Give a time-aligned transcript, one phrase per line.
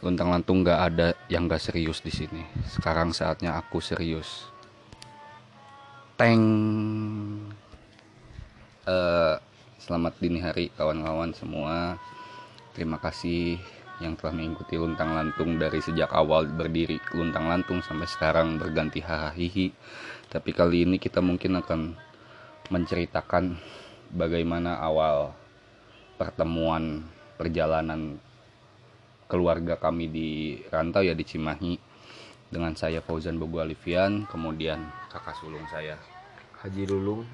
[0.00, 2.40] Luntang lantung nggak ada yang nggak serius di sini.
[2.64, 4.48] Sekarang saatnya aku serius.
[6.16, 6.40] Teng.
[8.88, 9.36] Eh,
[9.76, 12.00] selamat dini hari kawan-kawan semua.
[12.72, 13.60] Terima kasih
[14.00, 19.68] yang telah mengikuti luntang lantung dari sejak awal berdiri luntang lantung sampai sekarang berganti hahaha.
[20.32, 21.92] Tapi kali ini kita mungkin akan
[22.72, 23.60] menceritakan
[24.16, 25.36] bagaimana awal
[26.16, 27.04] pertemuan
[27.36, 28.16] perjalanan
[29.30, 30.28] keluarga kami di
[30.68, 31.74] rantau ya di Cimahi.
[32.50, 35.94] Dengan saya Fauzan Bogo Alifian kemudian kakak sulung saya
[36.60, 37.24] Haji Lulung,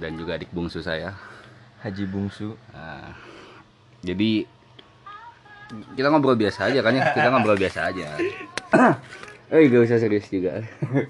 [0.00, 1.12] dan juga adik bungsu saya.
[1.84, 2.56] Haji Bungsu.
[2.72, 3.12] Nah,
[4.00, 4.48] jadi
[5.92, 7.12] kita ngobrol biasa aja kan ya?
[7.12, 8.08] Kita ngobrol biasa aja.
[9.48, 10.60] Eh gak usah serius juga.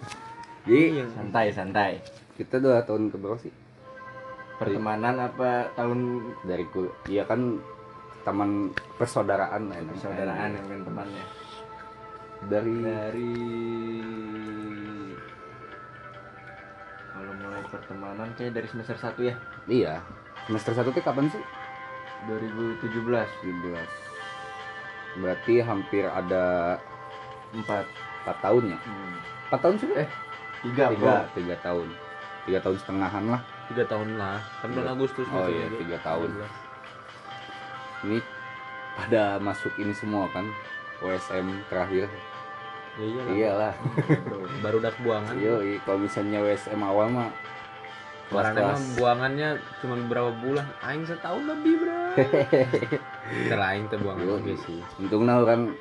[0.63, 1.93] Jadi Santai, santai.
[2.39, 3.51] kita dua tahun ke berapa sih.
[4.63, 6.23] Pertemanan apa tahun?
[6.47, 7.59] Dari kul iya kan
[8.29, 8.51] teman
[8.95, 11.25] persaudaraan lah, persaudaraan yang main temannya?
[12.45, 13.35] dari Dari
[17.11, 19.35] kalau mulai pertemanan kayak dari semester 1 ya,
[19.67, 19.95] iya.
[20.47, 21.43] Semester satu tuh kapan sih?
[22.27, 22.85] 2017.
[23.43, 26.77] 17 berarti hampir ada
[27.51, 28.79] 4 4 tahun ya?
[28.79, 29.17] Hmm.
[29.51, 30.09] 4 tahun sih eh
[30.63, 31.15] 3 tiga bro.
[31.35, 31.89] tiga tahun.
[32.45, 33.41] Tiga tahun setengahan lah.
[33.67, 34.39] Tiga tahun lah.
[34.61, 34.95] Kan bulan Iya.
[34.95, 35.79] Agustus oh gitu iya ya.
[35.81, 36.31] tiga tahun
[38.07, 38.19] ini
[38.99, 40.47] pada masuk ini semua kan
[41.03, 42.11] OSM terakhir.
[42.99, 43.31] Ya iya lah.
[43.31, 43.75] iyalah.
[44.27, 44.39] Bro.
[44.65, 47.31] baru dak buangan yo kalau misalnya OSM awal mah
[48.29, 48.59] kelas-kelas.
[48.59, 49.49] emang buangannya
[49.81, 50.67] cuma beberapa bulan.
[50.83, 52.03] Aing setahun lebih bro.
[54.03, 54.81] Buangan Yo, oke sih.
[54.99, 55.73] Untung nah orang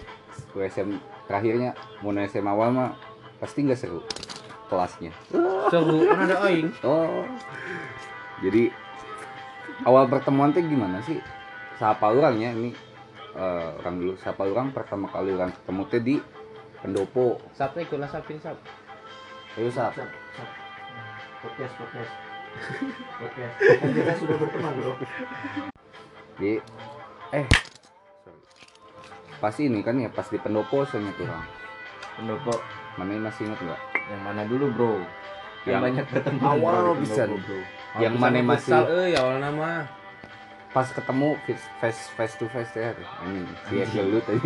[0.54, 1.74] OSM terakhirnya
[2.06, 2.90] mau SM awal mah
[3.42, 4.02] pasti nggak seru
[4.70, 5.12] kelasnya.
[5.74, 6.06] Seru?
[6.06, 6.70] Kan ada aing?
[6.86, 7.26] Oh.
[8.46, 8.70] Jadi
[9.86, 11.18] awal pertemuan teh gimana sih
[11.78, 12.73] siapa orang ya ini
[13.33, 16.16] eh, orang dulu siapa orang pertama kali orang ketemu teh di
[16.78, 18.58] pendopo satu ikut lah sapin sap
[19.58, 19.94] ayo sap.
[21.38, 22.12] Podcast, podcast.
[23.18, 23.53] podcast.
[23.78, 24.94] Kita sudah berteman, Bro.
[26.38, 26.57] di
[27.31, 28.41] eh sorry.
[29.38, 31.46] pas ini kan ya pas di pendopo saya ingat orang
[32.13, 32.53] Pendopo
[32.97, 34.94] mana masih ingat nggak yang mana dulu, Bro?
[34.97, 35.06] Yang,
[35.68, 37.23] Yang banyak berteman awal bisa.
[37.25, 37.59] Bro.
[37.97, 39.69] Yang mana masih- eh ya awal nama
[40.78, 41.34] pas ketemu
[41.82, 42.94] face face, to face ya
[43.26, 44.46] ini si Egel lu tadi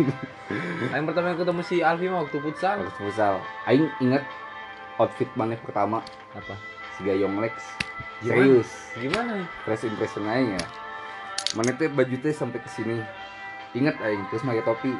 [0.96, 2.80] aing pertama ketemu si Alfi mah waktu futsal.
[2.80, 3.36] Harus futsal.
[3.68, 4.24] Aing inget
[4.96, 6.00] outfit mana pertama.
[6.32, 6.56] Apa?
[6.96, 7.56] Si Gayong Lex.
[8.24, 8.32] Gimana?
[8.32, 8.70] serius.
[8.96, 9.32] Gimana?
[9.44, 10.64] Ya first impression aing ya.
[11.52, 12.96] Mana teh baju teh sampai ke sini.
[13.76, 14.92] Inget aing terus pakai topi.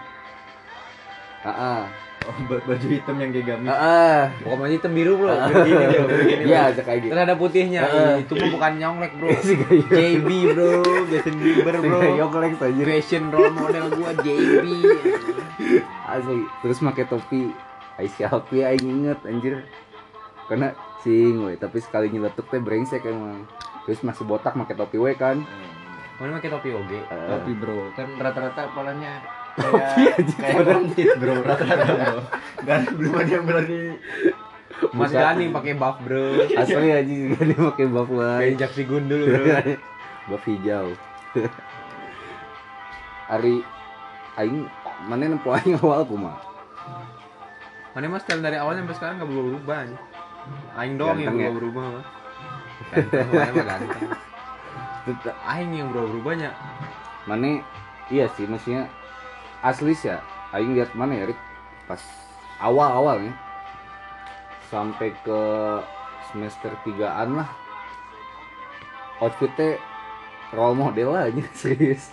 [1.48, 1.82] Ah ah
[2.22, 3.66] Oh, ba- baju hitam yang gegami.
[3.66, 5.28] ah ah pokoknya hitam biru bro.
[5.28, 5.46] Ah.
[5.46, 6.04] begini bro.
[6.22, 7.10] Begini iya kayak gitu.
[7.10, 8.14] Terus ada putihnya, Ah.
[8.14, 9.28] itu mah bukan nyonglek bro.
[9.32, 10.72] Gayong JB bro,
[11.06, 11.98] Justin Bieber bro.
[11.98, 14.64] Gayong Lex aja Fashion role model gua JB
[16.04, 16.40] asli.
[16.60, 17.42] Terus pakai topi.
[17.92, 19.68] Aisyah Alfi aing inget anjir.
[20.48, 23.44] Karena sing we tapi sekali nyeletuk teh brengsek emang.
[23.84, 25.42] Terus masih botak pakai topi we kan.
[26.16, 27.02] Mana pakai topi oge?
[27.02, 28.78] Eh, Tapi bro, kan rata-rata Topi
[29.56, 32.18] kayak aja, kayak bandit bro, rata-rata bro.
[32.64, 33.80] Gak belum ada yang berani.
[34.92, 35.12] Mas.
[35.14, 36.24] Gani pakai buff bro.
[36.42, 39.44] asli aja dia pakai buff Kayak lain Jaksi Gundul bro.
[40.32, 40.86] buff hijau
[43.30, 43.62] Ari
[44.36, 44.66] aing
[45.06, 46.40] mana nempo aing awal kumaha
[47.92, 49.76] Mana mas style dari awalnya sampai sekarang gak berubah berubah.
[50.80, 51.52] Aing doang yang ya?
[51.52, 52.04] berubah berubah mah.
[55.04, 56.50] Ganteng, Aing yang berubah berubahnya.
[57.22, 57.62] mana
[58.10, 58.90] iya sih maksudnya
[59.62, 60.18] asli sih ya
[60.52, 61.40] aing lihat mana ya Rik
[61.86, 62.02] pas
[62.62, 63.34] awal-awalnya
[64.70, 65.40] sampai ke
[66.32, 67.48] semester 3an lah.
[69.20, 69.76] Outfitnya
[70.56, 72.08] role model lah aja serius.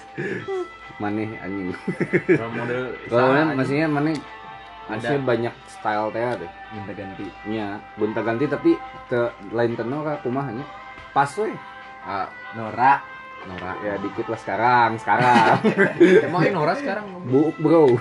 [1.00, 1.72] Mana anjing.
[2.28, 2.82] Role model.
[3.10, 3.58] mana anjing.
[3.58, 4.10] maksudnya mana
[4.92, 7.26] maksudnya banyak style teh deh Minta ganti.
[7.48, 8.72] nya gonta ganti tapi
[9.08, 10.66] ke lain tenor kumaha nya
[11.16, 11.54] pas we
[12.04, 13.19] ah, Nora.
[13.48, 15.56] Nora ya dikit lah sekarang sekarang
[16.28, 17.06] Emang Aing Nora sekarang.
[17.30, 17.96] buuk bro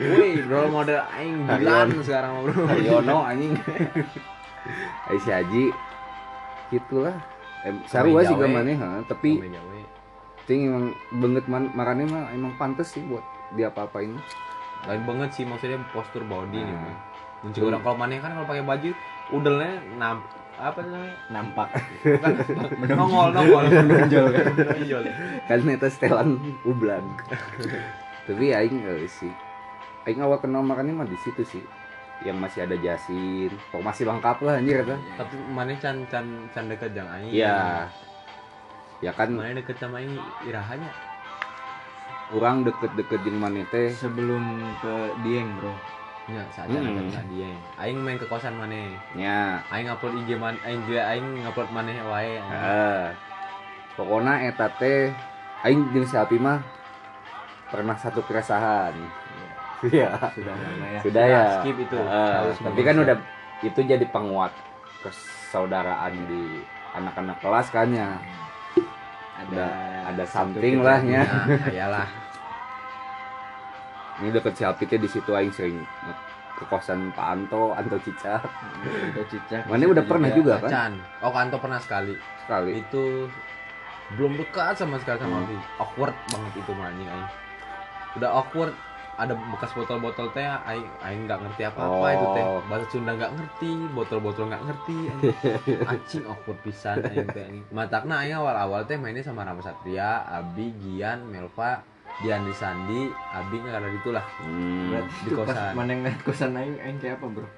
[0.00, 2.64] Wih, role model Aing Dilan sekarang bro.
[2.66, 3.54] Haryono anjing
[5.12, 5.64] Aisyah Haji
[6.72, 7.14] gitulah
[7.62, 9.38] em, sarua sih gamane ha tapi
[10.46, 10.86] ting emang
[11.18, 13.22] banget man, marane mah emang pantes sih buat
[13.54, 14.14] dia apa-apain
[14.86, 16.70] Lain banget sih maksudnya postur body nih.
[16.70, 16.78] Nah.
[16.86, 16.98] Bang.
[17.42, 18.90] Muncul orang kalau mana kan kalau pakai baju
[19.34, 20.22] udelnya nam
[20.58, 21.16] apa namanya?
[21.30, 21.68] Nampak.
[22.02, 22.32] Bukan
[22.98, 24.44] nongol nongol Menonjol kan.
[24.50, 25.02] menonjol.
[25.44, 26.30] kan eta setelan
[26.62, 27.06] ublang
[28.24, 29.30] tapi aing eh, sih
[30.02, 31.62] aing awal kenal marane mah di situ sih
[32.20, 36.66] yang masih ada jasin kok masih lengkap lah anjir eta Tapi mana can can can
[36.66, 37.30] deket jang aing.
[37.30, 37.86] iya
[38.98, 40.90] ya kan Mana deket sama aing irahanya.
[42.28, 44.42] orang deket-deket jeung maneh teh sebelum
[44.76, 45.70] ke Dieng bro
[46.26, 47.06] Ya, saja Hmm.
[47.06, 47.30] hmm.
[47.30, 47.54] dia.
[47.78, 48.74] Aing main ke kosan mana?
[49.14, 52.42] nya Aing upload IG man, aing juga aing upload mana wae.
[52.42, 53.02] Heeh.
[53.94, 55.14] Pokona eta teh
[55.62, 56.58] aing jeung si mah
[57.70, 58.94] pernah satu keresahan.
[59.86, 60.08] Iya.
[60.32, 61.44] sudah lama ya Sudah ya.
[61.62, 61.98] skip itu.
[62.00, 63.16] Tahu tapi kan udah
[63.62, 64.50] itu jadi penguat
[65.04, 66.64] persaudaraan di
[66.96, 68.18] anak-anak kelas kan ya.
[69.36, 69.66] ada
[70.10, 71.22] ada something lah ya.
[71.22, 72.25] Nah, iyalah.
[74.16, 75.76] Ini deket teh di situ aing sering
[76.56, 78.40] ke kosan Pak Anto, Anto Cica.
[78.40, 80.70] Ada cicak Mana udah pernah juga kan?
[80.72, 80.92] Chan.
[81.20, 82.16] Oh, kantor pernah sekali.
[82.40, 82.80] Sekali.
[82.80, 83.28] Itu
[84.16, 85.44] belum dekat sama sekali sama Hmm.
[85.44, 85.56] Alfi.
[85.82, 87.28] Awkward banget itu mah anjing aing.
[88.16, 88.72] Udah awkward
[89.16, 92.44] ada bekas botol-botol teh aing aing nggak ngerti apa-apa itu teh.
[92.44, 92.60] Oh.
[92.68, 94.98] Bahasa Sunda nggak ngerti, botol-botol nggak ngerti.
[95.92, 96.24] anjing.
[96.24, 97.44] Awkward pisan aing teh.
[97.68, 101.84] Matakna aing awal-awal teh mainnya sama Rama Satria, Abi, Gian, Melva,
[102.24, 104.24] Dian Sandi, Abi nggak ada itulah.
[104.40, 104.88] Hmm.
[104.88, 105.72] Berarti di kosan.
[105.76, 107.48] mana yang kosan aing aing kayak apa bro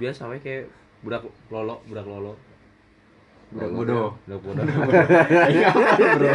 [0.00, 0.72] Biasa we kayak
[1.04, 1.22] budak
[1.52, 2.32] lolo, budak lolo.
[3.52, 4.08] Budak Oh, bodoh.
[4.26, 4.64] Budak bodoh.
[5.70, 6.34] Apa bro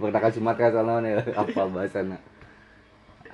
[0.00, 1.22] Pertaka Sumatera soalnya ya?
[1.38, 2.18] apa bahasana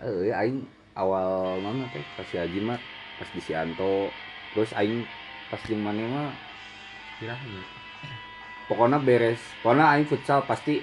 [0.01, 0.65] eh aing
[0.97, 2.81] awal mana teh pas si Haji mah
[3.21, 4.09] pas di Sianto
[4.57, 5.05] terus aing
[5.53, 6.29] pas di mana mah
[7.21, 7.80] Kirain.
[8.71, 9.43] Pokoknya beres.
[9.61, 10.79] Pokoknya aing futsal pasti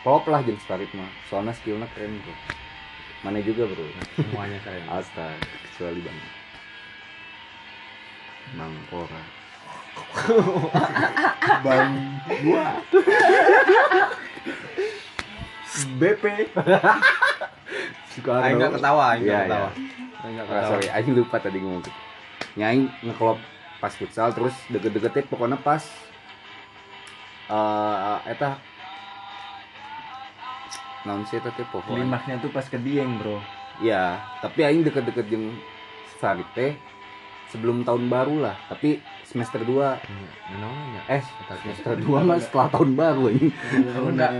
[0.00, 2.32] klop lah jeung Starit mah soalnya skillnya keren bro
[3.20, 3.84] mana juga bro.
[4.16, 4.80] Semuanya keren.
[4.88, 5.36] astaga
[5.68, 6.16] kecuali bang.
[8.56, 9.22] Mangkora
[11.64, 11.92] bang
[12.42, 12.66] gua.
[16.00, 16.24] BP
[18.10, 19.68] suka Aing nggak ketawa, aing nggak ketawa.
[20.24, 20.68] Aing nggak Ah, ketawa.
[20.68, 21.92] sorry, Aing lupa tadi ngomong gitu.
[22.58, 23.38] Nyaing ngeklop
[23.78, 25.80] pas futsal terus deket-deketnya pokoknya pas
[27.50, 28.50] eh eta
[31.02, 31.96] naon sih teh pohon.
[31.96, 33.40] klimaksnya tuh pas ke Dieng bro
[33.80, 35.56] Iya, tapi aing deket-deket jeung
[36.20, 36.76] Farid teh
[37.48, 41.00] sebelum tahun baru lah, tapi semester 2 Iya, naonnya?
[41.08, 41.22] eh
[41.56, 43.48] semester 2 mah setelah tahun baru ini.
[43.96, 44.32] Enggak.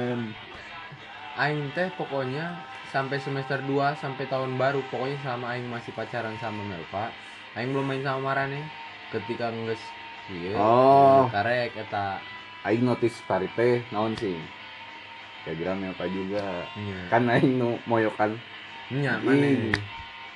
[1.34, 2.52] Aing teh pokoknya
[2.86, 7.08] sampai semester 2 sampai tahun baru pokoknya sama aing masih pacaran sama Melva.
[7.56, 8.60] Aing belum main sama Marane.
[9.08, 9.80] Ketika geus
[10.28, 11.26] ieu Oh.
[11.32, 12.20] karek eta
[12.60, 14.36] Aing notice Farid teh naon sih?
[15.42, 16.68] Kira-kira apa juga.
[16.76, 17.08] nya.
[17.08, 18.36] Kan aing nu moyokan
[18.90, 19.72] mana?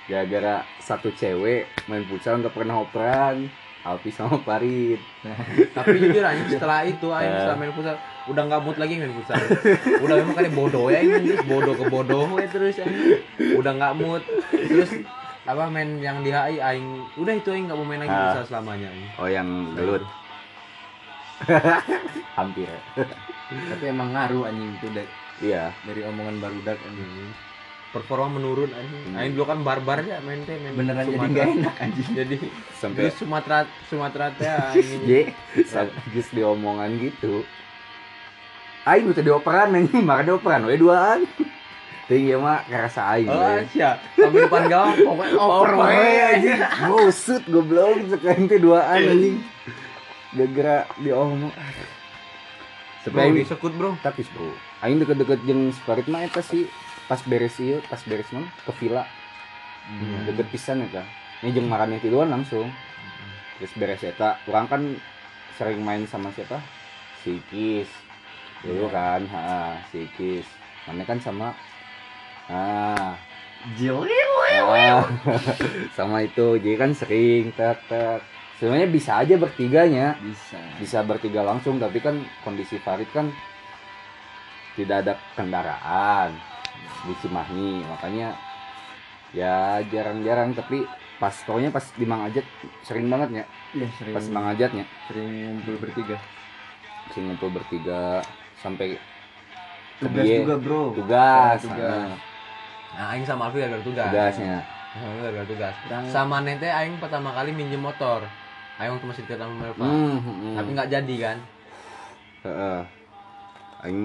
[0.04, 3.48] gara-gara satu cewek main futsal nggak pernah operan
[3.82, 5.00] Alpi sama Farid
[5.76, 7.40] Tapi jujur anjing setelah itu aing Eh.
[7.40, 9.36] setelah main futsal udah nggak mood lagi main futsal.
[10.00, 13.20] udah memang kali bodoh ya anjing bodoh ke bodoh we terus anjing.
[13.54, 14.22] Udah nggak mood.
[14.52, 14.90] Terus
[15.44, 18.20] apa main yang di HI aing udah itu aing nggak mau main lagi Ah.
[18.30, 19.10] futsal selamanya anjing.
[19.18, 20.04] oh yang gelut
[22.38, 22.70] hampir
[23.44, 25.08] tapi emang ngaruh anjing itu dari,
[25.40, 27.32] iya dari omongan barudak anjing Hmm.
[27.92, 29.02] Performa menurun anjing.
[29.06, 29.14] Hmm.
[29.14, 31.30] Aing dulu kan barbar ya main teh main beneran jadi Sumatera.
[31.30, 32.36] nggak enak anjing Jadi
[32.74, 35.00] sampai di Sumatera Sumatera teh anjing.
[35.00, 35.10] J
[35.70, 37.46] habis diomongan gitu
[38.84, 41.22] Aing udah dioperan nih maka dioperan we duaan
[42.04, 43.96] tinggi mah kerasa aing Oh, sia.
[44.12, 46.58] Sampai depan gawang pokoknya over Oper we anjing.
[46.58, 49.36] anjing Busut goblok sekarang teh duaan anjing
[50.34, 51.54] gara-gara diomong
[53.04, 54.00] Bro, Aing- disekut, Bro.
[54.00, 54.48] tapi bro
[54.80, 56.64] aing deket-deket jeung Farid mah eta sih.
[57.04, 59.04] Pas beres ieu pas beres mana ke villa.
[59.84, 60.24] Hmm.
[60.24, 61.04] deket pisan eta.
[61.44, 62.72] Ini jeung makan tiduran langsung.
[63.60, 64.40] Terus beres eta.
[64.48, 64.82] Orang kan
[65.60, 66.56] sering main sama siapa?
[67.20, 67.92] Si Kis.
[68.64, 70.48] Dulu kan ha si Kis.
[70.88, 71.52] Mana kan sama
[72.48, 73.20] ah
[73.76, 75.04] Jil ah,
[75.92, 76.56] sama itu.
[76.56, 78.24] Jadi kan sering tek tek
[78.54, 83.30] sebenarnya bisa aja bertiganya bisa bisa bertiga langsung tapi kan kondisi Farid kan
[84.74, 86.34] tidak ada kendaraan
[87.04, 88.34] di Cimahi makanya
[89.30, 90.82] ya jarang-jarang tapi
[91.14, 92.42] pas pokoknya pas di Mang Ajat
[92.82, 96.16] sering banget ya iya sering pas Mang Ajatnya sering ngumpul bertiga
[97.10, 98.22] sering ngumpul bertiga
[98.58, 98.98] sampai
[99.98, 100.42] tugas dia.
[100.42, 102.10] juga bro tugas Oh, tugas.
[102.10, 102.18] ah,
[102.94, 104.06] Nah, aing sama Alfi gara-gara tugas.
[104.06, 104.56] tugasnya
[105.50, 105.74] tugas.
[106.06, 108.22] Sama Nete aing pertama kali minjem motor.
[108.78, 109.86] Aing waktu masih dekat sama Melva.
[109.86, 110.54] Hmm, hmm.
[110.58, 111.38] Tapi nggak jadi kan.
[112.44, 112.80] Heeh.
[113.84, 114.00] Aing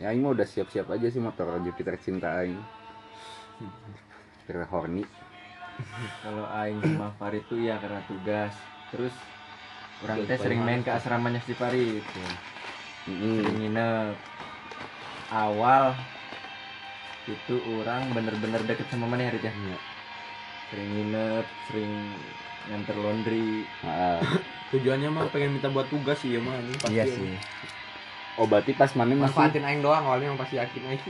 [0.00, 2.60] ya aing mah udah siap-siap aja sih motor Jupiter cinta aing.
[4.46, 5.04] Jupiter horny.
[6.22, 8.54] kalau Aing sama Farid tuh ya karena tugas
[8.92, 9.14] terus
[10.04, 12.02] orang teh sering main ke asramanya si Farid
[13.08, 13.42] Mm-mm.
[13.42, 14.14] sering nginep
[15.32, 15.94] awal
[17.30, 19.76] itu orang bener-bener deket sama mana Harit ya Iya.
[20.70, 21.92] sering nginep sering
[22.70, 23.64] nganter laundry.
[23.64, 24.20] Heeh.
[24.72, 26.94] Tujuannya mah pengen minta buat tugas sih ya mah anjing pasti.
[26.94, 27.36] iya anjing.
[27.36, 27.36] sih.
[28.40, 31.02] Oh berarti pas mana masih manfaatin aing doang awalnya yang pasti yakin aing.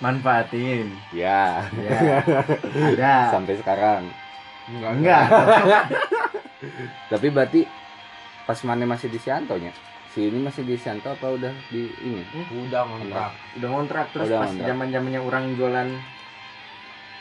[0.00, 0.86] Manfaatin.
[1.12, 1.98] Ya ya
[2.96, 3.14] ada.
[3.28, 4.08] Sampai sekarang.
[4.70, 4.90] Enggak.
[4.96, 5.84] Enggak.
[7.12, 7.60] Tapi berarti
[8.48, 9.74] pas mana masih di Sianto nya?
[10.12, 12.24] Si ini masih di Sianto apa udah di ini?
[12.68, 13.32] Udah ngontrak.
[13.60, 15.88] Udah ngontrak terus Udah pas zaman zamannya orang jualan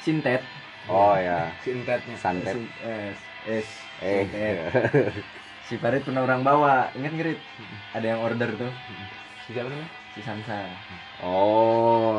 [0.02, 0.42] sintet
[0.90, 2.58] oh ya si entetnya santet.
[2.86, 3.14] Eh,
[3.46, 3.68] es
[4.02, 4.58] eh.
[5.70, 6.90] Si Farid pernah orang bawa.
[6.98, 7.40] Ingat ngerit
[7.94, 8.72] ada yang order tuh.
[9.46, 9.90] Si siapa namanya?
[10.16, 10.58] Si Sansa.
[11.22, 12.18] Oh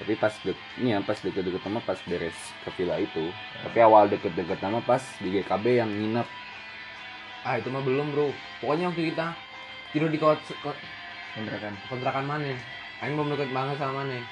[0.00, 2.32] tapi pas dek ini ya pas deket-deket sama pas beres
[2.64, 3.28] ke villa itu
[3.60, 6.24] tapi awal deket-deket sama pas di GKB yang nginep.
[7.44, 8.32] Ah itu mah belum bro.
[8.64, 9.36] Pokoknya waktu kita
[9.92, 10.80] tidur di kos ko-
[11.36, 11.76] kontrakan.
[11.92, 12.56] kontrakan mana?
[13.04, 14.24] Aing belum deket banget sama mana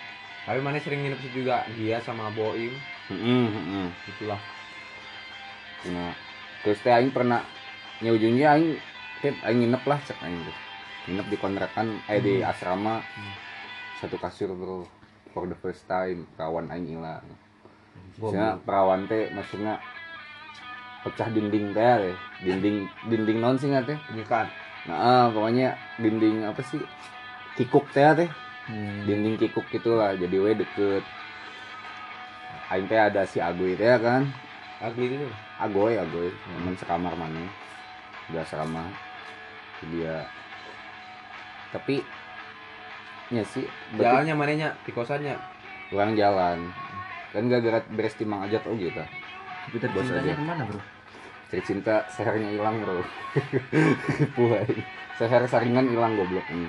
[0.46, 2.74] tapi mana sering nginep situ juga dia sama Boim
[3.08, 3.86] Mm-mm, mm-mm.
[4.06, 4.40] itulah
[5.86, 6.10] Nah,
[6.66, 7.38] terus teh aing pernah
[8.02, 8.74] nya ujungnya aing
[9.22, 10.56] teh aing nginep lah cek aing tuh.
[11.06, 12.98] Nginep di kontrakan eh di asrama.
[14.02, 14.90] Satu kasur, Bro.
[15.30, 17.22] For the first time perawan aing hilang.
[18.18, 19.78] Maksudnya perawan teh maksudnya
[21.06, 22.16] pecah dinding teh teh.
[22.42, 23.98] Dinding dinding non sih teh.
[24.18, 24.50] nyekat
[24.90, 26.82] Nah, ah, pokoknya dinding apa sih?
[27.54, 28.30] Kikuk teh teh.
[28.68, 29.08] Hmm.
[29.08, 30.14] Dinding kikuk gitulah.
[30.14, 31.04] Jadi we deket.
[32.68, 34.28] Aing teh ada si Agoy teh kan.
[34.78, 35.26] agli itu
[35.58, 37.50] Agoy, Agoy, teman sekamar mana,
[38.30, 38.86] udah asrama,
[39.90, 40.22] dia.
[41.74, 41.98] Tapi,
[43.34, 43.66] ya sih,
[43.98, 45.34] jalannya mananya di kosannya
[45.90, 46.70] orang jalan,
[47.34, 49.02] kan gak gara beres timang aja tau gitu.
[49.68, 50.80] tapi tercintanya ke mana bro
[51.48, 53.02] Cari cinta sehernya hilang bro,
[54.36, 54.68] Puai,
[55.18, 56.68] seher saringan hilang goblok ini.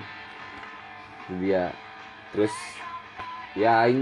[1.28, 1.70] Itu dia,
[2.34, 2.54] terus
[3.58, 4.02] ya aing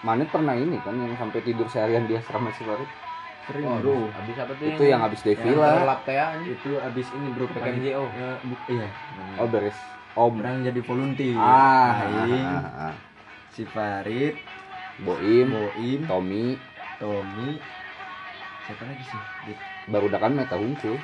[0.00, 2.88] mana pernah ini kan yang sampai tidur seharian di asrama si Farid.
[3.48, 3.96] Sering oh, bro.
[4.08, 5.80] abis apa tuh itu yang habis devila?
[5.80, 6.56] Anjing.
[6.56, 8.04] itu abis ini bro PKMJO.
[8.16, 8.88] Ya, bu- iya.
[9.36, 9.76] Oh beres.
[10.16, 10.42] Om.
[10.42, 11.38] Orang jadi volunteer.
[11.38, 12.94] Ah, Aing, ah, ah, ah.
[13.54, 14.34] si Farid.
[15.00, 16.00] Boim, Boim.
[16.04, 16.60] Tommy,
[17.00, 17.56] Tommy.
[18.68, 19.20] Siapa lagi sih?
[19.88, 20.98] Baru kan meta hungkul.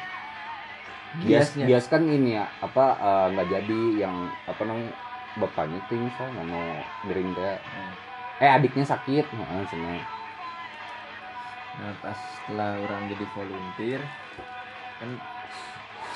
[1.15, 4.93] Bias, bias kan ini ya, apa eh, nggak jadi yang apa namanya
[5.37, 7.57] bapaknya tuh misalnya mau miring teh.
[7.63, 7.93] Hmm.
[8.43, 10.01] Eh adiknya sakit, heeh cenah.
[11.77, 14.01] nah pas setelah orang jadi volunteer
[14.97, 15.11] kan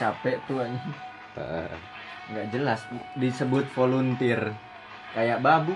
[0.00, 0.92] capek tuh anjing.
[1.37, 1.68] Heeh.
[2.30, 2.80] nggak jelas
[3.18, 4.54] disebut volunteer
[5.11, 5.75] kayak babu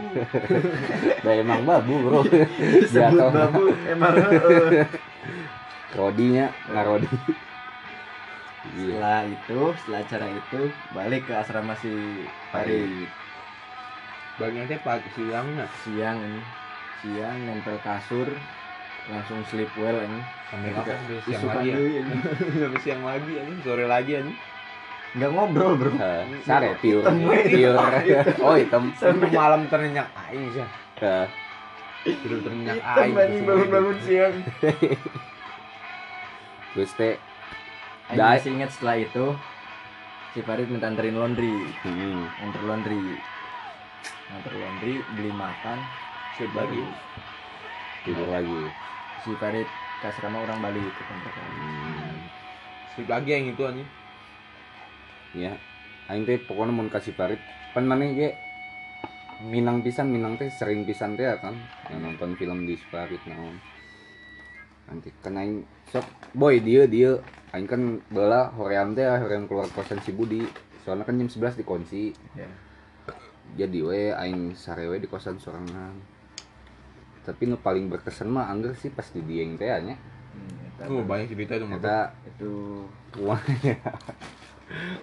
[1.26, 2.20] Dah emang babu bro.
[2.22, 3.30] disebut Jatuh.
[3.34, 4.86] babu emang heeh.
[5.98, 7.06] Rodinya ngarodi.
[7.10, 7.53] Iya.
[8.72, 10.60] Setelah itu setelah acara itu
[10.96, 11.92] balik ke asrama si
[12.48, 13.08] Farid
[14.40, 16.40] bagian teh pagi siangnya siang ini.
[17.04, 18.32] Siang nempel kasur
[19.12, 20.20] langsung sleep well ini.
[20.50, 20.96] Sampai apa?
[20.96, 21.76] sampai siang lagi ya?
[22.64, 24.38] sampai siang lagi anjing sore lagi anjing
[25.14, 25.92] nggak ngobrol bro.
[25.94, 27.06] Heeh, Sare pure.
[27.46, 27.78] Pure.
[28.42, 28.90] Oh, hitam.
[28.98, 30.66] sampai malam ternyenyak aing sih
[30.98, 31.26] Heeh.
[32.02, 34.34] tidur Hitam, aing anjing, bangun-bangun siang.
[36.74, 37.14] Terus teh
[38.14, 38.38] Aing Dai.
[38.38, 39.26] masih ingat setelah itu
[40.30, 41.50] si Farid minta anterin laundry.
[41.82, 43.18] Hmm, anter laundry.
[44.30, 45.78] Anter laundry beli makan
[46.38, 46.84] sleep baru lagi
[48.06, 48.62] tidur lagi.
[49.26, 49.66] si Farid
[49.98, 51.42] ke asrama orang balik ke kontrakan.
[51.58, 52.18] Hmm.
[52.94, 53.90] sleep lagi yang itu anjing.
[55.34, 55.58] Ya
[56.06, 57.42] aing teh pokoknya mau kasih parit
[57.74, 58.38] pan mana ge
[59.42, 61.58] minang pisan minang teh sering pisan teh ya kan
[61.90, 63.58] yang nonton film di Sparit naon
[64.90, 65.08] nanti.
[65.20, 67.20] Kan aing sok boy dia dia.
[67.54, 70.42] Aing kan bala hoream teh hoream keluar kosan si Budi.
[70.82, 72.48] Soalnya kan jam 11 dikunci ya
[73.54, 75.94] jadi we aing sare we di kosan sorangan.
[77.22, 81.32] Tapi nu paling berkesan mah angger sih pas di dieng teh nya hmm, oh banyak
[81.32, 82.52] cerita itu kita itu
[83.22, 83.54] Mana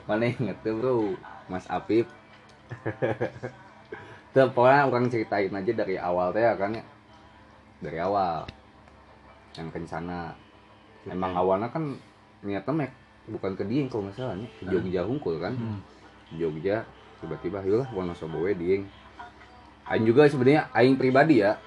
[0.09, 0.95] Mana inget tuh bro?
[1.47, 2.09] Mas Apip.
[4.31, 6.83] Tuh pokoknya orang ceritain aja dari awal teh ya kan ya.
[7.83, 8.47] Dari awal
[9.57, 10.35] Yang kencana
[11.09, 11.97] Emang awalnya kan
[12.45, 12.91] niatnya mek
[13.25, 15.53] bukan ke Dieng kalau nggak salah nih ke Jogja Hungkul kan.
[15.57, 15.81] Hmm.
[16.37, 16.85] Jogja
[17.21, 18.85] tiba-tiba yaulah Wonosobo we Dieng.
[19.89, 21.57] Aing juga sebenarnya Aing pribadi ya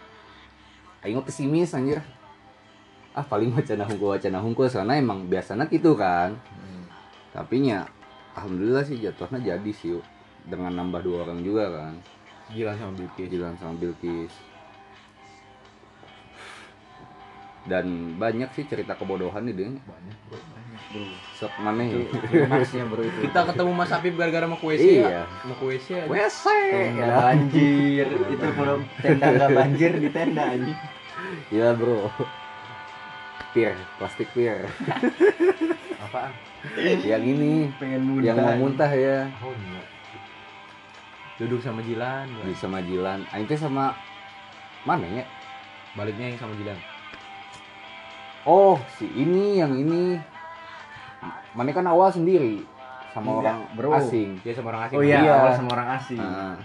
[1.03, 1.99] Aing pesimis anjir.
[3.15, 6.35] Ah paling wacana hungkul wacana hungkul soalnya emang biasanya gitu kan.
[6.35, 6.87] Hmm.
[7.35, 7.91] tapi nya
[8.39, 9.99] alhamdulillah sih jatuhnya jadi sih
[10.47, 11.95] dengan nambah dua orang juga kan.
[12.55, 14.54] Gila sama Bilkis Jilan sama Bilkis
[17.65, 21.05] dan banyak sih cerita kebodohan nih deh banyak bro banyak bro.
[21.41, 23.19] Sok mana ya klimaksnya bro itu.
[23.25, 25.09] Kita ketemu Mas Apip gara-gara mau WC Iya.
[25.09, 25.23] ya?
[25.49, 26.09] Mau ke WC aja.
[26.13, 28.07] WC tenda banjir.
[28.29, 28.81] Itu belum.
[29.01, 30.79] Tenda nggak banjir di tenda anjing.
[31.49, 32.13] Iya bro.
[33.57, 34.69] Pir plastik pir
[36.05, 36.33] apaan?
[37.01, 37.53] Yang ini.
[37.81, 38.27] Pengen muntah.
[38.29, 39.31] yang mau muntah ya.
[39.41, 39.87] Oh enggak
[41.35, 42.45] duduk sama Jilan gua.
[42.47, 43.27] di sama Jilan.
[43.35, 43.91] Aing teh sama
[44.87, 45.25] mana ya?
[45.99, 46.79] Baliknya yang sama Jilan
[48.45, 50.19] oh si ini yang ini.
[51.53, 52.67] Mana kan awal sendiri
[53.11, 53.91] sama Enggak, orang bro.
[53.95, 54.29] asing.
[54.41, 54.97] Dia sama orang asing.
[54.97, 55.19] Oh iya.
[55.21, 55.33] Iya.
[55.37, 56.19] awal sama orang asing.
[56.21, 56.57] Nah,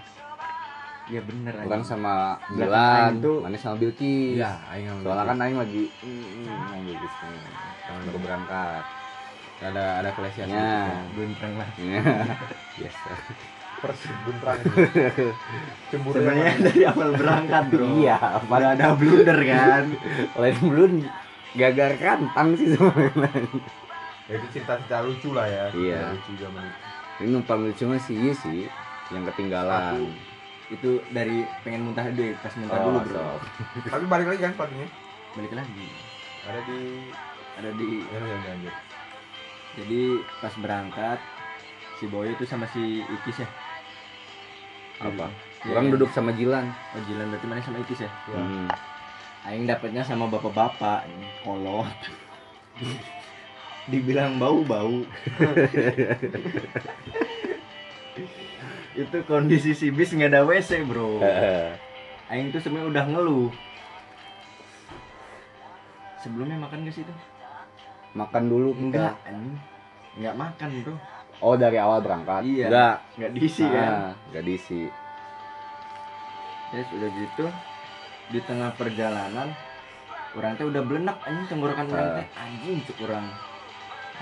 [1.05, 1.85] iya bener orang anjing.
[1.85, 2.13] sama
[3.19, 5.37] tuh- mana sama Bilkis iya aing soalnya kan.
[5.39, 5.83] Aing lagi
[6.41, 7.41] yang Bilkis nih
[7.81, 8.83] Sama baru berangkat.
[9.59, 10.55] Ada ada kelesian Ya.
[10.55, 11.05] sedikit kan.
[11.13, 11.69] guntrang lah.
[11.75, 12.01] Iya.
[12.75, 13.11] biasa
[13.79, 14.59] persib buntrang
[15.87, 17.85] cemburu sebenarnya dari awal berangkat bro.
[17.95, 19.83] Iya Udah ada blunder kan?
[20.41, 20.91] Lain belum
[21.57, 23.41] gagar kantang sih sebenarnya.
[24.29, 25.65] Ya, itu cerita-cerita lucu lah ya.
[25.73, 25.97] Iya.
[25.97, 26.79] Cerita lucu zaman itu.
[27.19, 28.59] Ini numpang lucu mah sih iya sih.
[29.09, 30.05] Yang ketinggalan.
[30.69, 33.41] Itu dari pengen muntah deh pas muntah Oh, dulu bro.
[33.89, 34.87] Tapi balik lagi kan sepatunya
[35.33, 35.87] balik lagi.
[36.45, 36.79] Ada di
[37.59, 38.75] ada di ya jangan lanjut
[39.77, 40.01] jadi
[40.41, 41.19] pas berangkat
[42.01, 43.49] si Boyo itu sama si Ikis ya?
[44.99, 45.31] Apa?
[45.63, 45.93] Iya, orang kan?
[45.95, 46.65] duduk sama Jilan.
[46.95, 48.11] Oh Jilan berarti mana sama Ikis ya?
[48.31, 48.39] Ya.
[48.39, 48.67] Hmm.
[49.47, 51.07] Aing dapatnya sama bapak-bapak
[51.47, 51.87] kolot.
[53.91, 55.07] Dibilang bau-bau.
[58.99, 61.23] Itu kondisi si bis nggak ada WC bro.
[62.29, 63.49] Aing tuh sebenarnya udah ngeluh.
[66.19, 67.15] Sebelumnya makan gak sih tuh
[68.17, 69.13] makan dulu enggak.
[69.23, 69.55] Anjing.
[70.19, 70.95] Nggak makan bro.
[71.39, 72.43] Oh dari awal berangkat?
[72.43, 72.67] Iya.
[72.67, 72.95] enggak.
[73.15, 73.91] Nggak diisi kan?
[73.93, 74.81] Ah, enggak diisi.
[76.69, 77.45] Ya sudah gitu
[78.29, 79.49] di tengah perjalanan
[80.37, 82.27] orang teh udah belenak anjing tenggorokan orang teh.
[82.37, 83.25] Anjing cuk orang.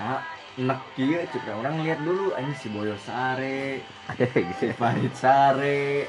[0.00, 0.20] Nah
[0.56, 1.84] enak kieu cuk orang.
[1.84, 3.84] Lihat dulu anjing si Boyo Sare
[4.56, 6.08] si Farid Sare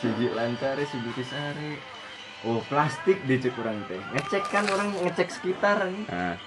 [0.00, 1.70] si Jilan Sare si Buki Sare.
[2.48, 4.00] Oh plastik di cuk orang teh.
[4.16, 6.08] Ngecek kan orang ngecek sekitar anjing.
[6.08, 6.40] Ah,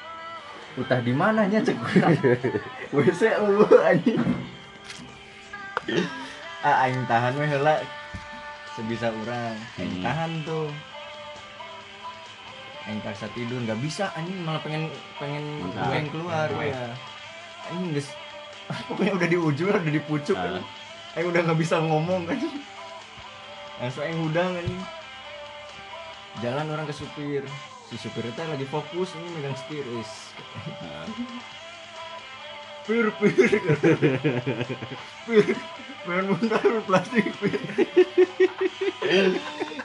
[0.74, 2.18] utah di mananya cek orang
[2.90, 4.22] WC lu anjing.
[6.60, 7.80] Ah aing tahan we heula
[8.80, 9.56] sebisa orang.
[9.76, 10.00] Hmm.
[10.00, 10.72] tahan tuh.
[12.82, 16.66] Aing paksa tidur nggak bisa anjing malah pengen pengen gue yang keluar Mantap.
[16.66, 16.88] ya.
[17.68, 18.10] Anjing geus
[18.88, 20.48] pokoknya udah di ujung udah di pucuk Ah.
[20.50, 20.66] anjing.
[21.14, 22.56] Aing udah nggak bisa ngomong anjing.
[23.78, 24.82] Langsung aing udang anjing.
[26.40, 27.44] Jalan orang ke supir.
[27.86, 30.12] Si supir itu lagi fokus ini megang setir wis.
[32.86, 33.34] Pir pir.
[35.26, 35.46] Pir
[36.06, 37.26] pengen muntah plastik.
[37.40, 37.58] Pir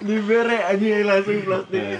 [0.04, 1.98] dibere aja langsung plastik.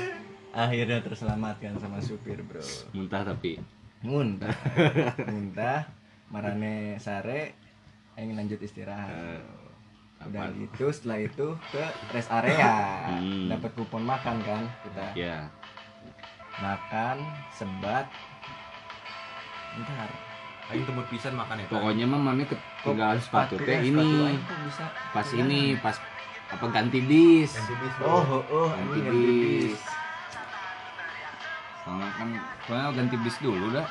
[0.54, 2.62] Akhirnya terselamatkan sama supir bro.
[2.94, 3.58] Muntah tapi.
[4.04, 4.54] Muntah.
[5.32, 5.90] Muntah
[6.30, 7.58] marane sare
[8.14, 9.42] ingin lanjut istirahat.
[10.24, 10.56] Udah apaan?
[10.56, 12.72] gitu setelah itu ke rest area.
[13.12, 13.50] Hmm.
[13.50, 15.06] dapat kupon makan kan kita.
[15.18, 15.36] Ya
[16.62, 17.18] makan
[17.50, 18.06] sebat.
[19.74, 20.33] Ntar
[20.72, 24.40] aing tembut pisan makan ya pokoknya mah mana ketinggalan sepatu teh eh, sepatu ini.
[25.12, 25.50] pas ketinggalan?
[25.52, 25.96] ini pas
[26.54, 27.50] apa ganti bis.
[27.56, 29.74] Ganti bis, oh oh, oh ganti ganti bis.
[29.74, 29.80] bis.
[31.84, 32.28] Soalnya kan
[32.64, 33.86] soalnya ganti bis dulu dah.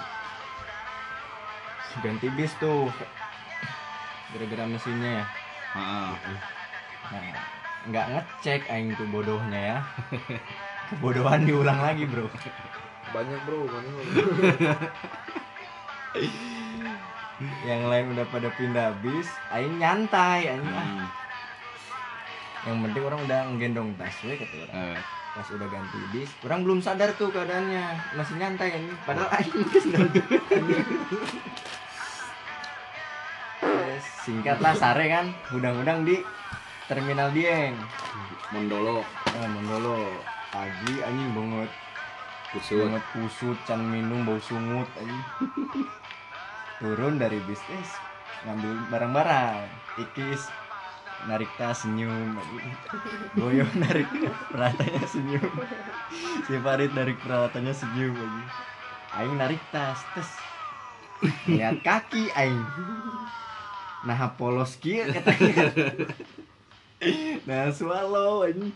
[2.02, 2.88] Ganti bis tuh.
[4.34, 5.26] Gara-gara mesinnya ya.
[5.74, 6.12] Heeh.
[7.12, 7.36] nah
[7.84, 9.78] nggak ngecek aing tuh bodohnya ya.
[10.94, 12.30] Kebodohan diulang lagi bro.
[13.12, 13.94] Banyak bro banyak.
[13.94, 14.26] bro.
[17.64, 20.84] yang lain udah pada pindah bis aing nyantai aing ah.
[20.84, 21.08] Hmm.
[22.64, 24.96] yang penting orang udah ngegendong tas we kata orang.
[24.96, 25.00] Eh,
[25.34, 27.86] pas udah ganti bis orang belum sadar tuh keadaannya.
[28.16, 30.26] Masih nyantai ini padahal aing geus ngantuk.
[33.64, 36.20] Yes, singkatlah sare kan udang-udang di
[36.88, 37.80] terminal Dieng.
[38.52, 39.00] Mondolo.
[39.34, 40.12] Nah, Mondolo.
[40.54, 41.70] Pagi anjing banget
[42.54, 42.86] kusut.
[42.86, 45.24] Banget kusut can minum bau sungut anjing
[46.84, 47.90] turun dari bis tes
[48.44, 49.64] ngambil barang-barang.
[50.04, 50.52] Ikis
[51.32, 52.36] narik tas senyum.
[53.40, 54.12] Boyo narik
[54.52, 55.52] peralatannya senyum.
[56.44, 58.12] Si Farid narik peralatannya senyum.
[58.12, 58.48] Anjing.
[59.16, 60.28] Aing narik tas tes.
[61.48, 62.68] Lihat kaki Aing.
[64.04, 65.72] Nah polos kieu katanya
[67.44, 68.72] nah swallow anjing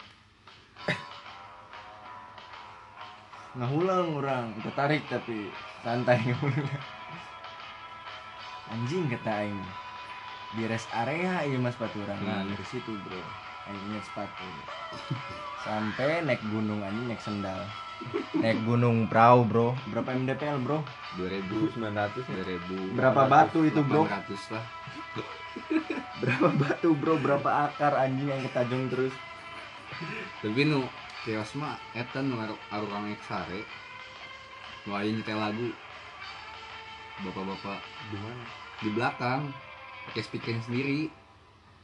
[3.57, 5.49] ngahulang orang tertarik tapi
[5.81, 6.19] santai.
[6.21, 6.96] ngahulang
[8.69, 9.59] anjing kata aing.
[10.49, 12.49] Di rest area iya mas sepatu orang nah Hmm.
[12.49, 13.19] dari situ bro.
[13.65, 14.47] Aing sepatu.
[15.65, 17.59] Sampai naik gunung anjing naik sendal.
[18.33, 19.67] Naik gunung perahu bro.
[19.87, 20.79] Berapa mdpl bro?
[21.17, 22.43] 2000 900 ya.
[22.45, 24.05] 2000 Berapa batu itu, bro?
[24.05, 24.65] 800 lah.
[26.21, 27.17] Berapa batu bro?
[27.17, 29.11] Berapa akar anjing yang ketajung terus?
[30.39, 30.85] Tapi nu
[31.23, 33.65] kios mah eta nu aru- arurang ek sare
[34.85, 35.67] Wah ini nyetel lagu.
[37.17, 38.45] Bapak-bapak di mana
[38.77, 39.49] di belakang
[40.07, 41.09] pakai speaker sendiri.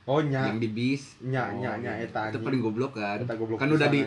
[0.03, 0.47] Oh nya.
[0.47, 1.03] Yang di bis.
[1.21, 2.05] Nya Oh, nya nya iya.
[2.05, 3.19] eta itu paling goblok kan.
[3.19, 4.03] Eta goblok kan udah di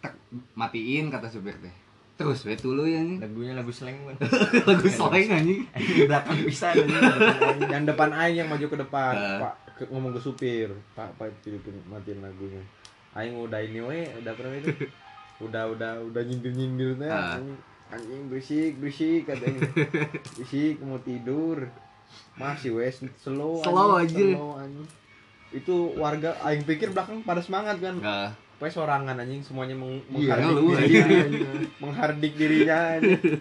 [0.00, 0.12] tek,
[0.52, 1.74] matiin kata supir teh.
[2.14, 4.12] Terus we dulu ya nih lagunya lagu slang man.
[4.68, 5.64] Lagu slang anjing.
[5.72, 7.70] di belakang pisan anjing.
[7.70, 8.36] yang depan aing.
[8.36, 9.38] Yang maju ke depan Eh.
[9.40, 10.68] pak ke, ngomong ke supir.
[10.92, 12.60] Pak pak Filipin matiin lagunya.
[13.10, 14.68] Aing udah ini we udah berapa itu?
[15.40, 17.56] Udah udah udah nyindir nyindir teh anjing.
[17.88, 19.64] Anjing berisik berisik katanya.
[20.36, 21.64] Berisik mau tidur
[22.32, 24.36] masih wes slow Slow anjing, aja.
[24.36, 24.86] slow, anjing.
[25.52, 30.36] itu warga aing pikir belakang pada semangat kan Nah, wes sorangan anjing semuanya meng Iya,
[30.36, 31.44] menghardik lu, dirinya anjing.
[31.76, 33.20] menghardik dirinya anjing.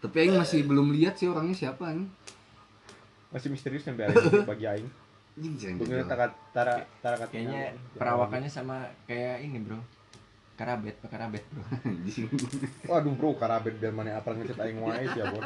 [0.00, 2.08] tapi aing masih belum lihat sih orangnya siapa nih
[3.28, 4.88] masih misterius sampai hari ini bagi aing
[5.38, 6.04] anjing dibilang.
[6.04, 9.78] tara tara tara kayaknya perawakannya sama kayak ini bro
[10.52, 12.26] karabet pak karabet bro anjing
[12.84, 15.40] Waduh bro, karabet biar mana apa ngechat aing wae sih ya, Bro.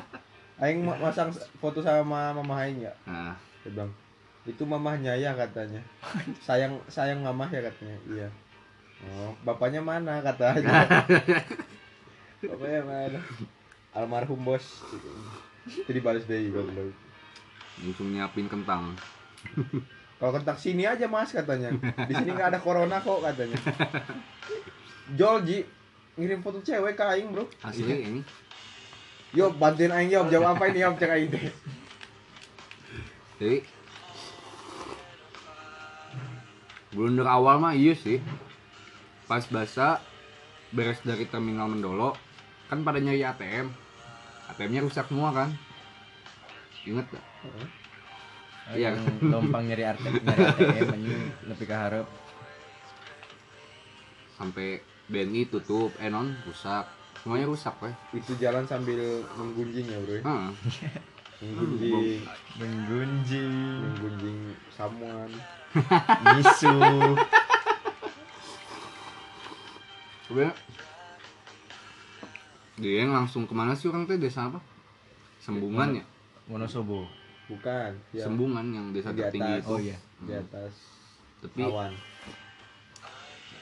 [0.57, 1.29] Aing ma- masang
[1.61, 2.93] foto sama mama aing ya.
[3.05, 3.93] nah Dia bilang,
[4.49, 5.85] "Itu mamahnya ya," katanya.
[6.41, 7.97] Sayang sayang mamah ya katanya.
[8.09, 8.29] Iya.
[9.05, 10.89] Oh, bapaknya mana katanya.
[12.49, 13.21] bapaknya mana?
[13.93, 14.81] Almarhum bos.
[15.69, 16.95] Itu dibalas deh goblok.
[17.77, 18.97] langsung nyiapin kentang
[20.17, 21.77] Kalau kontak sini aja mas katanya.
[22.09, 23.61] Di sini nggak ada corona kok katanya.
[25.21, 25.61] Jolji
[26.17, 27.45] ngirim foto cewek ke aing bro.
[27.61, 28.21] asli ini
[29.35, 31.31] Yo bantuin aing jawab jawab apa ini jawab cek aing.
[31.35, 31.51] Teh.
[33.37, 33.59] jadi
[36.95, 38.23] blunder awal mah iya sih.
[39.27, 39.99] Pas basa
[40.71, 42.15] beres dari terminal Mendolo
[42.71, 43.67] kan pada nyari ATM
[44.55, 45.51] ATM-nya rusak semua kan.
[46.87, 47.27] Inget gak?
[48.75, 48.95] Iya.
[48.95, 51.23] yang lompang nyari ATM nyari ATM anjing.
[51.51, 52.07] Lebih ke harap.
[54.39, 55.91] Sampai BNI tutup.
[55.99, 56.87] Eh non rusak
[57.27, 59.03] semuanya rusak weh Itu jalan sambil
[59.35, 60.15] menggunjing ya bro.
[60.15, 60.23] ya?
[60.23, 60.51] Heeh.
[61.37, 62.23] Menggunjing,
[62.57, 64.39] menggunjing menggunjing
[64.71, 65.29] samuan.
[66.39, 66.79] misu
[70.23, 70.55] Sebenernya
[72.79, 74.63] dia yang langsung ke mana sih orang teh desa apa?
[75.43, 76.05] Sembungan ya?
[76.47, 77.11] Wonosobo
[77.51, 77.91] Bukan.
[78.15, 79.67] Ya, Sembungan yang desa Di tertinggi atas.
[79.67, 79.75] itu.
[79.75, 80.73] oh iya di atas
[81.43, 81.93] Tapi awan.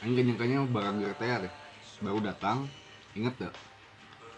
[0.05, 1.53] Gak nyangkanya barang teh.
[2.05, 2.69] Baru datang,
[3.15, 3.55] inget gak?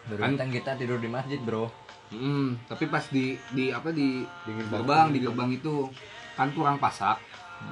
[0.07, 1.67] baru Kan- kita tidur di masjid bro
[2.07, 5.91] Hmm, tapi pas di di apa di Dingin gerbang di gerbang itu
[6.39, 7.19] kan kurang pasak,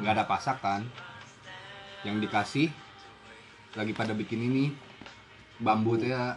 [0.02, 0.82] nggak ada pasak kan.
[2.02, 2.68] Yang dikasih
[3.78, 4.74] lagi pada bikin ini
[5.62, 6.34] bambu teh ya.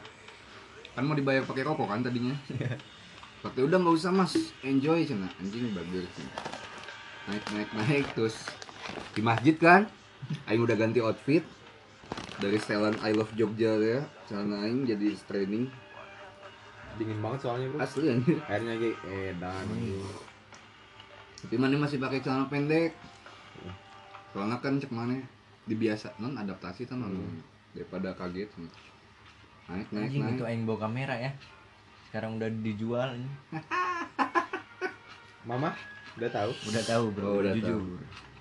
[0.93, 2.34] kan mau dibayar pakai rokok kan tadinya.
[3.38, 4.34] Pakai udah nggak usah mas,
[4.65, 6.10] enjoy cina anjing bagus.
[7.30, 8.34] Naik naik naik terus
[9.13, 9.86] di masjid kan,
[10.49, 11.45] Aing udah ganti outfit
[12.41, 15.65] dari setelan I Love Jogja ya, celana Aing jadi training
[16.95, 17.79] Dingin banget soalnya bro.
[17.79, 18.37] asli anjir.
[18.43, 19.65] Airnya kayak edan.
[21.37, 22.91] Tapi mana masih pakai celana pendek.
[24.29, 25.13] Soalnya kan cek mana
[25.63, 27.37] dibiasa non adaptasi kan Hmm.
[27.71, 28.49] daripada kaget.
[29.67, 30.33] Naik naik anjing naik.
[30.33, 31.31] itu aing bawa kamera ya
[32.07, 33.29] sekarang udah dijual ini.
[35.45, 35.71] Mama
[36.17, 36.51] udah tahu.
[36.65, 37.81] udah tahu bro Oh, udah jujur tahu.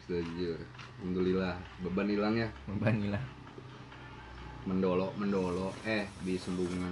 [0.03, 0.59] Sejujur.
[0.96, 2.49] Alhamdulillah beban hilang ya.
[2.64, 3.20] beban gila
[4.66, 6.90] Mendolo mendolo eh di sembungan.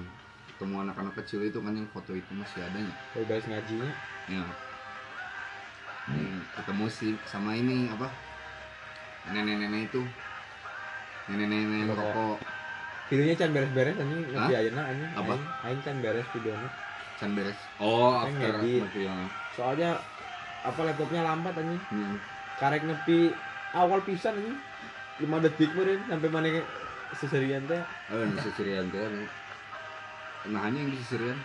[0.54, 2.94] Ketemu anak-anak kecil itu kan yang foto itu masih adanya.
[3.26, 3.90] Beres ngajinya.
[4.30, 4.46] Ya.
[6.14, 8.06] Ini ketemu sih sama ini apa?
[9.34, 10.06] Nenek-nenek itu.
[11.26, 12.38] Nenek-nenek yang Rokok.
[13.10, 15.10] Videonya can beres-beres anjing nepi ayeuna anjing.
[15.18, 15.34] Apa?
[15.34, 16.70] Aing, aing can beres videonya.
[17.18, 17.58] Can beres.
[17.82, 19.14] Oh, Kan after ya.
[19.58, 19.90] Soalnya
[20.62, 21.82] apa laptopnya lambat anjing.
[21.90, 22.16] Hmm.
[22.62, 23.34] Karek nepi
[23.74, 24.58] awal pisan anjing.
[25.14, 26.58] 5 detik meureun sampai mana
[27.14, 29.02] seserian teh Oh, yang sisirian teh.
[30.46, 31.38] Nah, hanya yang sisirian.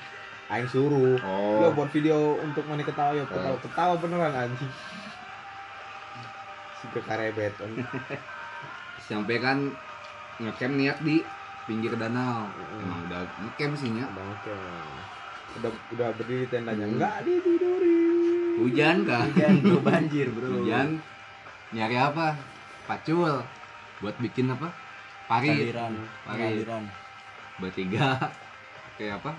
[0.49, 1.13] aing suruh.
[1.21, 1.62] Oh.
[1.62, 3.62] Lo buat video untuk mana ketawa ya ketawa Oh.
[3.62, 4.71] ketawa beneran anjing.
[6.75, 7.53] Si kekarebet.
[8.99, 9.69] Sampai kan
[10.38, 11.21] ngecamp niat di
[11.63, 12.49] pinggir danau.
[12.49, 12.82] Mm.
[12.82, 14.10] Emang udah ngecamp sih nya.
[14.10, 14.55] Udah oke.
[15.55, 16.82] Udah udah berdiri tendanya.
[16.82, 16.93] Hmm.
[16.97, 18.08] Enggak ditidurin.
[18.60, 19.25] Hujan kan?
[19.29, 20.88] hujan bro banjir bro Hujan.
[21.71, 22.34] Nyari apa?
[22.84, 23.45] Pacul.
[23.99, 24.73] Buat bikin apa?
[25.29, 25.69] Parit.
[25.69, 25.93] Kaliran
[26.25, 26.41] Parit.
[26.41, 26.83] kaliran
[27.61, 28.17] Bertiga.
[28.97, 29.31] Kayak apa?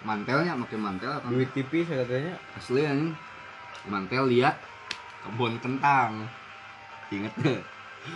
[0.00, 2.34] Mantelnya pakai mantel atau Duit tipis katanya.
[2.56, 3.12] asli anjing.
[3.92, 4.56] Mantel lihat
[5.26, 6.24] kebun kentang.
[7.12, 7.62] Ingat gak?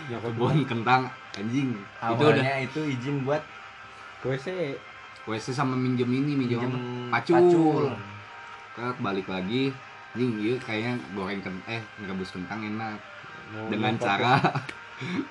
[0.09, 1.01] Nyokot Kebun kentang
[1.37, 1.77] anjing.
[1.77, 3.45] Itu udah awalnya itu izin buat
[4.25, 4.73] WC.
[5.23, 6.73] WC sama minjem ini, minjem, minjem
[7.13, 7.35] pacul.
[7.37, 7.85] pacul.
[8.73, 9.69] Ke balik lagi,
[10.17, 12.97] nih iya kayaknya goreng kentang, eh ngerebus kentang enak
[13.53, 14.41] Mau dengan cara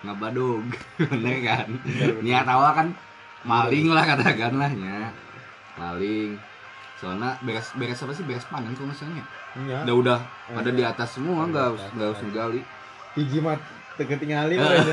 [0.02, 0.64] ngabadog,
[1.10, 1.68] bener kan?
[2.20, 2.88] Niat awal kan
[3.42, 5.10] maling lah katakanlah ya.
[5.74, 6.36] Maling.
[6.98, 8.22] Soalnya beres beres apa sih?
[8.22, 9.24] Beres panen kalau misalnya.
[9.52, 9.84] Iya.
[9.84, 10.18] udah udah.
[10.48, 12.60] Eh, ada di atas semua nggak harus nggak harus gali
[13.12, 13.58] hiji mah
[13.98, 14.64] ketinggalin Eh.
[14.64, 14.92] aja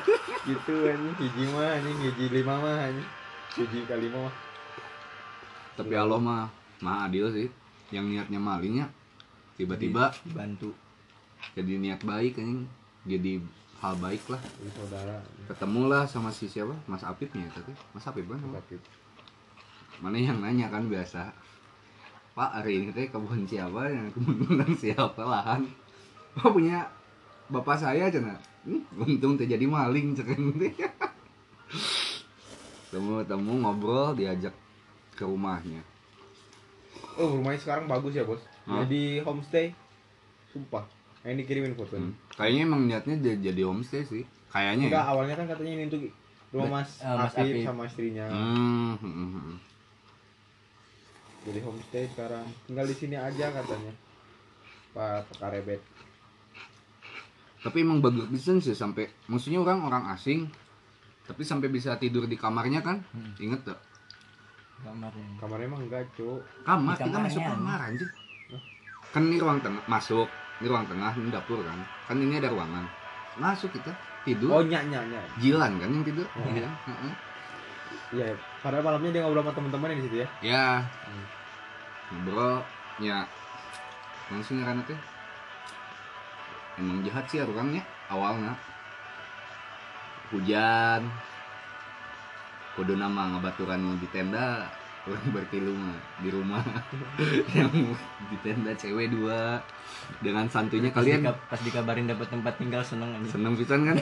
[0.50, 1.14] gitu anjing.
[1.16, 1.96] Hiji mah anjing.
[2.02, 3.08] Hiji lima mah anjing.
[3.56, 4.34] Hiji kali lima mah.
[5.74, 6.44] Tapi Allah mah
[6.82, 7.48] mah adil sih.
[7.88, 8.86] Yang niatnya malingnya
[9.54, 10.74] tiba-tiba bantu
[11.54, 12.66] jadi niat baik kan
[13.06, 13.38] jadi
[13.84, 14.40] hal baik lah.
[14.72, 15.20] Saudara.
[15.44, 16.72] Ketemulah sama si siapa?
[16.88, 17.76] Mas Apipnya tapi.
[17.92, 19.04] Mas Apip kan sakit
[20.02, 21.30] mana yang nanya kan biasa.
[22.34, 23.86] Pak hari ini teh kebun siapa?
[23.86, 25.22] Yang kebun siapa?
[25.22, 25.70] Lahan.
[26.42, 26.82] Oh punya
[27.46, 28.34] bapak saya cina.
[28.66, 30.56] Hmm, untung teh jadi maling ceken
[32.94, 34.54] temu temu ngobrol diajak
[35.14, 35.82] ke rumahnya.
[37.14, 38.42] Oh rumahnya sekarang bagus ya bos.
[38.66, 38.82] Hah?
[38.82, 39.70] jadi homestay.
[40.50, 40.86] Sumpah
[41.24, 42.12] yang dikirimin fotonya.
[42.12, 42.14] Hmm.
[42.36, 44.22] kayaknya emang niatnya jadi, jadi homestay sih.
[44.52, 45.10] Kayaknya enggak ya.
[45.10, 46.02] awalnya kan katanya ini untuk
[46.52, 47.64] rumah mas, eh, Mas Apip.
[47.64, 48.24] sama istrinya.
[48.28, 49.56] Hmm, hmm, hmm, hmm.
[51.48, 52.46] jadi homestay sekarang.
[52.68, 53.92] Tinggal di sini aja katanya.
[54.92, 55.80] Pak pekarebet.
[57.64, 60.52] Tapi emang bagus bisa sih sampai maksudnya orang orang asing
[61.24, 63.00] tapi sampai bisa tidur di kamarnya kan?
[63.16, 63.32] Hmm.
[63.40, 63.80] inget tuh
[64.84, 66.44] kamarnya kamarnya emang enggak cuk.
[66.68, 68.12] Kamar kita masuk kamar anjing.
[69.16, 70.28] Kan ini ruang tengah masuk
[70.60, 71.78] ini ruang tengah ini dapur kan.
[72.06, 72.84] Kan ini ada ruangan.
[73.40, 73.90] Masuk kita
[74.22, 74.50] tidur.
[74.54, 75.24] Oh nyak nyak nyak.
[75.42, 76.26] Jilan kan yang tidur.
[76.38, 76.46] Oh.
[76.50, 76.70] Iya.
[78.14, 78.26] Iya
[78.62, 80.28] padahal malamnya dia ngobrol sama teman-temannya di situ ya?
[80.40, 80.66] Ya
[81.04, 81.26] Hmm.
[82.14, 82.62] ngobrol
[83.02, 83.26] ya
[84.30, 84.96] langsung karena teh
[86.78, 88.54] emang jahat sih orangnya awalnya.
[90.30, 91.02] Hujan.
[92.74, 94.66] Kudu nama ngebaturan di tenda
[95.04, 96.64] orang bertilu mah di rumah.
[97.56, 97.92] Yang
[98.26, 99.60] di tenda cewek dua.
[100.18, 101.20] Dengan santunya pas, kalian.
[101.22, 103.32] dika- pas dikabarin dapat tempat tinggal seneng anjing.
[103.32, 103.96] Seneng pisan kan?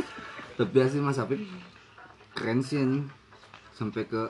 [0.56, 1.40] Tapi sih mas Apip
[2.32, 3.06] keren sih anjing
[3.70, 4.22] sampai ke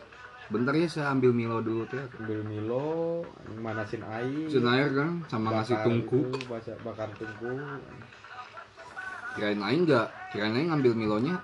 [0.44, 3.20] bentar ya saya ambil Milo dulu teh ambil Milo
[3.58, 4.48] manasin air.
[4.48, 6.18] Sun air kan sama ngasih bakar tungku.
[6.22, 7.52] itu, baca- bakar tungku.
[9.34, 11.36] Kirain aing nggak kirain aing ngambil Milonya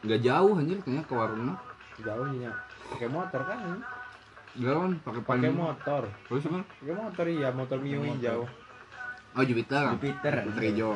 [0.00, 1.54] nggak jauh anjir kayaknya ke warungnya
[2.00, 2.50] jauhnya
[2.90, 3.58] pakai motor kan?
[4.58, 6.02] Enggak kan pakai pakai motor.
[6.26, 6.60] Terus apa?
[6.66, 8.44] Pakai motor iya motor Mio hijau
[9.36, 9.84] oh Jupiter.
[9.96, 10.34] Jupiter.
[10.46, 10.92] Jupiter hijau.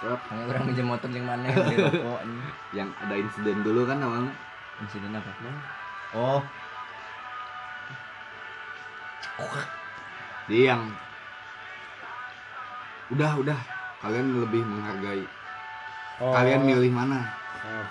[0.00, 2.20] Hanya orang minjem motor yang mana yang beli rokok
[2.72, 4.32] yang ada insiden dulu kan awalnya.
[4.80, 5.30] Insiden apa?
[6.16, 6.40] Oh.
[10.48, 10.82] Dia yang
[13.12, 13.58] udah udah.
[14.00, 15.24] Kalian lebih menghargai.
[16.24, 17.20] Oh, kalian milih mana?
[17.60, 17.84] Nah,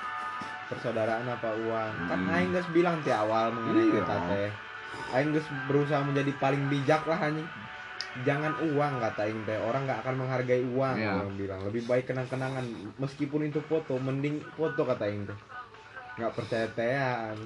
[0.69, 1.93] persaudaraan apa uang.
[2.05, 2.31] Kan Hmm.
[2.31, 4.01] Aing geus bilang di awal mengenai Iya.
[4.01, 4.49] eta teh
[5.11, 7.49] Aing geus berusaha menjadi paling bijak lah anjing.
[8.21, 9.57] Jangan uang kata Aing teh.
[9.57, 11.11] Orang nggak akan menghargai uang Iya.
[11.15, 11.59] orang bilang.
[11.63, 12.65] Lebih baik kenang-kenangan.
[12.95, 15.37] Meskipun itu foto mending foto kata Aing teh.
[16.15, 17.37] Nggak percaya tean.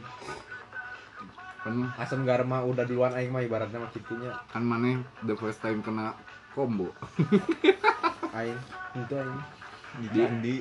[1.64, 4.36] Kan asam garam mah udah duluan Aing mah ibaratnya mah kitunya.
[4.46, 6.12] kan mana the first time kena
[6.52, 6.92] combo?
[8.32, 8.60] Aing
[8.94, 9.40] itu Aing.
[9.96, 10.56] Di Di- candi.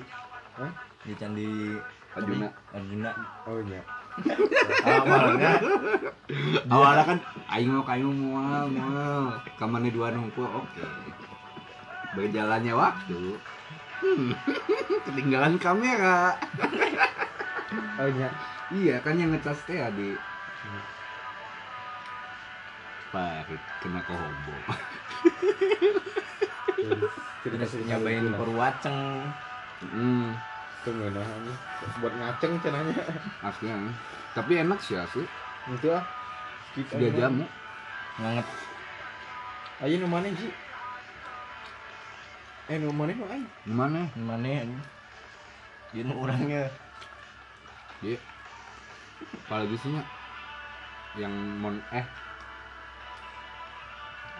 [0.55, 0.73] Hah?
[1.03, 1.49] di candi
[2.17, 2.49] Arjuna.
[2.73, 3.11] Arjuna.
[3.49, 3.83] Oh iya.
[4.85, 5.53] Awalnya
[6.69, 7.19] awalnya kan?
[7.49, 9.37] Aing mau kayu mual mual.
[9.57, 10.85] Kamane dua nungku oke.
[12.13, 13.41] Berjalannya waktu.
[14.03, 14.35] Hmm,
[15.09, 16.37] ketinggalan kamera.
[17.97, 18.29] Oh iya.
[18.73, 20.17] Iya kan yang ngecas teh di
[23.13, 24.57] Parit kena kohombo
[27.43, 29.27] cerita terus nyobain perwaceng
[29.83, 30.31] hmm,
[30.83, 31.55] tuh nah ini.
[32.03, 33.03] Buat ngaceng cenanya
[33.43, 33.95] aslinya.
[34.35, 35.25] Tapi enak sih asli.
[35.71, 36.05] Itu ah.
[36.75, 37.47] Kita dia jamu.
[38.19, 38.47] Nganget.
[39.83, 40.49] Ayo nu mana Ji?
[42.71, 43.49] Eh nu mana nu aing?
[43.67, 44.83] Gimana mana anjing
[45.93, 46.15] dia nu.
[46.23, 46.71] Orangnya
[48.01, 48.19] dia
[49.47, 50.03] apalagi sih Nya?
[51.21, 52.07] yang mon eh.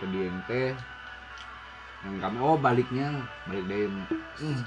[0.01, 0.51] Ke DMT
[2.03, 3.23] yang kami oh baliknya.
[3.47, 4.61] Balik dari hmm,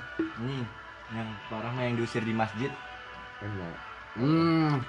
[0.44, 2.72] ini yang parah mah yang diusir di masjid.
[3.44, 3.76] Enak.
[4.18, 4.82] Hmm.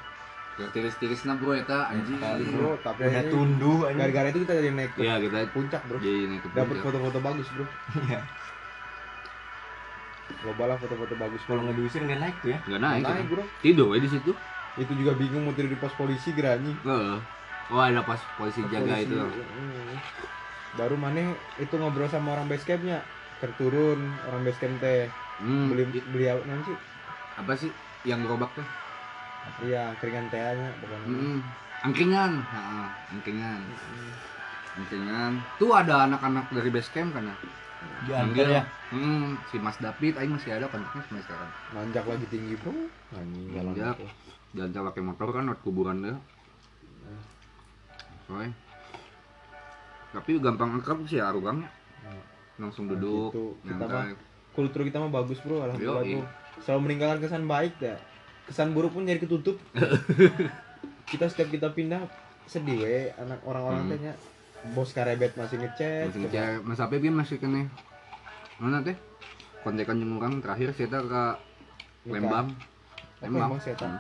[0.57, 2.17] Yang tiris-tirisnya bro eta anjing.
[2.17, 2.81] Kali, bro.
[2.81, 3.99] Tapi udah ini tunduh anjing.
[4.01, 5.99] gara-gara itu kita jadi naik ke Iya kita puncak bro.
[6.01, 6.85] jadi naik ke dapat puncak.
[6.89, 7.65] foto-foto bagus bro.
[8.09, 8.21] Iya.
[10.43, 11.43] loba lah foto-foto bagus.
[11.45, 12.59] Kalau nggak diusir nggak naik tuh ya?
[12.65, 13.31] Nggak naik, naik kita.
[13.31, 13.43] bro.
[13.61, 14.33] Tidur ya di situ.
[14.77, 17.17] Itu juga bingung mau tidur di pos polisi gerani Heeh.
[17.67, 19.17] oh ada pas polisi jaga itu.
[19.17, 19.97] Hmm.
[20.77, 23.01] baru mana itu ngobrol sama orang base campnya
[23.43, 25.13] terturun orang base camp teh.
[25.37, 26.73] Hmm, beli i- beli nanti
[27.37, 27.69] apa sih?
[28.07, 28.69] Yang gerobak tuh
[29.63, 31.07] iya keringan tehnya pokoknya.
[31.07, 31.39] Hmm.
[31.87, 32.33] angkringan.
[32.51, 33.61] Heeh, angkringan.
[33.63, 34.13] Hmm.
[34.83, 35.33] angkringan.
[35.61, 37.37] Tuh ada anak-anak dari base camp kan ya?
[38.07, 38.63] Diantar ya?
[38.91, 41.51] Hmm, si Mas David aing masih ada kontaknya sampai sekarang.
[41.75, 42.75] Nanjak lagi tinggi bro.
[43.15, 43.95] Anjing jalan.
[44.57, 46.17] Jalan pakai motor kan buat kuburan dia.
[48.27, 48.51] Soalnya.
[50.11, 51.69] tapi gampang akrab sih ya Arugangnya
[52.57, 53.45] langsung duduk Gitu.
[53.63, 54.17] Kita nyantai.
[54.53, 55.63] kultur kita mah bagus bro.
[55.63, 56.15] Alhamdulillah Yoi.
[56.17, 56.25] bro.
[56.59, 57.99] Selalu meninggalkan kesan baik dah.
[58.45, 59.59] Kesan buruk pun jadi ketutup.
[61.07, 62.03] Kita setiap kita pindah
[62.45, 62.99] sedih we.
[63.15, 63.93] Anak orang-orang Hmm.
[63.93, 64.13] tanya
[64.69, 67.71] bos karebet masih ngechat Masih ngecek, Mas Apip dia masih kene?
[68.57, 68.97] Mana teh?
[69.61, 71.25] Kontekan jeung urang terakhir kita ke
[72.09, 72.51] Lembang.
[73.19, 73.95] Apa emang saya tahu?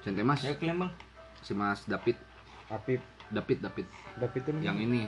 [0.00, 0.40] Cente Mas.
[0.40, 0.88] Ya ke Lembang.
[1.40, 2.16] Si Mas David
[2.68, 3.00] Apip.
[3.28, 3.86] David David
[4.16, 5.04] David tuh yang ini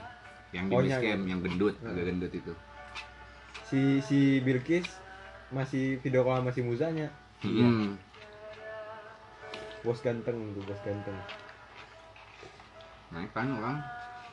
[0.53, 1.89] yang di Oh, base yang- camp yang gendut Hmm.
[1.89, 2.53] agak gendut itu.
[3.65, 4.85] Si si Bilkis
[5.49, 7.09] masih video call sama si Muzanya.
[7.41, 7.65] Iya.
[7.65, 7.93] Hmm.
[9.83, 11.19] bos ganteng tuh bos ganteng.
[13.11, 13.83] Naik kan orang.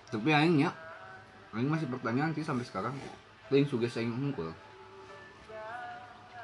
[0.06, 0.70] Tapi aing ya
[1.52, 2.94] aing masih pertanyaan sih sampai sekarang.
[3.48, 4.54] Ting suges aing unggul.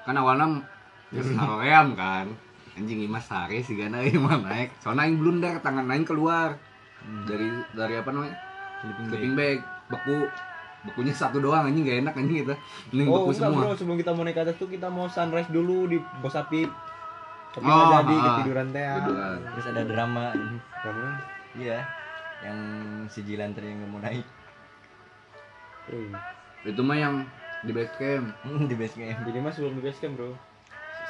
[0.01, 0.65] Kan awalnya
[1.11, 2.33] geus ngaroream kan.
[2.73, 4.73] Anjing imas sare sih gana aing mah naik.
[4.79, 6.57] Soalnya aing blunder tangan aing keluar.
[7.23, 8.33] Dari dari apa namanya
[8.81, 9.59] Sleeping sleeping bag.
[9.87, 10.27] beku.
[10.85, 12.53] Bekunya satu doang anjing gak enak anjing gitu
[12.93, 13.61] mending oh beku enggak semua.
[13.65, 13.73] bro.
[13.73, 16.69] Sebelum kita mau naik ke atas tuh kita mau sunrise dulu di bos Apip
[17.55, 18.23] tapi Oh, jadi ah.
[18.35, 18.83] ketiduran teh.
[18.83, 19.39] Ah.
[19.55, 20.35] Terus ada drama.
[20.83, 21.07] Kamu?
[21.55, 21.87] iya
[22.43, 22.59] yang
[23.07, 24.27] si Jilanter yang nggak mau naik.
[25.87, 26.11] Eh,
[26.67, 27.23] itu mah yang
[27.63, 28.27] di base camp.
[28.43, 29.23] Hmm, di base camp.
[29.23, 30.35] Jadi mas belum di base camp bro.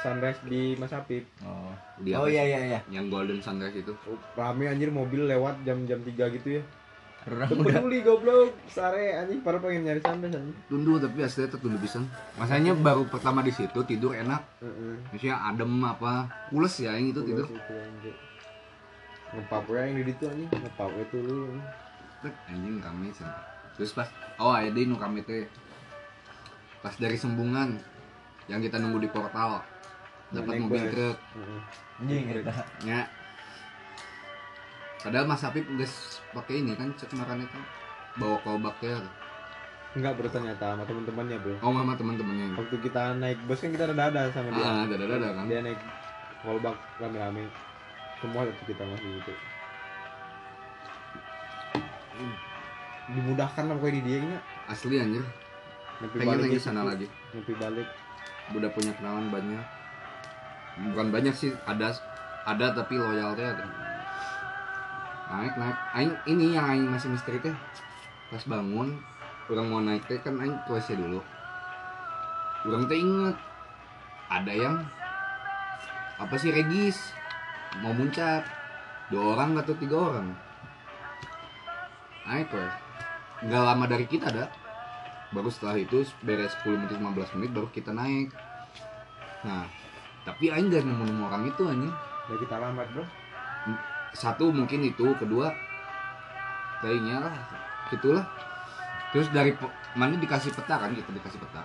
[0.06, 1.26] Sunrise di Mas Apip.
[1.42, 1.72] Oh.
[1.98, 2.80] Di oh iya iya iya.
[2.94, 3.90] yang golden sunrise itu.
[4.06, 4.94] Oh, Rame anjir.
[4.94, 6.64] Mobil lewat jam-jam 3 gitu ya
[7.26, 8.54] orang peduli goblok.
[8.70, 10.56] Sare anjing Padahal pengen nyari sunrise anjing.
[10.70, 11.98] Tundu tapi aslinya tertundu bisa
[12.38, 14.42] masanya baru pertama di situ tidur enak.
[14.62, 14.94] Heeh.
[15.10, 17.46] Maksudnya adem apa pules ya yang itu tidur.
[19.34, 20.48] Ngepap ya yang di situ anjing.
[20.54, 21.38] Ngepap itu lu
[22.24, 23.28] Tek, anjing kami sih
[23.76, 24.08] terus pas
[24.40, 25.44] oh ada nu kami teh.
[26.80, 27.76] Pas dari sembungan
[28.48, 29.60] yang kita nunggu di portal
[30.32, 31.16] dapat mobil truk.
[31.18, 31.60] Heeh.
[32.00, 32.52] anjing kita
[32.86, 33.04] ya
[35.00, 37.58] padahal Mas Apip guys pakai ini kan cek makan itu.
[38.16, 39.00] Bawa kolbak ya.
[39.96, 41.56] Enggak bro ternyata sama temen-temennya bro.
[41.64, 42.56] Oh mama teman-temannya.
[42.56, 44.64] Waktu kita naik bus kan kita ada sama dia.
[44.64, 45.44] Ah ada ada kan.
[45.48, 45.80] Dia naik
[46.44, 47.48] wallback rame-rame.
[48.20, 49.32] Semua itu kita masih gitu.
[53.06, 55.24] Dimudahkan lah pokoknya di dia nya asli anjir.
[55.96, 56.66] Nepi pengen lagi gitu.
[56.68, 57.06] sana lagi.
[57.32, 57.88] Nepi balik.
[58.52, 59.64] Udah punya kenalan banyak.
[60.92, 61.96] Bukan banyak sih ada
[62.44, 63.64] ada tapi loyalnya ada
[65.26, 67.56] naik naik aing ini yang aing masih misteri teh
[68.30, 68.94] pas bangun
[69.50, 71.18] orang mau naik teh kan aing WC dulu.
[72.66, 73.36] Orang teh inget
[74.30, 74.76] ada yang
[76.18, 76.98] apa sih regis?
[77.82, 78.46] Mau muncak
[79.10, 80.30] dua orang atau tiga orang?
[82.26, 82.72] Naik weh
[83.46, 84.48] nggak lama dari kita ada
[85.34, 88.30] baru setelah itu beres 10 menit 15 menit baru kita naik.
[89.42, 89.66] Nah
[90.22, 91.94] tapi aing gak nemu nemu orang itu anjing.
[92.26, 93.06] Udah kita lambat bro
[94.16, 95.52] satu mungkin itu kedua
[96.80, 97.34] kayaknya lah
[97.92, 98.24] gitulah.
[99.12, 99.52] Terus dari
[99.92, 101.62] mana dikasih peta kan kita dikasih peta.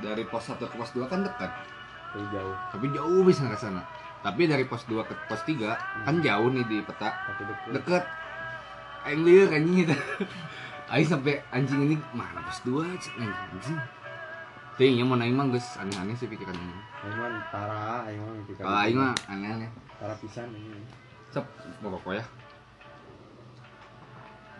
[0.00, 1.50] Dari pos 1 ke pos 2 kan dekat.
[2.14, 2.56] Terus jauh.
[2.72, 3.82] Tapi jauh bisa ke sana.
[4.24, 7.10] Tapi dari pos 2 ke pos 3 kan jauh nih di peta.
[7.10, 7.70] Tapi deket.
[7.76, 8.04] Deket.
[9.04, 9.84] Aing lieur anjing.
[9.84, 9.94] Gitu
[10.94, 13.14] aing sampai anjing ini mana pos 2 cik?
[13.20, 13.78] Anjing
[14.80, 16.72] Ting, mau naik mah geus aneh-aneh sih pikiran ini.
[18.24, 19.68] Mah mimpi Kalau aing mah aneh-aneh.
[20.00, 20.80] tara pisan ini
[21.30, 21.46] Sep,
[21.78, 22.24] pokok ya.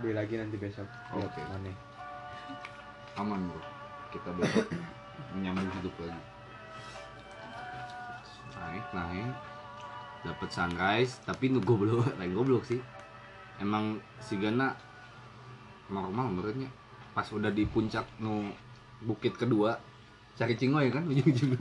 [0.01, 1.43] beli lagi nanti besok Oke.
[1.45, 1.69] mana
[3.21, 3.61] Aman, Bro.
[4.15, 4.71] Kita besok
[5.37, 6.23] menyambung hidup lagi.
[8.57, 9.35] Naik, naik.
[10.25, 12.81] Dapat sunrise, tapi nu goblok, lain goblok sih.
[13.61, 14.73] Emang si Gana
[15.93, 16.71] normal menurutnya.
[17.13, 18.49] Pas udah di puncak nu
[19.05, 19.77] bukit kedua,
[20.39, 21.61] cari cingoy kan ujung-ujungnya.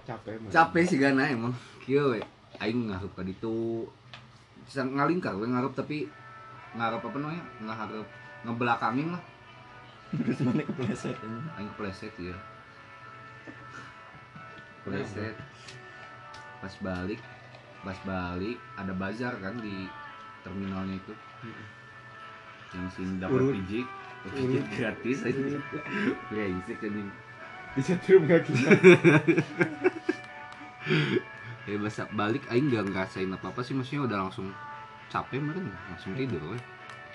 [0.00, 1.52] capek capek sih Gana emang
[1.86, 2.18] we
[2.58, 3.86] aing ngarup ka ditu
[4.70, 6.06] bisa ngalingkar we ngarup tapi
[6.78, 8.06] ngarup apa namanya ngarup
[8.46, 9.22] ngebelakangin lah.
[10.14, 11.18] Terus mana kepleset
[11.58, 12.38] aing kepleset ya
[14.86, 15.34] kepleset.
[16.62, 17.18] Pas balik
[17.82, 19.90] pas balik ada bazar kan di
[20.46, 21.14] terminalnya itu.
[22.70, 23.86] Yang sini dapat pijik
[24.30, 25.58] pijik gratis aja.
[26.30, 27.02] Brengsek jadi
[27.74, 28.70] disetrum gak kita
[31.70, 34.50] ya basa balik aing gak ngerasain apa apa sih maksudnya udah langsung
[35.06, 36.58] capek meren langsung tidur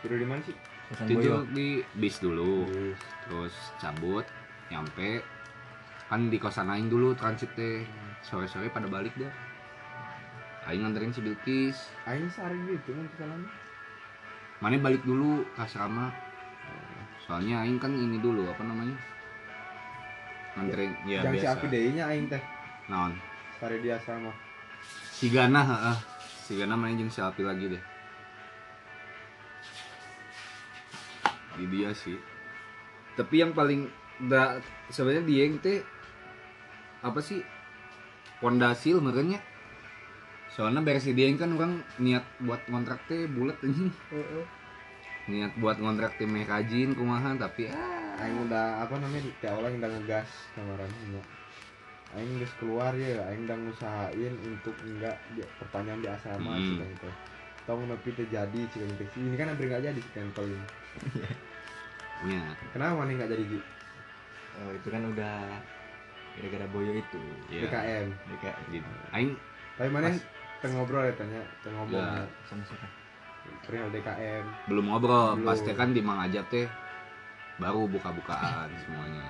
[0.05, 0.55] tidur di mana sih?
[0.85, 1.49] Kosan tidur boyo.
[1.57, 4.25] di bis dulu Terus, terus cabut
[4.69, 5.25] nyampe.
[6.05, 7.81] Kan di kosan aing dulu transit teh
[8.21, 9.33] sore sore pada balik dah.
[10.69, 11.89] Aing nganterin si Bilkis.
[12.05, 13.43] Aing sehari gitu kan kesalahan
[14.63, 16.13] mana balik dulu ke asrama.
[17.25, 18.97] Soalnya aing kan ini dulu apa namanya?
[20.53, 21.57] Nganterin ya yang si biasa.
[21.57, 22.41] aku deh nya aing teh.
[22.85, 23.17] Naon?
[23.57, 24.44] Sare di asrama
[25.15, 25.97] si Gana heeh.
[26.43, 27.83] Si Gana main jeung si Alpi lagi deh.
[31.55, 32.19] Di dia sih.
[33.15, 33.87] Tapi yang paling
[34.27, 34.59] da
[34.91, 35.79] sebenarnya dia yang teh
[36.99, 37.39] apa sih?
[38.43, 39.39] Pondasi merenya
[40.55, 43.91] soalnya beres dia kan orang niat buat kontrak teh bulat anjing.
[45.31, 48.19] Niat buat kontrak teh meh rajin kumaha tapi ah.
[48.19, 51.23] Aing udah apa namanya di awal aing udah ngegas kamaran nya
[52.15, 56.79] aing geus keluar ya aing udah ngusahain untuk enggak di, perpanjang di asrama Hmm.
[56.79, 56.87] hmm.
[56.95, 57.09] gitu
[57.65, 60.63] tong nepi terjadi cikan teh ini kan hampir nggak jadi cikan kalau ini
[62.25, 62.41] ya
[62.71, 63.59] kenapa nih nggak jadi Ji?
[64.55, 65.35] oh itu kan udah
[66.35, 67.19] gara-gara boyo itu
[67.51, 68.89] ya DKM DKM gitu.
[69.11, 69.31] aing
[69.75, 70.07] tapi mana
[70.63, 72.23] tengah ngobrol ya tanya tengah ngobrol Ya.
[72.47, 72.87] sama siapa
[73.65, 75.47] perihal DKM belum ngobrol Belum.
[75.47, 76.67] pasti kan di Mang teh
[77.55, 79.27] baru buka-bukaan semuanya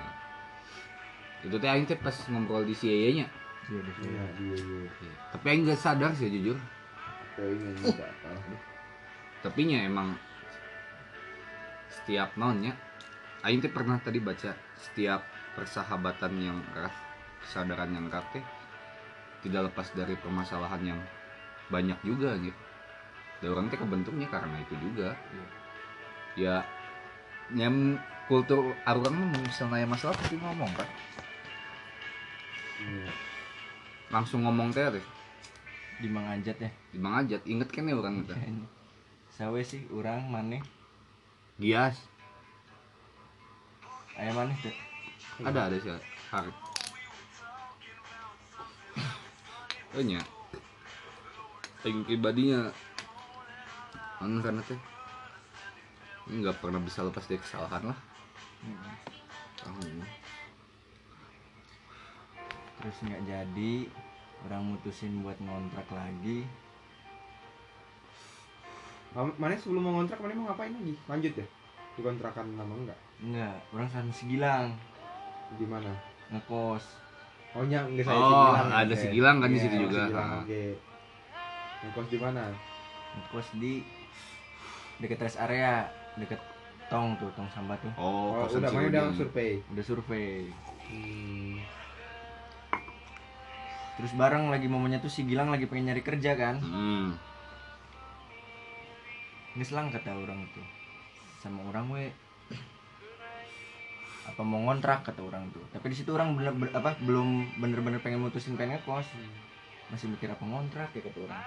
[1.46, 3.26] itu teh aing teh pas ngobrol di CIA nya.
[3.70, 4.56] Iya di iya iya
[4.90, 5.14] iya.
[5.30, 6.58] Tapi aing gak sadar sih jujur.
[9.46, 10.18] Tapi nya emang
[11.86, 12.74] setiap nonnya
[13.46, 15.22] aing teh pernah tadi baca setiap
[15.54, 16.92] persahabatan yang erat
[17.46, 18.44] kesadaran yang erat teh
[19.46, 21.00] tidak lepas dari permasalahan yang
[21.70, 22.60] banyak juga gitu.
[23.38, 25.14] Dan orang teh kebentuknya karena itu juga.
[26.34, 26.66] Ya
[27.54, 30.88] yang kultur orang mah misalnya masalah pasti ngomong kan
[32.80, 33.10] iya.
[34.12, 35.06] Langsung ngomong teh teh
[35.96, 36.70] di Mangajat ya?
[36.92, 38.34] Di Mang Ajat inget kan ya orang itu?
[39.32, 40.60] Sawe sih orang mana
[41.56, 41.96] Gias.
[44.16, 44.72] Ayam mana tuh
[45.44, 45.92] ada ada sih
[46.32, 46.52] hari
[49.96, 50.20] oh nya.
[51.84, 52.68] Aing pribadinya
[54.20, 54.80] anu karena teh.
[56.28, 57.98] Nggak pernah bisa lepas dari kesalahan lah.
[59.60, 60.25] Tahun ini
[62.76, 63.72] terus nggak jadi
[64.44, 66.44] orang mutusin buat ngontrak lagi.
[69.12, 70.94] Ma- mana sebelum mau ngontrak mana mau ngapain lagi?
[71.08, 71.46] Lanjut ya
[71.96, 72.98] di kontrakan lama enggak?
[73.24, 74.76] Enggak orang sama segilang
[75.56, 75.88] di mana?
[76.28, 76.84] Ngekos.
[77.56, 79.00] Oh nya enggak saya Oh, Sigilang, ada oke.
[79.00, 80.02] Sigilang kan di Iya, situ juga.
[80.04, 80.40] Sigilang, Ah.
[80.44, 80.64] oke.
[81.80, 82.44] Ngekos di mana?
[83.16, 83.72] Ngekos di
[84.96, 86.40] deket rest area deket
[86.92, 87.92] tong tuh tong sampah tuh.
[87.96, 89.64] Oh, oh, udah mana udah survei?
[89.72, 90.52] Udah survei.
[90.92, 91.56] Hmm.
[93.96, 96.56] Terus bareng lagi momennya tuh si Gilang lagi pengen nyari kerja kan.
[96.60, 97.16] Hmm.
[99.58, 100.66] selang kata orang tuh
[101.40, 102.12] sama orang we.
[104.26, 108.02] Apa mau ngontrak kata orang tuh tapi di situ orang bener, ber- apa belum bener-bener
[108.02, 109.06] pengen mutusin pengen ngekos.
[109.88, 111.46] Masih mikir apa ngontrak ya kata orang.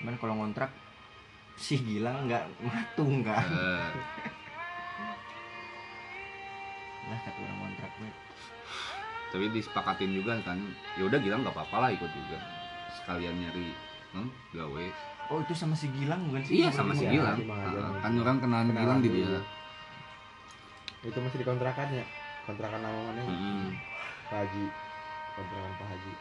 [0.00, 0.70] Cuman kalau ngontrak
[1.58, 3.90] si Gilang nggak matung kan Eh,
[7.10, 8.08] lah kata orang ngontrak we
[9.28, 10.58] tapi disepakatin juga kan.
[10.96, 12.38] Ya udah Gilang nggak apa-apa lah ikut juga.
[13.00, 13.72] Sekalian nyari
[14.16, 14.86] hmm, gawe.
[15.28, 16.64] Oh itu sama si Gilang bukan sih?
[16.64, 17.36] Iya sama si Iya, Gilang.
[17.36, 17.82] Di Mang Ajat.
[17.84, 19.40] Ah, kan orang kenalan Kenalan Gilang di dia.
[21.04, 22.04] Itu masih di kontrakan ya
[22.48, 23.28] kontrakan lama mana ya?
[23.28, 23.66] hmm.
[24.32, 24.64] Pak Haji.
[25.36, 26.12] Kontrakan Pak Haji.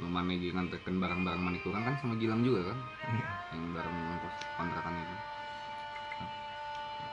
[0.00, 2.78] Mana jangan tekan barang-barang manik kurang kan sama Gilang juga kan?
[3.54, 5.16] Yang barang kos kontrakan itu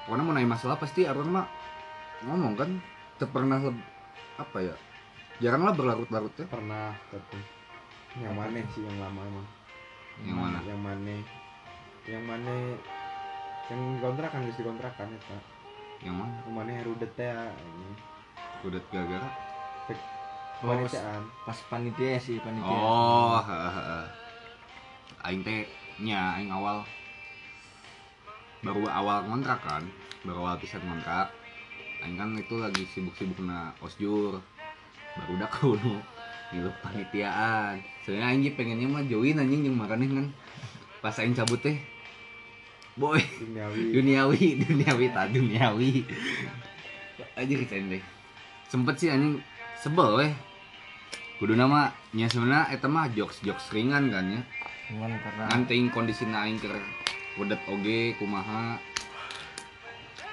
[0.08, 1.46] pokoknya mau nanya masalah pasti orang mah
[2.24, 2.70] ngomong kan.
[3.20, 3.88] Tak pernah leb-
[4.38, 4.76] apa ya
[5.38, 6.46] jarang lah berlarut-larut ya.
[6.50, 7.40] Pernah tapi
[8.18, 9.48] yang mana sih yang lama emang?
[10.26, 10.58] Yang mana?
[10.66, 11.16] Yang mana?
[12.08, 12.54] Yang mana?
[13.68, 15.44] Yang kontrakan guys kontrakan ya pak.
[16.02, 16.34] Yang mana?
[16.42, 17.90] Yang mana yang rudet ya ini.
[18.66, 19.30] Udah gara-gara
[20.58, 21.22] Oh, kepanitiaan.
[21.46, 22.66] pas panitia sih panitia.
[22.66, 23.38] Oh
[25.22, 25.70] aing teh
[26.02, 26.82] nya aing awal.
[28.66, 29.86] Baru awal kontrak kan
[30.26, 31.30] baru awal pisan kontrak
[32.02, 34.42] aing kan itu lagi sibuk-sibuk na osjur
[35.18, 35.96] baru udah kudu
[36.54, 37.84] ngilup panitiaan.
[38.06, 40.28] Soalnya aing ge pengennya mah join anjing jeung makanin kan.
[41.04, 41.76] Pas aing cabut teh
[42.96, 43.20] boy.
[43.20, 43.94] Duniawi.
[43.94, 46.08] Duniawi duniawi tak duniawi.
[47.36, 48.04] Aja kita deh.
[48.70, 49.44] Sempet sih anjing
[49.78, 50.32] sebel weh.
[51.38, 54.42] Kudu nama nya sebenarnya eta mah jokes jokes ringan kan ya.
[54.90, 56.74] Cuman karena ngantein kondisi aing keur
[57.38, 58.80] wedet oge kumaha.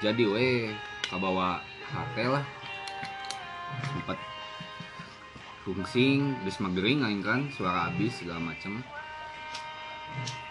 [0.00, 0.72] Jadi weh
[1.10, 1.60] kabawa
[1.90, 2.44] hate lah.
[3.84, 4.18] Sempet
[5.64, 8.84] fungsing geus magering aing kan suara abis segala macem.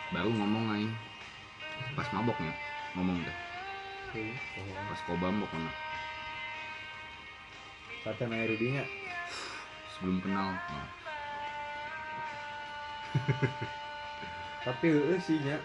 [0.09, 0.93] Baru ngomong aing.
[1.93, 2.53] Pas maboknya
[2.97, 3.37] ngomong deh.
[4.89, 5.73] Pas kobam pokoknya
[8.03, 8.83] kata Naya Rudinya?
[9.95, 10.51] Sebelum kenal.
[10.59, 10.87] Nah,
[14.67, 14.87] tapi
[15.23, 15.57] sih nya.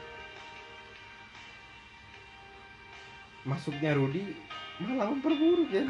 [3.43, 4.23] Masuknya Rudi
[4.81, 5.83] malah memperburuk ya.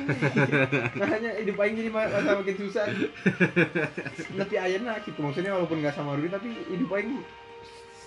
[1.01, 2.89] Makanya hidup aing jadi ma- malah makin susah.
[4.35, 5.19] Tapi ayeuna gitu.
[5.19, 7.21] Maksudnya walaupun nggak sama Rudi tapi hidup aing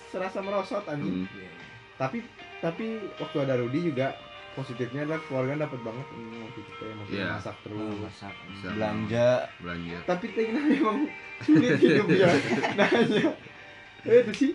[0.08, 1.24] serasa merosot anjing.
[1.24, 1.60] Hmm.
[1.94, 2.18] tapi
[2.58, 4.16] tapi waktu ada Rudi juga
[4.52, 6.06] positifnya adalah keluarga dapat banget.
[6.10, 7.32] Ini waktu itu teh maksudnya Iya.
[7.32, 7.78] masak terus.
[7.78, 8.34] Oh, masak.
[8.66, 9.28] Belanja.
[9.58, 9.96] Belanja.
[10.04, 10.98] Tapi teh memang
[11.40, 12.28] sulit hidup ya
[12.74, 13.30] nanya
[14.02, 14.52] Eh, itu sih.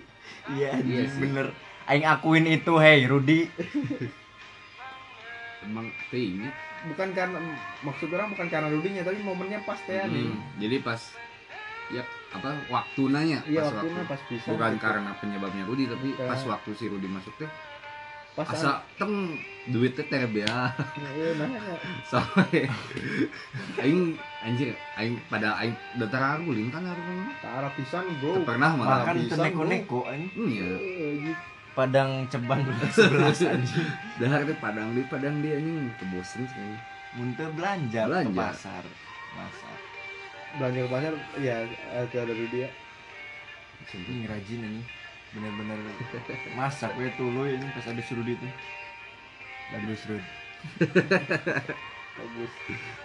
[0.52, 1.24] Iya Iya sih.
[1.24, 1.56] bener.
[1.88, 3.48] Aing akuin itu hei Rudi
[5.68, 6.56] emang keinget.
[6.86, 7.38] Bukan karena
[7.82, 11.02] maksud orang bukan karena Rudinya tapi momennya pas teh Hmm, jadi pas
[11.90, 13.40] ya apa waktu nanya.
[13.44, 14.10] Iya pas waktunya waktu.
[14.10, 14.48] pas bisa.
[14.50, 14.84] Bukan gitu.
[14.84, 16.28] karena penyebabnya Rudi tapi Bukan.
[16.28, 17.50] pas waktu si Rudi masuk teh
[18.34, 19.34] pas asa teng
[19.66, 20.70] duitnya terbea
[21.10, 21.60] iya nanya.
[22.12, 22.70] Sampai
[23.78, 28.46] aing anjir aing pada aing datar arguling kan arguling tak arah pisan bro.
[28.46, 29.02] Pernah malah.
[29.02, 31.44] Makan bisa, neko-neko anjing Hmm, ya Eh, gitu.
[31.78, 32.66] Padang ceban
[32.98, 33.86] sebelas anjing.
[34.18, 35.94] Dahar teh padang di padang dia anjing.
[36.02, 36.74] Kebosen sih.
[37.14, 38.34] Muntah belanja, ke Belanja.
[38.34, 38.84] pasar.
[39.38, 39.78] Masak
[40.58, 41.14] belanja ke pasar
[41.44, 41.56] ya
[42.02, 42.70] itu ada Rudi ya
[43.94, 44.82] ini rajin ini
[45.36, 45.78] bener-bener
[46.58, 48.54] masak gue tuh ini pas ada Rudi tuh.
[49.68, 50.30] Bagus Rudi
[52.18, 52.52] bagus.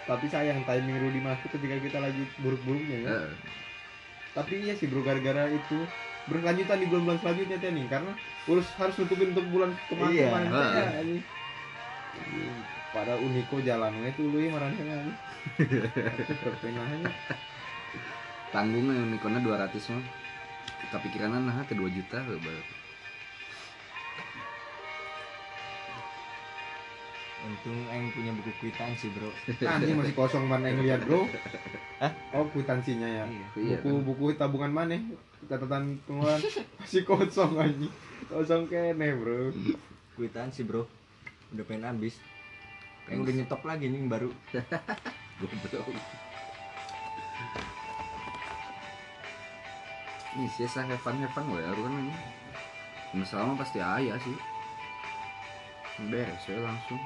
[0.09, 3.09] Tapi sayang timing Rudi masuk ketika kita lagi buruk-buruknya ya.
[3.13, 3.31] Heeh.
[4.33, 5.77] tapi iya sih bro gara-gara itu
[6.23, 8.11] berkelanjutan di bulan-bulan selanjutnya teh nih karena
[8.47, 10.27] urus harus nutupin untuk bulan kemarin Iya.
[10.31, 10.49] kemarin.
[10.51, 11.19] teh ya, ini.
[12.13, 12.45] Ini,
[12.93, 15.07] pada Uniko jalannya tuh lu ya marahnya kan
[16.45, 17.09] perpenahnya
[18.53, 20.05] tanggungnya unicornnya 200 mah
[20.93, 22.61] kepikiran nah ke 2 juta baru
[27.43, 29.29] untung Aing punya buku kwitansi bro.
[29.75, 31.27] Anjing masih kosong mana yang lihat bro.
[32.31, 33.23] Oh kwitansinya ya.
[33.59, 34.95] Iya, buku buku tabungan mana?
[35.51, 36.39] Catatan pengeluaran.
[36.79, 37.91] Masih kosong anjing.
[38.31, 39.51] Kosong kene bro.
[40.15, 40.87] Kwitansi bro.
[41.51, 42.15] Udah pengen habis.
[43.11, 44.29] Aing udah nyetok lagi nih yang baru.
[45.43, 45.87] Goblok.
[50.33, 52.15] Ini sih saya have fun gue kan ini.
[53.13, 54.33] Masalah mah pasti ayah sih.
[56.09, 56.97] Beres ya langsung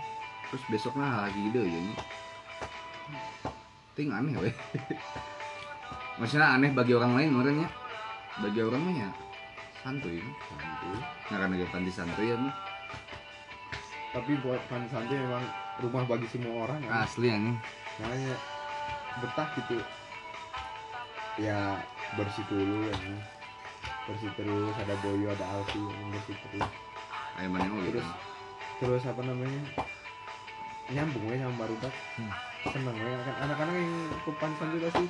[0.48, 1.94] terus besoknya lagi ide ya ini
[3.98, 4.56] ting aneh weh.
[6.18, 7.70] Maksudnya aneh bagi orang lain orangnya
[8.42, 9.10] bagi orang mah ya
[9.82, 10.22] santuy
[10.56, 10.98] santuy.
[11.30, 12.56] Nah karena dia panti santuy ya mah
[14.16, 15.46] tapi buat Pan Santuy memang
[15.84, 17.54] rumah bagi semua orang kan asli aneh.
[18.02, 18.36] Makanya
[19.22, 19.78] betah gitu.
[21.38, 21.78] Ya
[22.18, 22.98] bersih dulu ya
[24.10, 26.66] bersih terus ada Boyo ada Alfi yang bersih terus.
[27.38, 28.08] Ayam mana gitu terus
[28.82, 29.62] terus apa namanya
[30.88, 32.32] nyambung ya sama barudak Hmm.
[32.66, 33.92] seneng ya kan anak-anak yang
[34.24, 35.08] ke Pansan juga sih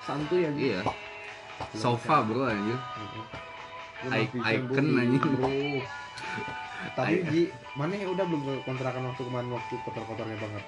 [0.00, 0.80] santuy ya iya.
[1.72, 2.78] Sofa bro anjir
[4.06, 5.22] I- icon anjing.
[5.24, 5.48] bro.
[6.92, 7.42] Tapi Ji
[7.74, 10.64] mana udah belum kontrakan waktu kemarin waktu kotor-kotornya banget.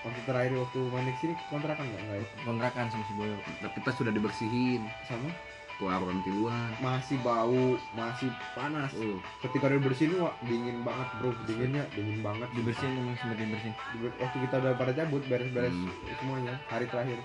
[0.00, 2.26] Waktu terakhir waktu main sini kontrakan nggak nggak ya?
[2.46, 3.36] Kontrakan sama si Boyo.
[3.58, 4.86] Tapi pas sudah dibersihin.
[5.04, 5.28] Sama
[5.76, 8.90] keluar orang tiluan masih bau masih panas.
[8.96, 11.30] Oh ketika udah bersihin wah dingin banget bro.
[11.44, 12.48] Dinginnya dingin banget.
[12.52, 13.74] Dibersihin emang sempat dibersihin.
[13.94, 15.92] Di- waktu kita udah pada cabut beres-beres Hmm.
[16.16, 17.18] semuanya hari terakhir.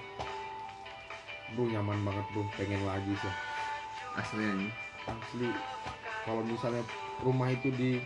[1.51, 2.43] Bro nyaman banget bro.
[2.53, 3.33] Pengen lagi sih.
[4.13, 4.73] Asli anjing.
[5.05, 5.49] Asli.
[6.21, 6.83] Kalau misalnya
[7.19, 7.97] rumah itu di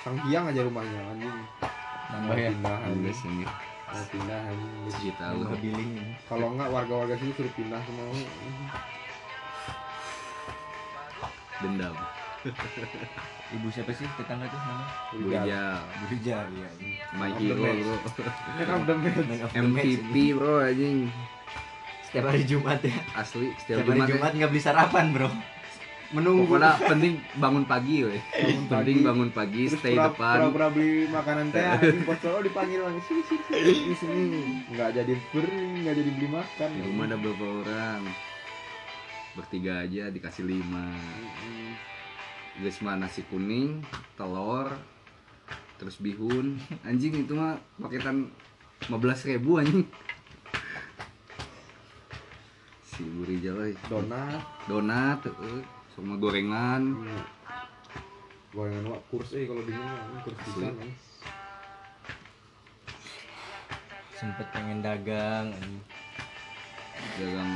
[0.00, 1.38] Sanghyang aja rumahnya anjing.
[2.04, 2.50] Nambah ya?
[2.50, 3.46] pindah enggak anjing sih ini
[3.84, 8.04] mau pindah anjing sejuta nambah lu billing ini kalau enggak warga-warga sini suruh pindah semua
[11.62, 11.94] dendam.
[13.54, 14.04] Ibu siapa sih?
[14.20, 14.84] Tetangga tuh nama
[15.16, 16.68] Buja Bu Rijal iya.
[17.16, 17.64] My hero.
[17.64, 18.94] Bro
[19.24, 21.08] match MVP bro anjing.
[22.04, 22.96] Setiap hari Jumat ya.
[23.16, 24.36] Asli setiap setiap hari Jumat, Jumat ya.
[24.42, 25.30] nggak beli sarapan bro.
[26.12, 26.46] Menunggu.
[26.46, 28.20] Pokoknya penting bangun pagi weh.
[28.20, 29.08] Bangun penting pagi.
[29.08, 30.36] bangun pagi terus stay pura- depan.
[30.36, 31.64] pura-pura beli makanan teh
[32.08, 33.00] pas solo dipanggil lagi.
[33.08, 34.20] Sini sini sini sini
[34.68, 36.68] nggak jadi beri nggak jadi beli makan.
[36.76, 38.02] Di rumah ada berapa orang
[39.34, 40.94] bertiga aja dikasih lima.
[42.62, 43.82] Guys mah nasi kuning
[44.14, 44.70] telur
[45.78, 46.62] terus bihun.
[46.86, 48.30] Anjing itu mah paketan
[48.86, 49.86] 15.000 ribu anjing.
[52.86, 54.40] Si buri jalai donat.
[54.70, 55.62] Donat eh,
[55.98, 56.82] sama gorengan.
[56.94, 57.24] Hmm.
[58.54, 60.94] gorengan wak kurs eh kalau dingin mah kurs pisan eh.
[64.14, 65.82] sempet pengen dagang anjing.
[67.18, 67.50] dagang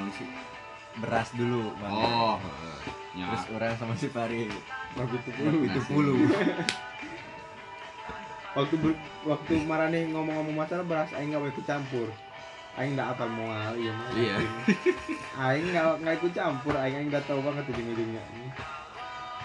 [0.00, 0.53] non sih
[0.96, 1.90] beras dulu Bang.
[1.90, 2.78] oh eh,
[3.16, 4.46] terus orang sama si Pari
[4.94, 5.66] Nah, gitu puluh.
[5.66, 6.14] itu puluh.
[8.54, 8.94] Waktu ber,
[9.26, 12.06] waktu marane ngomong-ngomong masalah beras aing nggak mau ikut campur.
[12.74, 14.34] Aing nggak apa mau hal iya mah Iya.
[15.50, 18.22] aing nggak nggak ikut campur aing aing nggak tahu banget ujung ujungnya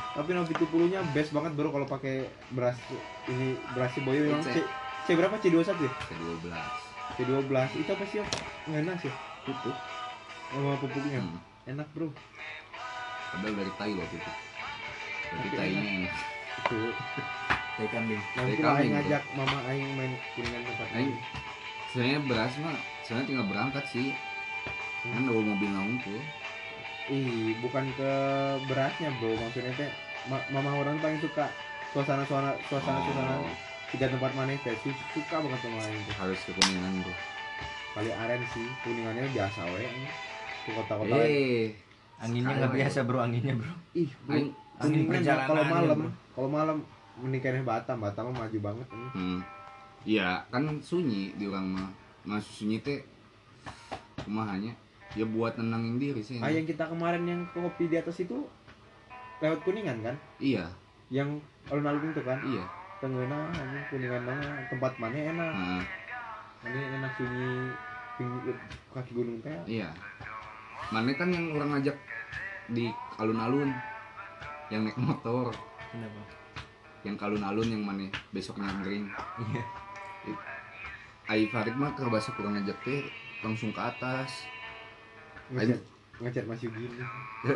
[0.10, 2.76] tapi Novi 70 nya best banget bro kalau pakai beras
[3.26, 4.52] ini beras boyo yang C.
[4.52, 4.66] C,
[5.06, 5.92] C berapa C21 ya?
[6.02, 6.46] Ke-12
[7.16, 8.28] C12 itu apa sih Om?
[8.68, 9.78] ngenas ya tutup
[10.50, 11.20] sama pupuknya.
[11.20, 11.40] Hmm.
[11.68, 12.10] enak bro.
[13.30, 14.32] Padahal dari tai waktu itu.
[15.30, 16.14] Tapi tainya enak.
[16.60, 16.80] itu
[17.80, 18.20] Tai kambing.
[18.36, 18.96] nanti kambing, Aing bro.
[19.00, 21.08] ngajak mama Aing main kuningan tempat Aing.
[21.08, 21.22] ini.
[21.88, 24.08] sebenarnya beras mah sebenarnya tinggal berangkat sih.
[25.02, 26.20] Kan bawa mobil ngumpul
[27.08, 28.12] ih bukan ke
[28.66, 29.32] berasnya bro.
[29.32, 29.90] Maksudnya teh
[30.26, 31.46] ma- mama orang tuh paling suka
[31.90, 33.50] suasana suasana suasana suasana Oh,
[33.90, 34.74] tiga tempat mana teh.
[34.76, 36.16] Su- suka banget sama Aing tuh.
[36.18, 37.14] Harus ke kuningan bro.
[37.92, 39.86] Kali aren sih kuningannya biasa we.
[40.70, 41.26] Ke kota-kota lain.
[41.26, 41.66] Eh
[42.20, 43.74] Anginnya nggak biasa bro anginnya bro.
[43.96, 46.00] ih Angin kuningan perjalanan kalau malam.
[46.36, 46.78] kalau malam
[47.18, 47.98] menikahnya Batam.
[47.98, 49.40] Batam mah maju banget ini Hmm.
[50.00, 51.90] Iya, kan sunyi di orang mah.
[52.24, 53.04] Masuk sunyi teh
[54.22, 54.72] kumahannya
[55.12, 56.38] ya buat nenangin diri sih.
[56.38, 58.46] ah yang kita kemarin yang kopi di atas itu
[59.40, 60.16] lewat kuningan kan?
[60.38, 60.70] Iya,
[61.10, 62.38] yang alun-alun itu kan?
[62.46, 62.64] Iya.
[63.00, 63.48] tenggena
[63.90, 64.44] kuningan mana?
[64.68, 65.52] Tempat mana enak?
[65.52, 65.84] Nah,
[66.68, 67.72] ini enak sunyi
[68.16, 68.56] pinggir
[68.92, 69.56] kaki gunung teh?
[69.66, 69.90] Iya.
[70.90, 71.98] Mana kan yang orang ngajak
[72.72, 73.70] di alun-alun
[74.72, 75.52] yang naik motor,
[75.92, 76.22] Kenapa?
[77.04, 79.06] yang ke alun-alun yang mana besoknya ngering.
[79.54, 79.64] Iya.
[81.30, 83.06] Ai Farid mah ke bahasa kurang ngajak teh
[83.46, 84.50] langsung ke atas.
[85.50, 85.82] ngechat
[86.22, 86.86] ngechat Mas Yugi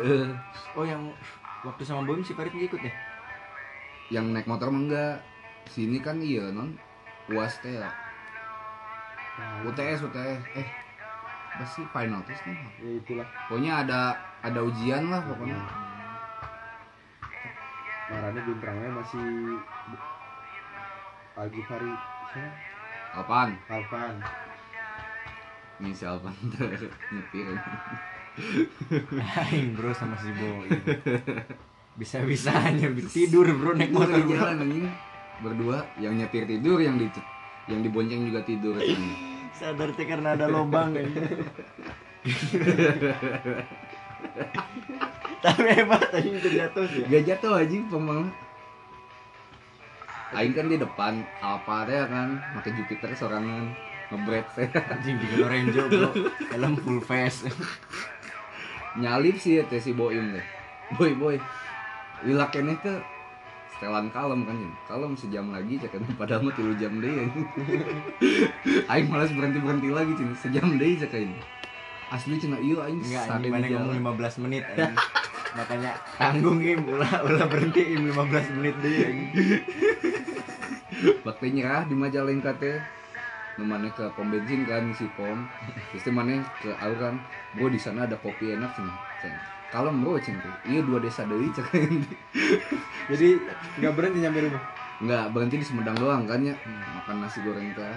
[0.78, 1.10] Oh yang
[1.62, 2.92] waktu sama Boim si Farid nggak ikut ya?
[4.12, 5.16] yang naik motor mah enggak.
[5.64, 6.76] Sini kan iya non
[7.26, 7.88] UAS teh ya.
[9.40, 10.68] nah, UTS UTS eh
[11.54, 12.58] apa sih final test nih?
[12.82, 13.26] Ya itulah.
[13.46, 14.00] Pokoknya ada
[14.42, 15.54] ada ujian lah pokoknya.
[18.10, 19.26] Marahnya bintrangnya masih
[21.34, 21.92] pagi hari
[23.14, 23.54] Alvan
[25.82, 26.34] ini si Alvan
[27.10, 27.58] nyetir.
[29.18, 30.70] Aing bro sama si Boim.
[31.98, 34.34] Bisa-bisanya tidur bro naik motor bro.
[34.34, 34.90] jalan
[35.42, 37.10] berdua yang nyetir tidur yang di
[37.66, 38.78] yang dibonceng juga tidur
[39.54, 41.06] Sadar teh karena ada lubang kan.
[45.44, 47.04] Tapi hebat anjing terjatuh sih.
[47.04, 48.32] gak jatuh anjing pemang
[50.32, 53.70] Aing kan di depan apa teh kan pakai Jupiter sorangan
[54.10, 56.10] ngebret teh Anjing di Lorenzo bro.
[56.50, 57.46] Helm full face.
[58.98, 60.46] nyalip sih teh si Boim teh
[60.96, 61.36] boy boy
[62.50, 62.94] keneh ke
[63.74, 64.56] setelan kalem kan
[64.86, 65.98] kalem sejam lagi cek.
[66.20, 67.10] Padahal mah tilu jam deh.
[67.10, 67.46] Anjing.
[68.92, 71.34] aing malas berhenti berhenti lagi cina sejam deh cek aing.
[72.14, 74.62] Asli cina iya aing Enggak, mana ngomong 15 menit.
[75.58, 76.86] Makanya tanggung im.
[76.86, 79.30] Ulah ulah berhenti im 15 menit deh anjing.
[81.26, 82.78] waktu nyerah di Majalengka teh
[83.58, 85.46] nu ke pom bensin kan si pom.
[85.90, 87.18] Terus maneh ke aluran
[87.58, 89.53] bro di sana ada kopi enak cina Cen.
[89.74, 91.66] Kalem bro cina teh iya dua desa deui cek.
[93.10, 93.28] Jadi
[93.82, 94.62] nggak berhenti nyampe rumah?
[95.02, 96.54] Nggak berhenti di Sumedang doang kan ya.
[97.02, 97.96] Makan nasi goreng teh.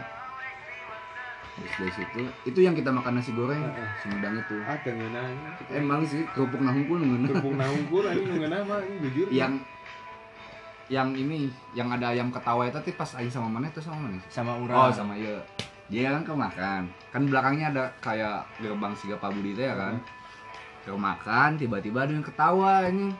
[1.57, 2.19] Terus dari situ
[2.49, 3.89] itu yang kita makan nasi goreng Heeh.
[4.01, 4.57] Sumedang itu.
[4.65, 5.21] Ah tenggena
[5.69, 7.27] emang sih kerupuk nahungkul ngeuna.
[7.29, 9.27] kerupuk nahungkul anjing nunggu mah ini jujur.
[9.29, 9.53] Yang
[10.89, 14.17] yang ini yang ada ayam ketawa itu teh pas aing sama mana itu sama mana?
[14.33, 14.89] Sama oh urang.
[14.89, 15.37] sama iya.
[15.93, 16.83] Dia kan kemakan.
[17.13, 20.01] Kan belakangnya ada kayak gerbang siga pabudi teh ya kan
[20.87, 23.11] ke makan tiba-tiba ada yang ketawa ini.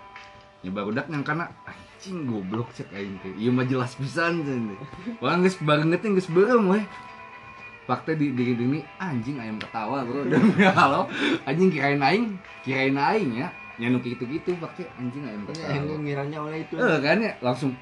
[0.64, 3.36] Ya baru dak yang karena anjing goblok cek aing teh.
[3.36, 4.56] Iya mah jelas pisan teh
[5.20, 6.88] orang geus banget geus beureum weh.
[7.84, 10.24] Fakta di di ini anjing ayam ketawa bro.
[10.32, 11.12] Dan halo
[11.44, 13.52] anjing kirain aing kirain aing ya.
[13.78, 15.70] Nyanu gitu gitu pakai anjing ayam ketawa.
[15.76, 16.80] yang ngiranya oleh itu.
[16.80, 17.76] eh kan ya langsung.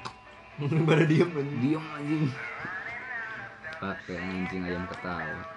[0.88, 1.58] Baru diem anjing.
[1.62, 2.24] diem anjing.
[3.78, 5.55] Pakai anjing ayam ketawa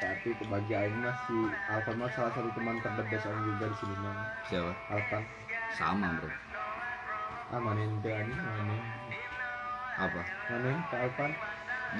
[0.00, 1.36] tapi kebagi aing mah si
[1.68, 4.14] Alvan mah salah satu teman terdekat orang juga di sini mah
[4.48, 4.72] siapa?
[4.88, 5.22] Alvan
[5.76, 6.30] sama bro.
[7.50, 8.74] Ah mana yang anjing mana
[10.00, 10.22] apa?
[10.48, 11.30] Mana yang ke Alvan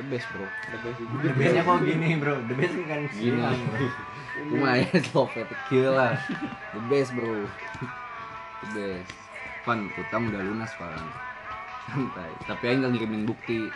[0.01, 0.47] the best bro.
[0.73, 3.39] The best The juga bestnya kok gini bro, the best kan Gini.
[3.39, 3.87] bro.
[4.49, 6.17] lumayan slope kecil lah.
[6.73, 7.45] The best bro.
[8.65, 9.13] The best.
[9.61, 10.97] Pan, utang udah lunas Pan
[11.91, 12.31] santai.
[12.47, 13.67] Tapi aing nggak ngirimin bukti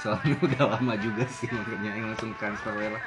[0.00, 3.02] soalnya udah lama juga sih makanya aing langsung transfer we lah.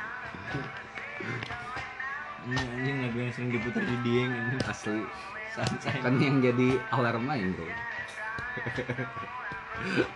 [2.49, 4.59] Ini anjing lagu yang sering diputar di Dieng anjing.
[4.65, 5.01] asli.
[5.49, 5.97] Santai.
[6.05, 7.65] kan yang jadi alarm aing bro.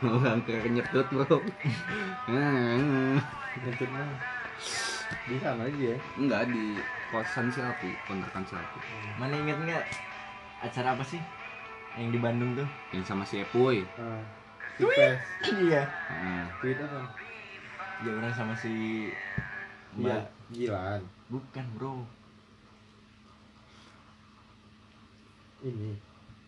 [0.05, 1.37] Mau angker nyetut bro.
[2.29, 3.17] Hmm.
[3.61, 4.07] Ngentut mah
[5.29, 5.97] di sana aja ya?
[6.17, 6.81] Enggak di
[7.13, 8.79] kosan si Alfi kontrakan si Alfi.
[9.21, 9.85] Mana inget nggak
[10.65, 11.21] acara apa sih?
[11.93, 12.65] Yang di Bandung tuh?
[12.89, 13.85] yang sama si Epoy.
[14.01, 14.42] Ah
[14.75, 15.83] Tipes Iya.
[15.85, 16.43] Heeh.
[16.59, 16.99] tweet apa
[17.99, 19.07] Ya orang sama si
[19.93, 20.23] Iya, Mbak.
[20.51, 21.93] Gilan Bukan bro.
[25.61, 25.95] ini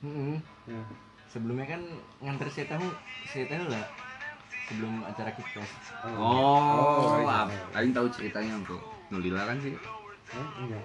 [0.02, 0.38] Mm-mm.
[0.66, 0.82] Ya.
[1.26, 1.82] sebelumnya kan
[2.20, 2.84] nganter saya tahu
[3.26, 3.86] saya tahu lah
[4.66, 7.48] sebelum acara kickfest Oh, Oh, iya.
[7.74, 8.82] Aing tahu ceritanya kok.
[9.08, 9.72] Nulila kan sih.
[10.28, 10.50] Hah?
[10.60, 10.84] enggak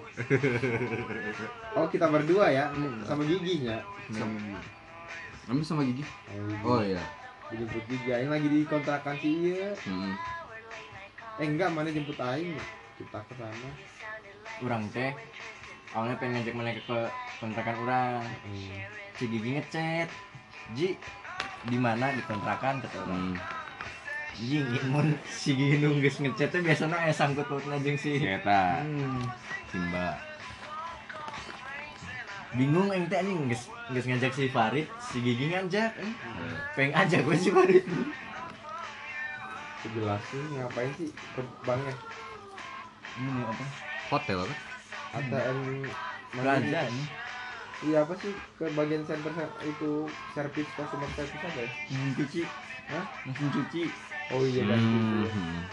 [1.75, 2.69] oh kita berdua ya
[3.03, 3.81] sama giginya
[5.43, 6.05] Kami sama Gigi.
[6.63, 7.01] oh Oh iya.
[7.51, 10.15] Dijemput gigi aing lagi di kontrakan si iya Hmm.
[11.39, 12.55] eh enggak mana jemput aing
[12.95, 13.69] kita ke sana.
[14.63, 15.11] Orang teh
[15.91, 16.99] awalnya pengen ngajak mereka ke
[17.43, 18.23] kontrakan orang
[19.19, 20.07] si gigi ngechat
[20.77, 20.95] ji
[21.67, 22.79] di mana di kontrakan?
[22.79, 23.59] kata orang Hmm.
[24.31, 28.79] Jing, imun si gigi nunggus ngechat teh biasanya aya sangkut pautna jeung si Eta.
[28.79, 29.19] Hmm.
[29.67, 30.30] Simba.
[32.51, 35.91] Bingung teh anjing geus geus ngajak si Farid si gigi ngajak.
[35.95, 36.11] Eh.
[36.11, 37.83] Eh, pengen ajak gue si Farid.
[39.81, 41.95] Jelasin ngapain sih ke banknya?
[43.17, 43.65] Ini apa?
[44.13, 44.55] Hotel apa?
[45.11, 45.83] ATM
[46.39, 47.07] Raja nih
[47.81, 48.29] iya apa sih?
[48.61, 49.33] Ke bagian center
[49.65, 50.05] itu
[50.37, 51.69] servis customer service apa ya?
[51.89, 52.41] Mesin cuci.
[52.93, 53.05] Hah?
[53.25, 53.83] mesin cuci.
[54.31, 54.79] Oh iya kan
[55.31, 55.63] Hmm.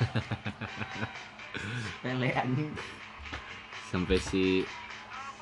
[2.02, 2.72] pele anjing
[3.90, 4.62] Sampai si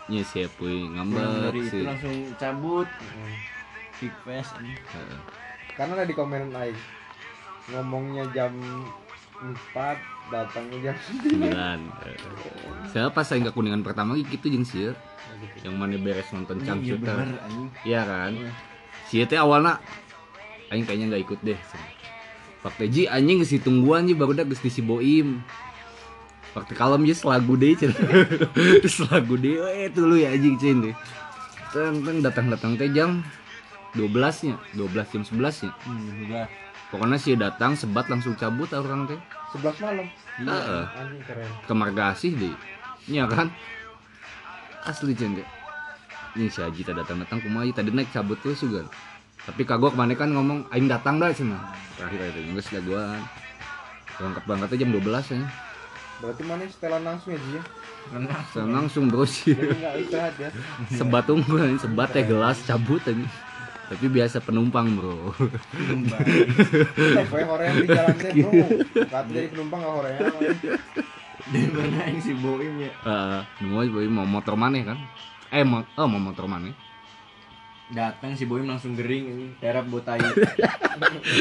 [0.08, 1.68] nya si Pulang ngambek dari si.
[1.68, 3.36] itu langsung cabut Hmm.
[4.00, 5.20] big anjing Heeh.
[5.76, 6.78] karena ada di komen aing
[7.68, 8.56] ngomongnya jam
[9.36, 9.52] 4
[10.28, 11.78] datangnya jam Sembilan.
[12.88, 14.96] Saya pas saya nggak kuningan pertama gitu jeung sieun.
[15.60, 18.32] Yang mana beres nonton iya bener anjing Iya kan?
[19.06, 19.76] Si teh awalnya
[20.68, 21.58] aing kayaknya nggak ikut deh.
[22.58, 25.44] Pak Teji anjing geus ditungguan ji baru geus disi boim.
[26.56, 27.92] Waktu kalem just lagu deh cen.
[28.82, 30.94] Terus lagu deh eh itu lu ya anjing cen deh.
[31.70, 33.20] Teng teng datang datang teh jam
[33.96, 34.08] 12
[34.48, 35.70] nya, 12 jam 11 nya.
[35.72, 36.46] hmm,
[36.88, 39.20] Pokoknya sih datang sebat langsung cabut orang teh.
[39.52, 40.06] 11 malam
[40.44, 40.84] Heeh.
[40.92, 42.54] anjing keren Ke Margasih deh.
[43.08, 43.52] Iya kan?
[44.84, 45.48] Asli cen deh.
[46.36, 48.88] Ini si Haji tak datang datang kumaha tadi naik cabut tuh juga.
[49.48, 51.72] Tapi kagok ke mana kan ngomong aing datang dah cenah.
[51.96, 53.20] Terakhir itu geus daguan.
[54.20, 55.40] Berangkat berangkatnya jam 12 ya.
[56.18, 57.62] Berarti mana setelan langsung ya Ji ya
[58.50, 59.54] Saya langsung bros sih.
[59.54, 60.50] jadi nggak istirahat ya
[60.90, 63.26] Sebat unggul, sebat teh gelas cabut aja.
[63.88, 65.32] Tapi biasa penumpang bro.
[65.32, 68.50] Pokoknya horeang di jalan teh bro
[69.08, 70.32] Kata jadi penumpang gak horeang
[71.48, 75.00] dan mana yang si boim ya Heeh, nunggu boy mau motor mana kan?
[75.48, 76.76] Eh mau, oh mau motor mana?
[77.88, 80.20] Datang si boim langsung gering ini terap botai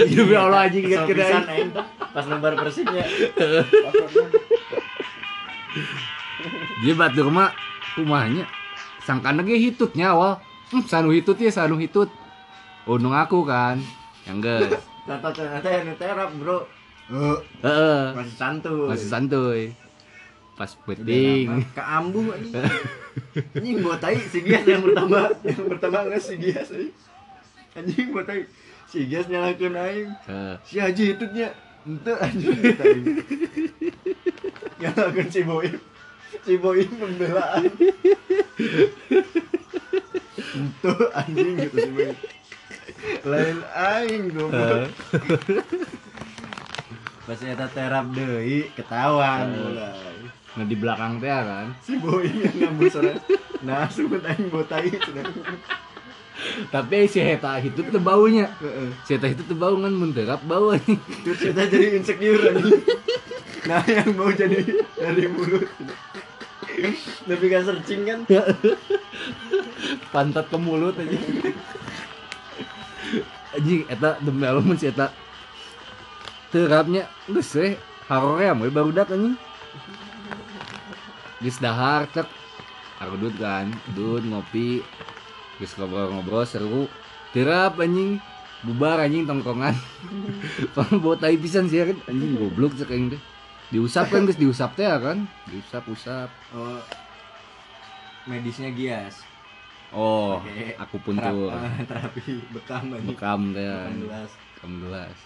[0.08, 1.72] Demi Allah anjing ingat aing.
[2.08, 3.04] pas lebar persibnya
[6.78, 7.52] Dia batur mah
[7.98, 8.46] rumahnya
[9.02, 10.38] sangkana ge hitutnya awal.
[10.70, 12.12] Hmm, sanu hitut ya sanu hitut.
[12.86, 13.82] Unung aku kan.
[14.24, 14.72] Yang geus.
[15.08, 16.68] tata ternyata yang terap bro
[17.08, 18.12] Eh, Heeh.
[18.12, 19.62] masih santuy Masih santuy.
[20.60, 21.48] Pas Udah peting.
[21.48, 22.20] lama, ke ambu
[23.18, 26.94] anjing anjing botai si Gias yang pertama yang pertama nggak si Gias anjing
[27.78, 28.42] anjing botai
[28.88, 30.10] si Gias nyalakeun aing.
[30.64, 31.52] Si Haji hitutnya
[31.84, 33.00] ente anjing botai
[34.80, 35.76] nyalakeun si Boim.
[36.46, 37.68] Si Boim pembelaan
[40.56, 42.16] ente anjing gitu si Boim.
[43.28, 44.90] Lain aing goblok.
[47.28, 50.27] Pas eta terap deui ketahuan mulai
[50.58, 51.70] Nah di belakang teh kan.
[51.86, 53.14] si Boim yang ngambil sore
[53.62, 54.90] nah sebut aing botai.
[56.74, 58.50] Tapi si Heta itu tuh baunya.
[59.06, 59.94] Si Heta itu tuh bau kan?
[59.94, 60.98] Menterap bau anjing.
[61.26, 62.54] terus kita jadi insecure
[63.68, 64.64] nah yang mau jadi
[64.98, 65.68] dari mulut.
[67.28, 68.20] Tapi gak searching kan?
[70.14, 71.18] Pantat ke mulut aja
[73.58, 75.10] anjing eta demi Allah mun si eta.
[76.54, 77.76] Terapnya geus we
[78.08, 79.36] haroream we barudak anjing
[81.40, 82.28] geus dahar cek
[82.98, 84.82] arudut kan dud ngopi.
[85.58, 86.84] Geus ngobrol-ngobrol seru.
[87.34, 88.18] Terap anjing.
[88.66, 89.78] Bubar anjing tongkongan.
[90.76, 93.22] Pang bawa tai pisan sih kan anjing goblok cek aing teh
[93.68, 95.28] diusap kan geus diusap teh ya kan?
[95.46, 96.80] Diusap-usap oh
[98.26, 99.22] medisnya gias.
[99.94, 103.08] Oh Pakai aku puntur Terap- terapi bekam anjing.
[103.14, 103.68] Bekam teh.
[103.68, 104.32] Bekam gelas.
[104.34, 105.18] Bekam gelas.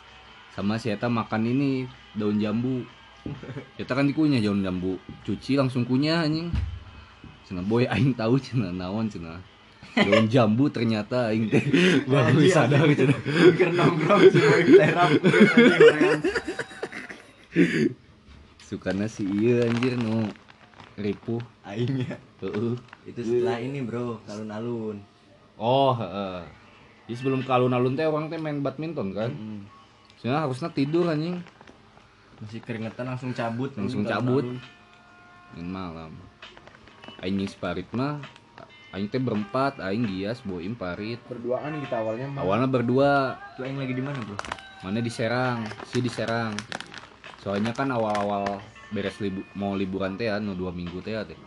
[0.52, 1.72] Sama si Eta makan ini
[2.12, 2.84] daun jambu
[3.82, 4.98] Eta kan dikunyah daun jambu.
[5.26, 6.50] Cuci langsung kunyah anjing.
[7.48, 9.40] Cenah boy aing tahu cenah naon cenah.
[9.92, 11.64] Daun jambu ternyata aing teh
[12.12, 13.20] baru sadar cenah.
[13.22, 14.40] Mikir nongkrong si
[14.78, 15.12] terap.
[18.64, 20.30] Sukana si iya anjir nu
[20.98, 21.42] ripuh.
[21.68, 22.16] Aing ya.
[22.42, 22.74] Heeh.
[23.06, 25.12] Itu setelah ini bro alun-alun
[25.62, 26.42] oh heeh.
[27.06, 29.30] Jadi sebelum ke alun-alun teh orang teh main badminton kan?
[29.30, 29.62] Mm.
[30.26, 31.42] Harusnya tidur anjing
[32.42, 33.72] masih keringetan langsung cabut.
[33.78, 34.46] Langsung anjing, cabut.
[35.54, 36.12] Main malam.
[37.22, 38.22] Aing separit mah
[38.92, 41.20] aing teh berempat aing gias boim parit.
[41.32, 42.44] Berduaan kita awalnya mah.
[42.44, 43.40] awalnya berdua.
[43.56, 44.38] Itu yang lagi di mana, Bro?
[44.82, 45.64] mana di Serang.
[45.88, 46.58] Si di Serang.
[47.42, 48.62] Soalnya kan awal-awal
[48.92, 51.38] beres libu, mau liburan teh ya no dua minggu teh ya teh.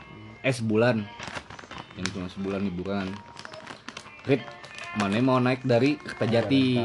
[0.41, 1.05] Eh sebulan
[2.01, 3.07] yang cuma sebulan liburan.
[4.25, 4.41] Rit
[4.97, 6.81] mana mau naik dari Kertajati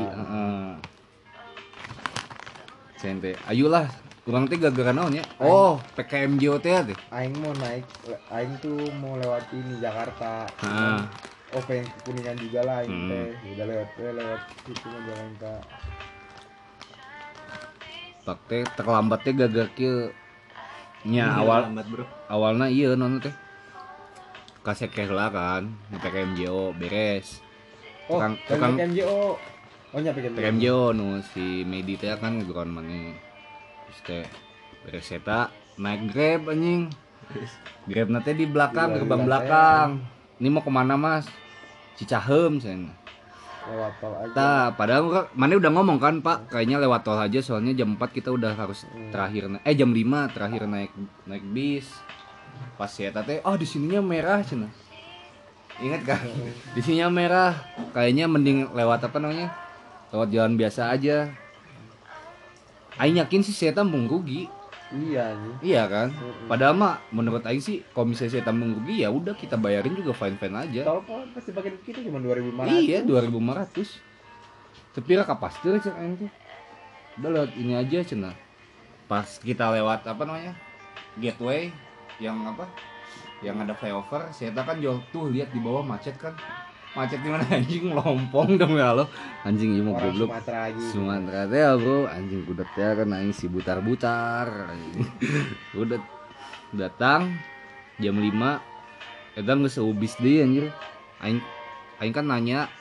[2.99, 3.87] Sente, ayolah
[4.27, 5.23] kurang teh gara-gara naon ya?
[5.39, 6.97] Oh PKMJO teh ya teh?
[7.09, 7.87] Aing mau naik
[8.29, 10.45] aing tuh mau lewat ini Jakarta.
[10.59, 10.99] Heeh.
[11.49, 13.09] oh pengen ke kuningan juga lah aing Hmm.
[13.09, 13.27] teh.
[13.55, 15.53] Udah lewat eh, lewat situ mah jalan ke
[18.21, 20.11] Pak teh terlambat teh gara-gara kieu.
[21.07, 22.03] Nya awal lambat, Bro.
[22.27, 23.31] awalnya iya non teh?
[24.59, 27.39] Kasih lah kan di PKMJO beres.
[28.11, 28.75] Oh Tukang- tukang,
[29.89, 33.13] oh nya PKMJO PKMJO nu si Medi teh kan geron mana
[33.87, 34.25] terus teh
[34.85, 36.91] beres eta naik grab anjing.
[37.85, 39.87] Grab nanti di belakang Gila, gerbang gila, belakang.
[40.39, 41.25] Ini mau ke mana mas?
[41.95, 42.89] Cicahem sen
[43.69, 44.33] lewat tol aja.
[44.33, 46.49] Tah, padahal mana udah ngomong kan pak?
[46.49, 49.13] Kayaknya lewat tol aja soalnya jam 4 kita udah harus Hmm.
[49.13, 50.89] terakhir na- eh jam 5 terakhir naik
[51.29, 51.85] naik bis.
[52.75, 54.67] Pas ya teh oh di sininya merah cina.
[55.79, 56.23] Ingat kan
[56.73, 57.53] di sininya merah.
[57.93, 59.53] Kayaknya mending lewat apa namanya
[60.09, 61.29] lewat jalan biasa aja
[62.99, 64.49] Aing yakin sih saya tambung rugi
[64.89, 66.09] iya nih iya kan
[66.49, 70.11] padahal mah menurut Aing sih kalau misalnya saya tambung rugi ya udah kita bayarin juga
[70.17, 74.09] fine fine aja kan pasti pakai kita cuma 2500 Iya, 2500.
[74.89, 76.31] Tapi lah kapastir cek aing tuh.
[77.21, 78.33] Udah lewat ini aja cenah.
[79.05, 80.57] Pas kita lewat apa namanya?
[81.21, 81.69] Gateway
[82.17, 82.65] yang apa?
[83.45, 86.33] Yang ada flyover, saya kan jauh tuh lihat di bawah macet kan.
[86.97, 87.45] Macet di mana?
[87.57, 89.05] Anjing lompong dong ya lo.
[89.45, 90.29] Anjing ieu mah goblok.
[90.33, 90.81] Sumatera lagi.
[90.89, 91.99] Sumatera teh ya, bro.
[92.09, 94.73] Anjing kudet teh kan aing si butar-butar.
[95.81, 96.01] Udah
[96.73, 97.37] datang
[98.01, 100.65] jam 5 eta geus seubis deui anjir.
[101.21, 101.39] Aing
[102.01, 102.73] aing kan nanya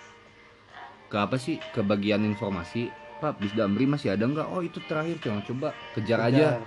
[1.13, 1.61] ke apa sih?
[1.77, 2.89] Ke bagian informasi?
[3.19, 6.19] Pak bis Damri masih ada nggak oh itu terakhir coba coba kejar.
[6.23, 6.63] aja.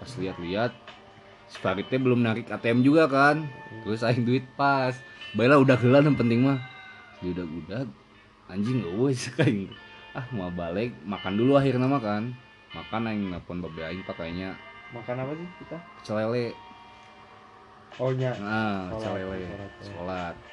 [0.00, 0.72] Pas lihat-lihat
[1.58, 3.50] teh belum narik ATM juga kan.
[3.82, 4.94] Terus aing duit pas.
[5.34, 6.58] Baiklah udah gelan yang penting mah.
[7.22, 7.82] Udah udah
[8.50, 9.70] anjing gak wes kayak
[10.10, 12.34] ah mau balik makan dulu akhirnya makan
[12.74, 14.58] makan aing nelpon babe aing pakainya.
[14.90, 15.78] Makan apa sih kita?
[16.02, 16.44] Pecel lele
[17.98, 18.34] oh nya.
[18.42, 19.46] Nah pecel lele
[19.86, 20.46] sholat, ya.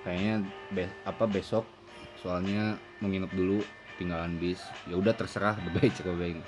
[0.00, 0.34] kayaknya
[0.72, 1.68] be- apa besok
[2.16, 3.60] soalnya mau nginep dulu
[4.00, 4.64] tinggalan bis.
[4.88, 6.40] Ya udah terserah babe cek babe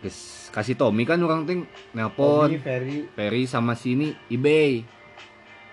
[0.00, 2.48] Geus kasih Tommy kan orang ting nelpon.
[2.48, 3.04] Tommy Ferry.
[3.12, 4.80] Ferry sama sini eBay.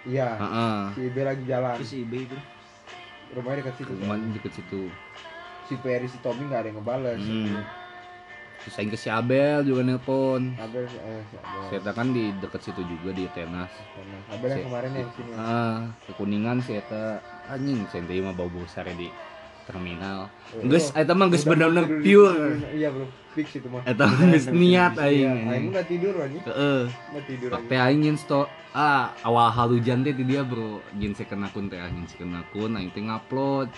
[0.03, 0.30] Iya.
[0.36, 0.80] Heeh.
[0.95, 1.75] si Ibe lagi jalan.
[1.80, 2.39] Terus si eBay, Bro.
[3.36, 3.91] rumahnya dekat situ.
[3.91, 4.82] Rumah deket situ.
[5.67, 7.19] Si Ferry si Tommy nggak ada yang ngebales.
[7.19, 7.59] Hmm.
[8.57, 10.51] terus aing ke si Abel juga nelpon.
[10.59, 11.80] Abel eh si Abel.
[11.80, 13.71] Saya kan di deket situ juga di Tenas.
[14.28, 15.32] Abel yang Si- kemarin yang sini.
[15.39, 19.07] Ah, ke Kuningan sih eta anjing saya mah bau besar di
[19.63, 20.28] terminal.
[20.51, 20.99] Oh, Geus oh.
[20.99, 22.59] eta mah tidur di- pure.
[22.75, 23.07] iya bro
[23.38, 25.47] fix itu mah Eta mah geus niat Iya, aing.
[25.53, 26.81] aing udah tidur aja Heeh.
[26.89, 30.81] udah tidur teh aing sto ah awal halujan teh di dia bro.
[30.97, 33.69] Jin second akun teh anjing second akun aing teh ngupload.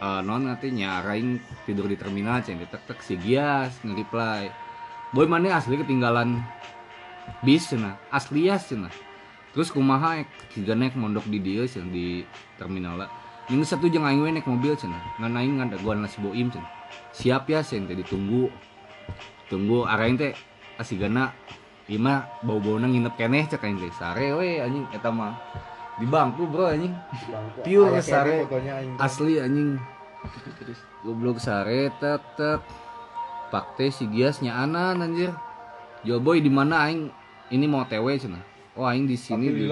[0.00, 1.36] Ah, non nanti nyarain
[1.68, 4.48] tidur di terminal ceng tek tek si Gias nge-reply.
[5.12, 6.40] Boy mana asli ketinggalan
[7.44, 7.96] bis cenah.
[8.12, 8.92] Asli ya cenah.
[9.52, 10.20] Terus kumaha
[10.52, 12.24] tiga naik mondok di dia cenah di
[12.60, 13.10] terminal lah.
[13.52, 15.00] Ini satu jeung aing naik mobil cenah.
[15.20, 16.72] Ngan aing ngada gua nasi boim cenah.
[17.16, 18.52] Siap ya sen teh ditunggu.
[19.48, 20.32] Tunggu araing teh
[20.76, 21.32] asigana
[21.86, 23.94] Ima bau-bauna nginep keneh cek aing teh.
[23.94, 25.38] Sare we anjing eta mah.
[25.96, 26.92] Di bangku bro anjing.
[27.62, 28.42] Pure sare.
[28.98, 29.78] Asli anjing.
[31.06, 32.60] Goblok sare tet tet.
[33.54, 35.30] Pak teh si Gias nyaanan anjir.
[36.02, 37.08] Jo boy di mana aing
[37.54, 38.42] ini mau TW cenah.
[38.74, 39.70] Oh aing di sini di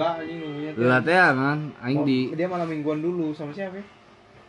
[0.79, 1.19] lila teh.
[1.19, 3.85] Kan aing Oh, di dia malam mingguan dulu sama siapa ya?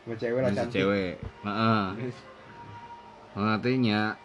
[0.07, 1.15] sama cewek lah cantik cewek.
[1.43, 1.85] Heeh.
[3.37, 4.17] Nah, teh nya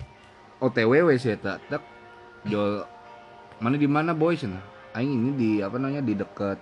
[0.63, 1.59] OTW we sih eta.
[1.67, 1.83] Tek
[2.47, 2.87] jo
[3.59, 4.63] mana di mana boy cenah.
[4.95, 6.59] Aing ini di apa namanya di dekat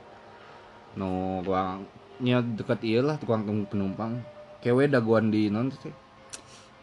[0.98, 4.20] no ruangnya dekat iya lah tukang tunggu penumpang.
[4.60, 5.94] Kewe daguan di non teh.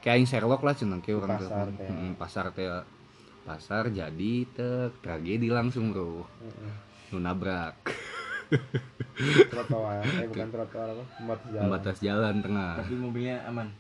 [0.01, 1.51] Kayak aing Sherlock lah cenah kayak orang teh.
[1.51, 1.87] Pasar teh.
[1.91, 2.67] Heeh, pasar teh
[3.47, 6.75] pasar jadi tek tragedi langsung bro Heeh.
[7.15, 7.79] nu nabrak
[9.55, 13.71] trotoar eh bukan trotoar apa pembatas jalan pembatas jalan tengah Tapi mobilnya aman.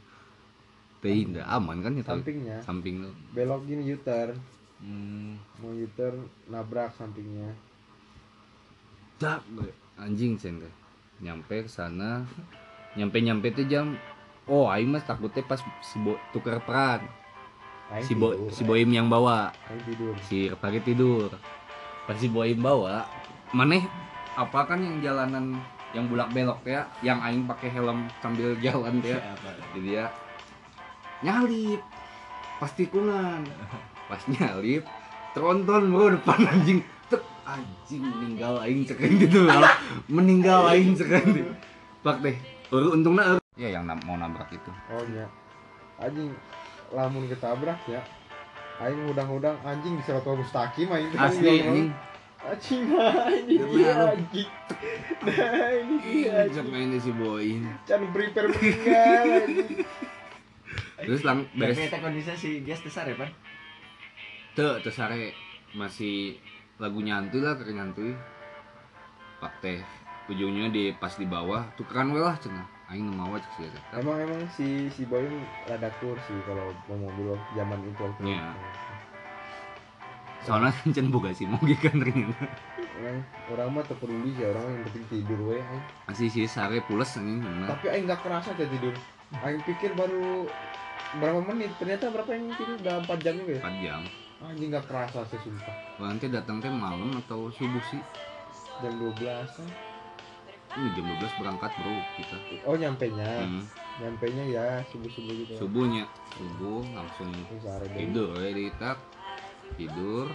[1.00, 2.56] Teh indah aman kan itu sampingnya.
[2.64, 3.10] Samping lu.
[3.36, 4.36] Belok gini U-turn.
[4.76, 5.40] Hmm.
[5.60, 7.52] mau U-turn nabrak sampingnya.
[9.16, 9.72] Dak gue.
[9.96, 10.52] anjing teh
[11.24, 12.24] nyampe ke sana.
[12.96, 13.96] Nyampe nyampe tuh jam
[14.48, 17.02] oh aing mah takutnya pas si bo, tuker peran
[17.90, 18.50] Aing si bo, tidur.
[18.52, 19.52] si boim yang bawa.
[19.70, 20.14] Aing tidur.
[20.26, 21.30] Si pagi tidur.
[22.04, 23.06] Pas si boim bawa
[23.54, 23.84] maneh
[24.36, 25.56] apa kan yang jalanan
[25.94, 29.16] yang bulak belok ya yang aing pakai helm sambil jalan ya?
[29.72, 30.06] Jadi ya
[31.24, 31.80] nyalip.
[32.56, 33.44] Pas tikungan
[34.06, 34.82] pas nyalip
[35.36, 36.80] tronton bro depan anjing.
[37.06, 39.60] Tek anjing meninggal aing cekan gitu loh.
[40.08, 41.54] Meninggal aing cekan
[42.06, 42.36] pak deh
[42.70, 43.42] Uru untungnya uru.
[43.54, 44.70] ya yang mau nabrak itu.
[44.90, 45.26] Oh nya
[46.02, 46.34] anjing
[46.90, 48.02] lamun ketabrak ya
[48.82, 51.10] aing udang-udang anjing di serotol mustaqim aing.
[51.14, 51.88] Asli anjing.
[52.46, 52.82] anjing.
[53.46, 54.50] Ini dia anjing.
[55.26, 59.82] Nah ini dia Cek main si boy can prepare meninggal anjing
[61.04, 63.28] terus lang beres Tapi eta kondisi si Gias besar ya, Pan?
[64.56, 65.36] Tuh, terus sare
[65.76, 66.40] masih
[66.80, 68.16] lagu nyantuy lah kayak nyantuy.
[69.36, 69.84] Pak teh
[70.32, 72.64] ujungnya di pas di bawah tukeran we lah cenah.
[72.88, 73.82] Aing cek sia teh.
[74.00, 75.26] emang emang si si boy
[75.68, 78.46] rada kur sih kalau mau mobil zaman itu waktu Iya.
[80.46, 82.46] Soalnya cen boga sih mau kan ternyata.
[82.96, 83.20] orang
[83.52, 85.84] orang mah tak peduli sih orang yang penting tidur we aing.
[86.08, 87.68] Masih si sare pules anjing bener.
[87.68, 88.94] tapi aing nggak kerasa aja tidur
[89.42, 90.46] aing pikir baru
[91.18, 91.70] berapa menit?
[91.80, 92.76] Ternyata berapa yang tidur?
[92.80, 93.62] Udah 4 jam juga ya?
[93.64, 94.02] 4 jam.
[94.36, 95.76] anjing nggak kerasa sih sumpah.
[95.96, 98.00] Nanti datang teh malam atau subuh sih?
[98.84, 99.68] jam 12 kan?
[100.76, 102.36] Ini jam 12 berangkat bro kita.
[102.68, 103.64] oh nyampe nya Hmm.
[103.96, 106.04] nyampe nya ya subuh subuh gitu Subuhnya,
[106.36, 107.32] subuh langsung
[107.96, 108.52] tidur ya
[109.80, 110.28] tidur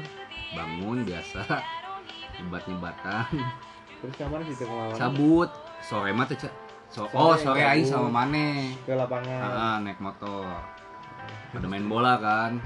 [0.57, 1.45] bangun biasa.
[2.41, 3.29] Nyebat nyebatan
[4.01, 5.49] terus kamar sih tengah cabut.
[5.85, 6.49] Sore mah teh Cak.
[6.91, 8.75] So, Sore oh sore aing sama Mane.
[8.83, 9.39] Ke lapangan.
[9.39, 10.43] Ah, naik motor.
[11.55, 12.59] Pada main bola kan.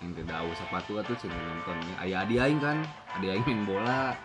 [0.00, 1.76] Yang tidak tahu sepatu tuh cuma nonton.
[2.00, 2.80] Ayah adi aing kan.
[3.12, 4.16] Adi aing main bola.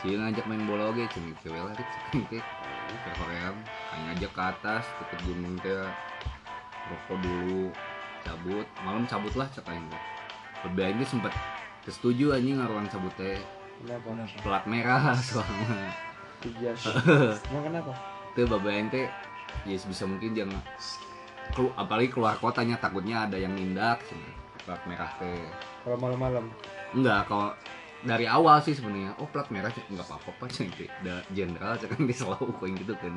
[0.00, 1.88] Si ngajak main bola oke cuma cewek lah cek
[2.28, 2.40] ke
[3.04, 3.56] terkoream
[3.92, 5.84] aing ngajak ke atas ke gunung teh.
[6.88, 7.68] Rokok dulu
[8.24, 8.66] cabut.
[8.80, 10.02] Malam cabut lah cek aing teh
[10.64, 11.32] lebih aing teh sempet
[11.84, 13.36] setuju anjing ngaruan cabut teh.
[13.84, 14.08] Kenapa?
[14.40, 15.92] Plat merah soalnya.
[16.40, 16.72] Tiga.
[17.52, 19.02] Emang kenapa tuh bapak ente
[19.64, 20.60] ya sebisa mungkin jangan
[21.56, 24.28] kelu, apalagi keluar kotanya takutnya ada yang nindak cina.
[24.66, 25.46] plat merah teh.
[25.86, 26.50] Kalau malam-malam?
[26.90, 27.54] Enggak kalau
[28.02, 29.14] dari awal sih sebenarnya.
[29.22, 32.94] Oh plat merah cek nggak apa-apa cek teh da jenderal cek kan selalu kayak gitu
[32.98, 33.14] kan.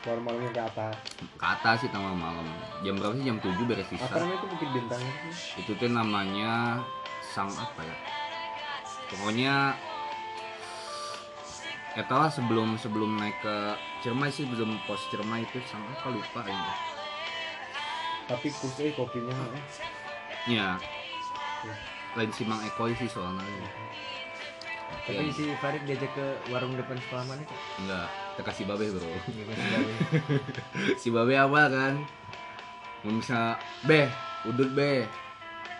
[0.00, 0.96] Keluar malamnya ke atas.
[1.36, 2.48] Ke atas sih tengah malam.
[2.80, 3.24] Jam berapa sih?
[3.28, 4.16] Jam 7 beres apa sisa.
[4.16, 6.80] Namanya itu bukit bintang sih itu tuh namanya
[7.20, 7.96] sang apa ya?
[9.12, 9.76] Pokoknya
[11.96, 13.56] Etalah sebelum sebelum naik ke
[14.04, 16.96] Ciremai sih belum pos Ciremai itu sang apa lupa ini
[18.26, 19.62] tapi kurs eh kopinya eh.
[20.50, 20.74] Ya.
[22.18, 23.42] Lain si Mang Eko sih soalnya.
[25.06, 27.58] Tapi si Farid diajak ke warung depan sekolah mana Kak?
[27.82, 29.10] enggak, kita kasih babe, Bro.
[31.02, 31.94] Si babe apa kan?
[33.02, 34.06] Mau bisa be,
[34.46, 35.06] udut be.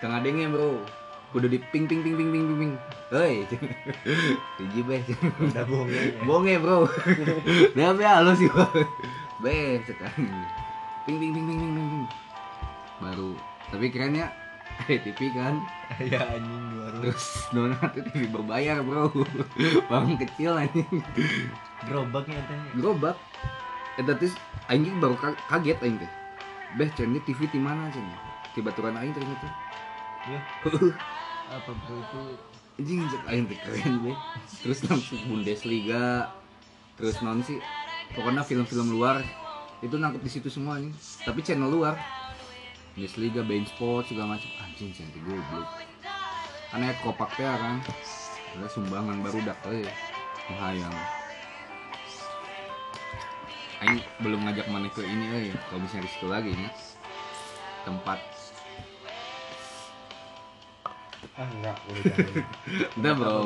[0.03, 0.83] Tengah dengnya, Bro.
[1.37, 2.72] Kudu di ping ping ping ping ping ping ping.
[3.12, 3.45] Hei.
[4.57, 5.05] Hiji be.
[5.37, 6.01] Udah bohong ya.
[6.24, 6.89] Bonge, Bro.
[7.76, 8.64] Dia be halo sih, Bro.
[9.45, 10.32] Be, sekarang.
[11.05, 12.05] Ping ping ping ping ping ping.
[13.05, 13.37] Baru.
[13.68, 14.32] Tapi keren ya.
[14.89, 15.61] Eh, TV kan.
[16.01, 17.01] Ya anjing di warung.
[17.05, 19.12] Terus nona tuh TV berbayar bro
[19.93, 20.89] Bang kecil anjing
[21.84, 22.59] Gerobaknya teh.
[22.76, 23.16] Gerobak
[23.97, 26.12] Eta terus anjing baru ka- kaget anjing teh
[26.76, 28.05] Beh cen ini TV di mana cen
[28.53, 29.49] Tiba-tiba aing ternyata
[30.26, 30.41] Ya.
[31.51, 32.21] Apa bro itu?
[32.77, 34.17] Anjing aing teh keren beh
[34.61, 36.29] Terus langsung Bundesliga
[37.01, 37.57] Terus non sih
[38.13, 39.25] Pokoknya film-film luar
[39.81, 40.93] Itu nangkep di situ semua nih
[41.25, 41.97] Tapi channel luar.
[42.97, 44.49] Bundesliga, Bein Sport segala macam.
[44.57, 45.69] Anjing cantik goblok.
[46.73, 47.77] Karena kopaknya kan?
[48.57, 49.85] Ada sumbangan baru dak euy.
[50.49, 50.97] Menghayang.
[53.85, 56.73] Aing belum ngajak mana ke ini euy, kalau bisa di situ lagi ya.
[57.85, 58.17] Tempat
[61.35, 62.14] ah enggak udah
[62.97, 63.39] Udah bro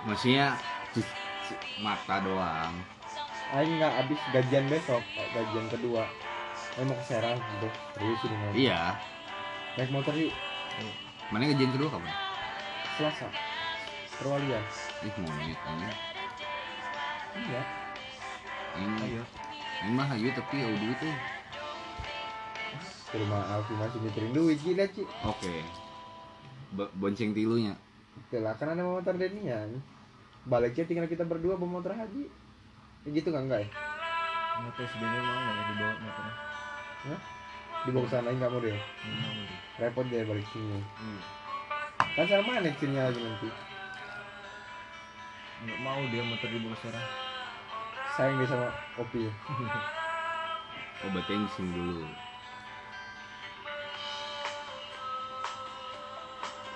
[0.00, 0.56] Maksudnya
[0.90, 2.74] cus- cu- mata doang
[3.50, 5.02] Aing nggak habis gajian besok,
[5.34, 6.06] gajian kedua.
[6.78, 7.66] Aing mau ke Serang, bro.
[7.98, 8.54] Serius ini ngomong.
[8.54, 8.80] Iya
[9.74, 10.30] Naik motor yuk,
[11.30, 12.14] Mana gajian kedua kapan?
[12.94, 13.26] Selasa.
[14.16, 14.62] Perwalian.
[15.02, 15.88] Ih monyet ini
[17.42, 17.62] Iya.
[18.78, 19.22] Aing Ayo.
[19.82, 21.10] Aing mah hayu tapi ya duit tuh
[23.10, 25.02] Ke rumah Alfi masih mikirin duit gila, Ci.
[25.26, 25.66] Oke
[26.70, 27.74] Bo- Bonceng tilunya
[28.30, 29.66] Oke lah, kan ada motor Denia.
[30.46, 32.30] Baliknya tinggal kita berdua bawa motor haji.
[33.02, 33.68] Ya gitu kan enggak ya?
[34.62, 36.34] Motor sedihnya mau nggak dibawa motornya?
[37.82, 38.70] Dibawa ke sana enggak mau deh.
[38.70, 39.58] Nggak mau deh.
[39.82, 40.78] Repot deh balik sini.
[40.78, 41.20] Iya.
[42.14, 43.48] Kan sama mana nya lagi nanti.
[45.66, 47.06] Nggak mau dia motor dibawa sekarang.
[48.14, 49.26] Sayang dia sama Opi.
[51.00, 52.04] Oh berarti yang sini dulu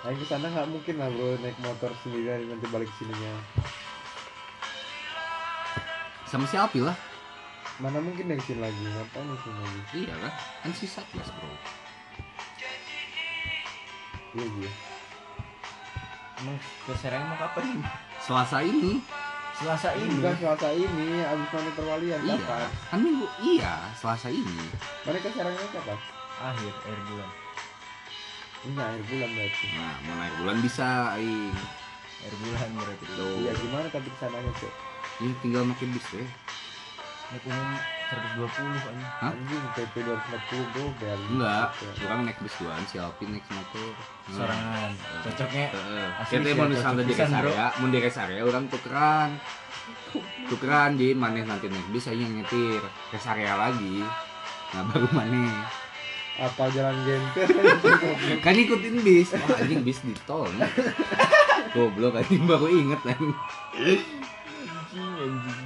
[0.05, 3.33] Aing ke sana nggak mungkin lah bro naik motor sendirian nanti balik sininya.
[6.29, 6.97] sama si Alpi lah
[7.79, 8.75] Mana mungkin dari sini lagi?
[8.75, 9.81] Ngapain di sini lagi?
[10.03, 10.33] iya kan
[10.63, 11.51] kan si Satgas bro
[14.35, 14.73] Iya iya.
[16.43, 17.79] Emang ke Serang mau kapan?
[18.19, 18.99] Selasa ini
[19.55, 20.19] Selasa ini.
[20.19, 22.67] Bukan Selasa ini, abis mana perwalian iya kapan?
[22.91, 24.59] kan minggu iya Selasa ini
[25.07, 25.99] Mereka sekarangnya kapan?
[26.43, 27.31] Akhir akhir bulan.
[28.65, 29.67] Ini akhir bulan berarti.
[29.77, 30.89] nah mau naik bulan bisa
[31.21, 31.53] aing
[32.25, 33.05] Akhir bulan berarti.
[33.13, 33.37] Tuh.
[33.45, 34.75] Iya gimana tapi ke sananya cek?
[35.23, 36.27] ini tinggal makin bis deh
[37.31, 37.71] Naik umum
[38.05, 38.45] 120
[38.77, 39.09] aja.
[39.25, 39.33] Hah?
[39.33, 42.05] Anjing PP 240 bro, bayar enggak Oke.
[42.05, 43.91] orang naik bis duluan si Alpi naik motor.
[44.29, 44.93] Sorangan.
[45.25, 46.09] Cocoknya Heeh.
[46.21, 49.31] Asli Kita sih, mau misalnya di area, mau di area orang tukeran.
[50.53, 54.05] Tukeran jadi maneh nanti naik bis yang nyetir rest area lagi.
[54.77, 55.84] Nah baru maneh.
[56.35, 57.47] Apa jalan genter?
[58.45, 59.31] Kan ikutin bis.
[59.39, 60.51] Wah anjing bis di tol.
[60.51, 60.67] nih.
[61.71, 63.15] Goblok anjing baru inget kan.
[63.15, 63.35] anjing
[64.99, 65.59] anjing.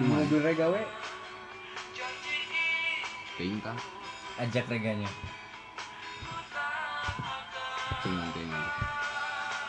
[0.00, 0.80] Mobil regawe
[3.34, 3.76] Perintah.
[4.38, 5.10] Ajak reganya.
[8.06, 8.84] Nanti nanti.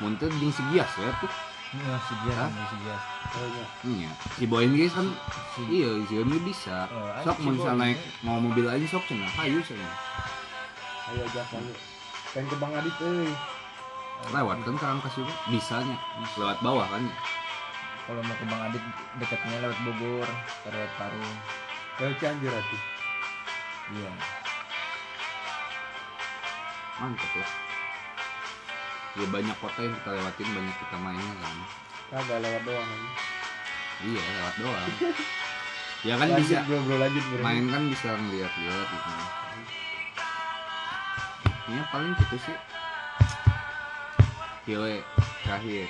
[0.01, 1.50] Muntah ding segias ya tuh.
[1.71, 2.51] Nah, si Hah?
[2.51, 3.03] si Gias.
[3.31, 3.65] kayaknya.
[3.87, 4.09] Iya.
[4.35, 5.07] Si Boyin guys kan
[5.55, 6.83] Si iya si Boyin bisa.
[6.91, 7.79] Oh, Sok mau Boyin.
[7.79, 9.31] naik mau mobil aja sok cenah.
[9.39, 9.93] Hayu cenah.
[11.07, 11.71] Ayo ajak ayo.
[12.35, 13.31] Pengen ke Bang Adit euy.
[14.35, 15.95] Lewat kan sekarang kasih bisanya.
[16.35, 17.07] Lewat bawah kan.
[18.03, 18.83] kalau mau ke Bang Adit
[19.23, 20.27] dekatnya lewat Bogor,
[20.67, 21.35] lewat Parung.
[22.03, 22.81] Lewat Cianjur atuh.
[23.91, 24.11] Iya.
[27.01, 27.70] mantep lah ya
[29.27, 31.55] banyak kota yang kita lewatin banyak kita mainnya kan
[32.11, 33.15] Kagak lewat doang anjing.
[34.11, 34.89] iya lewat doang
[36.07, 37.43] ya kan lanjut bisa bro, bro lanjut bro.
[37.43, 39.11] main kan bisa ngeliat-liat gitu
[41.71, 42.57] ya paling gitu sih
[44.61, 45.01] Kiwe
[45.41, 45.87] terakhir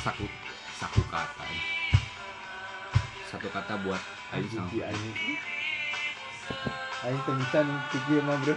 [0.00, 0.26] saku
[0.78, 1.46] saku kata
[3.26, 4.00] satu kata buat
[4.32, 4.70] Aing sama.
[7.04, 7.58] Aing teu bisa
[7.90, 8.54] pikir mah bro.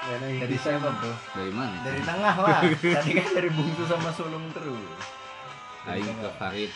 [0.00, 0.88] Dari siapa.
[0.96, 1.12] Bro?
[1.36, 2.60] dari mana Dari tengah lah.
[2.96, 4.80] Tadi kan dari bungsu sama sulung terus.
[5.88, 6.30] Aing ke.
[6.36, 6.72] Farid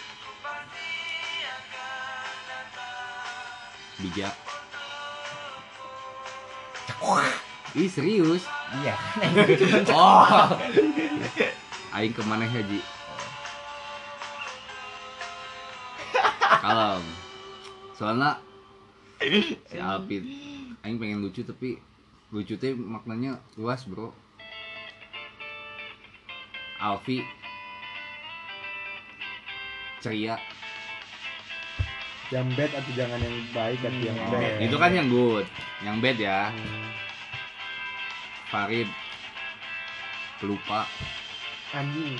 [4.03, 4.35] bijak
[7.75, 8.47] Ih serius
[8.83, 9.31] Iya kan.
[9.99, 10.25] Oh
[11.95, 12.81] Aing ke mana haji
[16.63, 17.05] Kalem
[17.95, 18.39] Soalnya
[19.69, 20.23] Si Alpit
[20.83, 21.79] Aing pengen lucu tapi
[22.33, 24.11] Lucu teh maknanya luas bro
[26.77, 27.23] Alfi
[29.99, 30.37] Ceria
[32.29, 34.59] Yang bad atau jangan yang baik atau yang Oh, bad.
[34.59, 35.47] Itu kan yang good
[35.81, 36.91] Yang bad ya Hmm.
[38.51, 38.89] Farid
[40.39, 40.87] Pelupa
[41.73, 42.15] Anjing.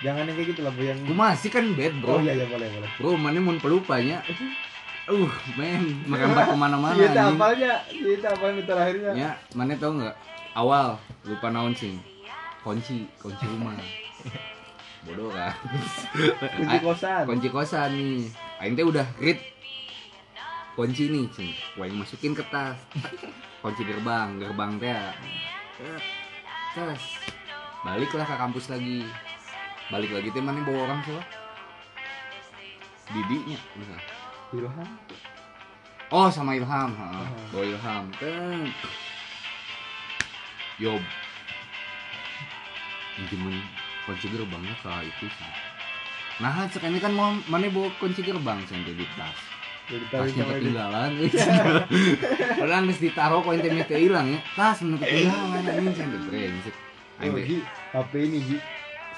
[0.00, 2.46] Jangan yang kayak gitu lah, bro yang Gue masih kan bad bro Oh iya iya
[2.46, 2.90] boleh boleh.
[2.96, 4.22] Bro, mana mau pelupanya?
[5.10, 7.74] Uh, men, merembat ke mana-mana Iya, apalnya.
[7.90, 9.12] Iya, apalnya terakhirnya.
[9.18, 10.14] Ya, mana tau nggak?
[10.54, 10.94] Awal
[11.26, 11.98] lupa naon sing.
[12.62, 13.74] Kunci, kunci rumah.
[15.02, 15.50] Bodoh kan?
[16.54, 17.22] Kunci kosan.
[17.26, 18.30] Kunci kosan nih.
[18.62, 19.40] Aing teh udah read
[20.78, 21.50] kunci nih, cing.
[21.74, 22.78] Yang masukin ke tas.
[23.60, 24.94] Kunci gerbang, gerbang teh.
[25.76, 26.04] Tet,
[26.76, 27.02] Tes.
[27.82, 29.02] Baliklah ke kampus lagi.
[29.90, 31.24] Balik lagi teh mana bawa orang siapa?
[33.10, 34.19] Didinya, misal.
[34.50, 34.90] Ilham.
[36.10, 37.08] Oh sama Ilham, ha.
[37.54, 38.04] Bawa Ilham.
[38.18, 38.66] Teng.
[40.82, 41.02] Yob.
[43.14, 43.62] Pinjemin
[44.08, 45.50] kunci gerbangnya ke itu sih.
[46.40, 49.38] Nah, cek ini kan mau mana bawa kunci gerbang sih di tas.
[50.10, 51.10] Tasnya sama ketinggalan.
[52.58, 54.40] Padahal harus ditaruh koin temnya teh hilang ya.
[54.56, 56.76] Tas menurut ketinggalan anjing sih brengsek.
[57.20, 57.36] Oh,
[57.92, 58.56] HP ini Gi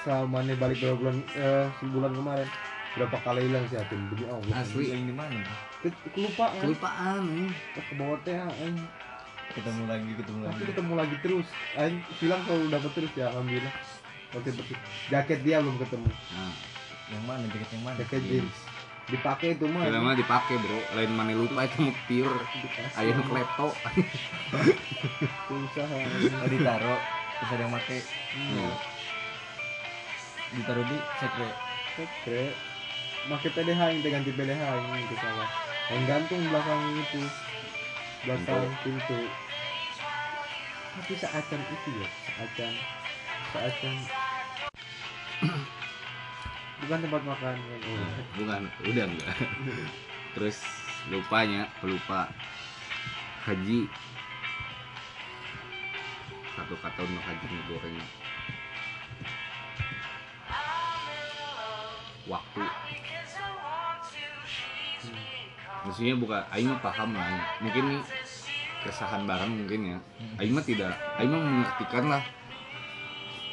[0.03, 2.49] selama nih balik berapa bulan eh, sebulan kemarin
[2.93, 5.41] berapa kali hilang sih HP demi Allah asli Yang di mana?
[6.13, 7.49] Kelupaan kelupaan nih.
[7.49, 8.37] Wah, ke bawah teh
[9.53, 10.63] Ketemu lagi, ketemu tapi lagi.
[10.65, 11.47] ketemu lagi terus
[11.77, 13.73] aing bilang kalau dapat terus ya alhamdulillah
[14.33, 14.77] oke betul
[15.13, 16.53] jaket dia belum ketemu Nah,
[17.11, 17.43] Yang mana?
[17.51, 17.95] Jaket yang mana?
[18.01, 18.57] jaket jeans
[19.03, 22.39] dipakai itu mah mah dipakai bro, lain mana lupa itu mau pure.
[22.95, 23.67] Ayo klepto.
[25.51, 26.99] susah Oh, ditaruh.
[27.35, 27.99] Terus ada yang pakai.
[28.31, 28.71] Hmm.
[30.55, 31.49] Ditaruh di sekre.
[31.99, 32.41] Oke.
[33.23, 35.49] Pakai PDH yang ganti PDH yang itu salah.
[35.87, 37.21] Yang gantung belakang itu.
[38.27, 39.19] Belakang pintu.
[40.93, 42.73] Tapi seacan itu ya, seacan.
[43.55, 43.95] Seacan.
[46.83, 47.55] Bukan tempat makan.
[47.63, 48.11] Oh.
[48.43, 49.35] Bukan, udah enggak.
[50.35, 50.57] Terus
[51.07, 52.27] lupanya, pelupa.
[53.43, 53.87] Haji.
[56.53, 57.97] satu kata untuk hajar goreng
[62.27, 62.63] waktu.
[65.83, 67.27] Maksudnya bukan Aing mah paham lah.
[67.59, 68.01] Mungkin nih
[68.83, 69.97] keresahan barang mungkin ya.
[70.39, 72.23] Aing mah tidak Aing mah mengertikan lah.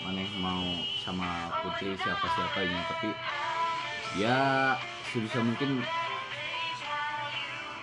[0.01, 0.65] Mana mau
[1.03, 3.11] sama putri siapa siapanya tapi
[4.17, 4.73] ya
[5.13, 5.83] sebisa mungkin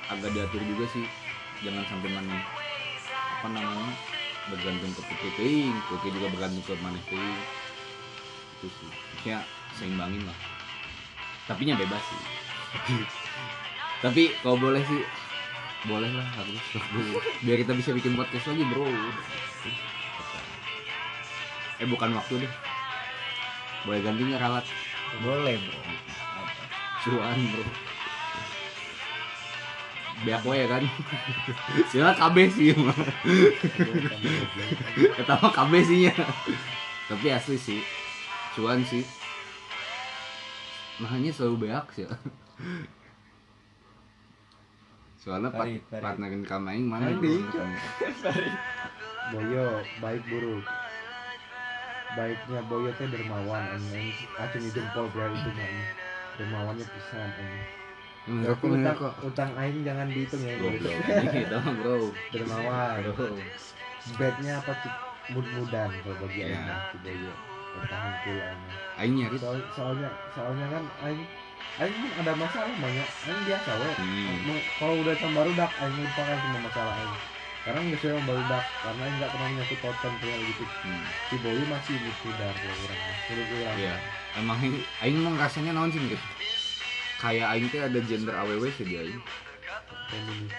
[0.07, 1.05] agak diatur juga sih.
[1.61, 2.37] Jangan sampai mana
[3.37, 3.93] apa namanya
[4.47, 7.37] bergantung ke putri ting putri juga bergantung ke mana ting
[8.57, 8.89] itu sih.
[8.89, 9.43] Maksudnya
[9.75, 10.37] seimbangin lah
[11.47, 12.21] tapi nya bebas sih.
[14.03, 15.01] Tapi kalau boleh sih
[15.89, 16.61] boleh lah harus.
[17.41, 18.85] Biar kita bisa bikin podcast lagi bro.
[21.81, 22.53] Eh bukan waktu deh.
[23.89, 24.65] Boleh ganti nggak ralat
[25.23, 25.81] boleh bro.
[27.07, 27.65] Cuan bro.
[30.27, 30.83] Biak we kan?
[31.89, 32.97] Sila KB sih mah
[35.17, 36.13] ketawa KB sih nya
[37.09, 37.81] tapi asli sih.
[38.53, 39.16] Cuan sih
[40.97, 42.05] makanya selalu beak sih
[45.17, 46.01] soalnya part Farid.
[46.01, 47.35] partnerin kamaing mana bro?
[49.27, 50.63] Boyo baik buruk
[52.15, 54.09] baiknya Boyo teh dermawan anjing
[54.39, 55.69] acung jempol pria itu mah
[56.39, 57.51] dermawannya pisan anjing
[58.59, 59.13] kok, enggak utang, kok.
[59.23, 60.99] utang aing jangan dihitung ya Goblok.
[60.99, 61.97] Itu mah, bro.
[62.31, 63.27] dermawan Bro.
[64.15, 64.93] bednya apa tuh
[65.35, 66.55] mud-mudan kalau bagi Iya.
[66.55, 67.33] aing si Boyo
[67.75, 68.86] bertahan anjing.
[68.97, 69.37] Aing nyari.
[69.37, 71.21] Soal, soalnya soalnya kan aing
[71.77, 74.57] aing kan ada masalah banyak aing biasa we Hmm.
[74.81, 77.15] Kalau udah sama barudak aing lupakan semua masalah aing
[77.61, 81.05] sekarang nggak saya barudak karena aing nggak pernah menyangkut pautkan kayak gitu Hmm.
[81.29, 83.95] si Boy masih mudar kalau orang menurut orang Iya.
[84.33, 86.17] Emang aing aing emang rasanya naon sih gitu.
[87.21, 89.21] Kayak aing teh ada gender AWW sih dia aing.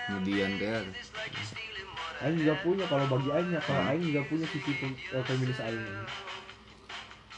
[0.07, 0.71] Kemudian teh
[2.23, 3.91] aing juga punya kalau bagi aing ya kalau Hmm.
[3.91, 4.71] aing juga punya sisi
[5.11, 5.83] eh, feminis aing.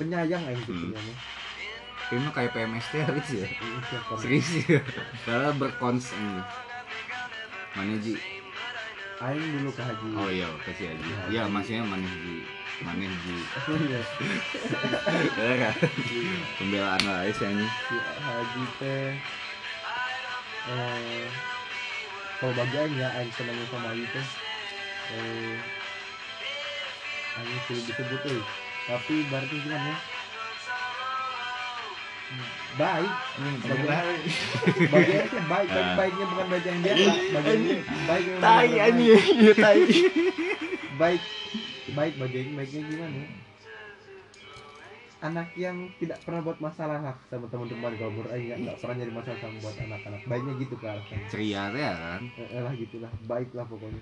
[0.00, 0.90] Penyayang aing tuh Hmm.
[0.90, 1.16] nih
[2.08, 3.46] kayaknya mah kayak PMS teh Riz ya.
[3.46, 4.18] Ini siapa nih?
[4.18, 4.80] Serius ya.
[5.22, 6.42] Karena berkons ini.
[7.70, 8.14] Mana Ji?
[9.20, 11.04] aing dulu ke haji Oh iya, kasih aja.
[11.28, 12.42] Iya, maksudnya mana Ji?
[12.80, 13.36] Mana Ji?
[13.86, 14.00] Iya.
[15.38, 15.74] Ya kan?
[16.56, 17.66] Pembelaan lah Ais ini.
[17.86, 19.12] si haji teh
[20.60, 21.24] eh
[22.36, 24.26] kalau bagi aing ya aing seneng sama haji teh
[25.14, 25.56] eh
[27.38, 28.42] aing disebut eh
[28.90, 29.98] tapi berarti gimana ya?
[32.72, 33.10] Baik.
[33.10, 34.12] Ini Bagi- bagaimana
[34.86, 35.48] bagi aing teh baik.
[35.52, 35.94] Baik Ah.
[35.96, 37.10] baiknya bukan baik yang biasa.
[37.32, 39.22] Bagi aing teh baik yang tai anjing.
[39.36, 39.80] Iya tai.
[41.00, 41.22] Baik
[41.90, 43.28] baik bagi aing baiknya gimana ya?
[45.20, 49.12] anak yang tidak pernah buat masalah lah sama teman-teman kalau menurut aing nggak pernah nyari
[49.12, 50.20] masalah sama buat anak-anak.
[50.24, 52.20] Baiknya gitu alasannya Ceria ya kan.
[52.38, 53.10] eh, lah gitulah.
[53.26, 54.00] Baik lah pokoknya.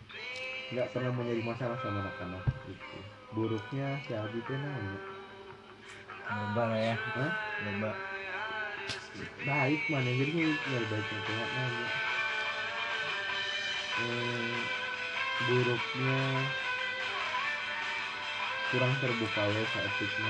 [0.68, 2.98] Nggak pernah mau nyari masalah sama anak-anak gitu
[3.32, 5.00] buruknya si Abi teh nanya.
[6.28, 6.96] Loba lah ya.
[6.96, 7.32] Hah?
[7.66, 7.90] loba
[9.42, 11.88] baik mana jadi nyari baiknya tuh nggak nanya.
[13.98, 14.60] Eh,
[15.48, 16.20] buruknya
[18.68, 20.22] kurang terbuka we saatnya itu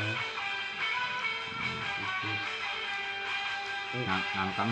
[4.07, 4.71] Nang nangkang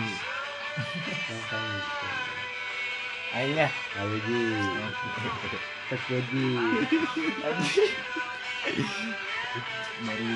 [1.27, 2.05] yang kan gitu
[3.57, 3.67] ya
[3.97, 4.37] ayo ji
[5.87, 6.47] tes gaji
[10.03, 10.31] dari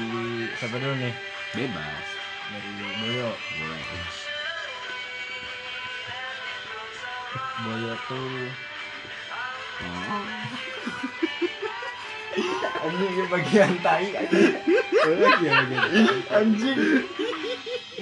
[0.56, 1.14] siapa dulu nih
[1.53, 2.06] bebas.
[2.52, 3.84] dari Boyo Boleh.
[7.61, 8.49] Boyo tuh
[9.82, 10.22] Oh.
[12.86, 14.53] anjing ini bagian tai anjing
[15.41, 15.57] ya
[16.30, 16.78] anjing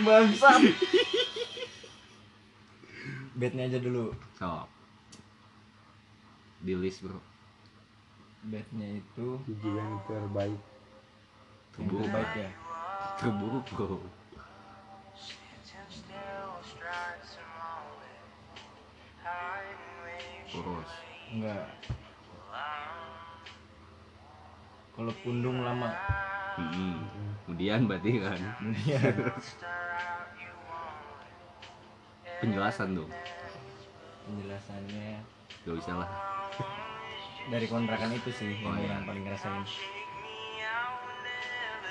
[0.03, 0.59] bangsat
[3.33, 4.67] bednya aja dulu So.
[6.59, 7.28] Di list, Bro.
[8.43, 10.63] Bednya itu Gigi yang terbaik yang
[11.75, 12.07] Terburuk.
[12.07, 12.49] terbaik ya
[13.19, 13.99] Terburuk, Bro.
[20.49, 20.91] Poros.
[21.29, 21.67] enggak
[24.97, 25.93] kalau pundung lama
[26.59, 26.99] Mm-mm.
[27.47, 29.13] Kemudian berarti kan kemudian
[32.43, 33.11] penjelasan dong.
[34.27, 35.23] penjelasannya
[35.63, 36.09] Gak usah lah.
[37.49, 38.87] Dari kontrakan itu sih Oh, yang iya.
[38.91, 39.63] orang paling ngerasain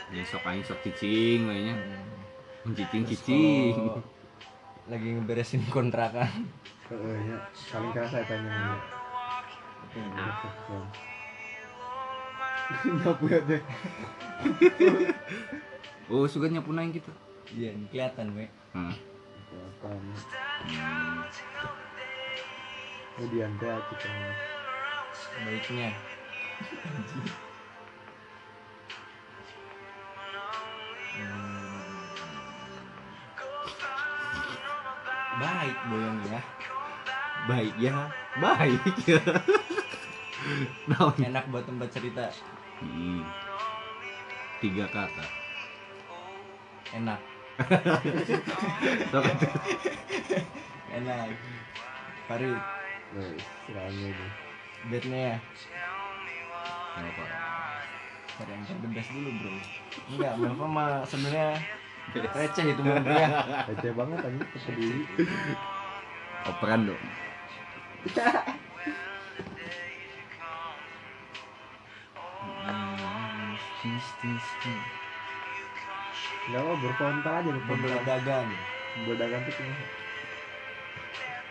[0.09, 1.75] Ya sok aing sok cicing kayaknya.
[2.65, 2.73] Hmm.
[2.73, 3.77] Cicing cicing.
[3.77, 4.01] kalau
[4.89, 6.49] lagi ngeberesin kontrakan
[6.89, 7.37] Heeh, ya.
[7.69, 8.81] paling kerasa tanya
[9.93, 10.09] ini.
[12.99, 13.63] Nyapu ya deh.
[16.09, 17.13] Oh, suka nyapu naing gitu.
[17.53, 18.93] iya kelihatan we Hmm.
[19.45, 20.01] Kelihatan.
[23.13, 24.09] Kemudian teh kita
[25.39, 25.95] sebaiknya
[31.15, 31.79] hmm.
[35.39, 36.43] baik boyong ya.
[37.47, 38.11] Baik ya.
[38.43, 38.83] Baik.
[40.89, 40.97] Ya,
[41.29, 42.25] enak buat tempat cerita.
[42.81, 43.21] Hmm.
[44.65, 45.27] tiga kata.
[46.97, 47.21] Enak.
[50.97, 51.29] Enak.
[52.31, 52.63] Farid.
[53.13, 54.48] Nah,
[54.87, 55.39] bednya ya
[56.99, 57.25] Nggak apa.
[58.39, 59.51] cari yang the best dulu bro
[60.15, 61.59] enggak Melva mah sebenarnya
[62.15, 63.29] receh itu menurut dia
[63.69, 65.03] Receh banget anjing peduli.
[66.49, 67.03] Operan dong.
[76.49, 77.91] Enggak apa berfrontal aja berfrontal.
[77.93, 78.49] berdagang
[79.05, 79.55] Berdagang tuh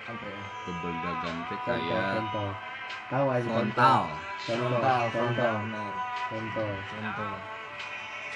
[0.08, 2.67] apa ya Double dagang teh contoh, kayak contoh.
[3.08, 4.02] Tahu aja frontal.
[4.44, 4.82] Contoh,
[5.12, 5.92] frontal contoh,
[6.28, 7.32] frontal benar contoh.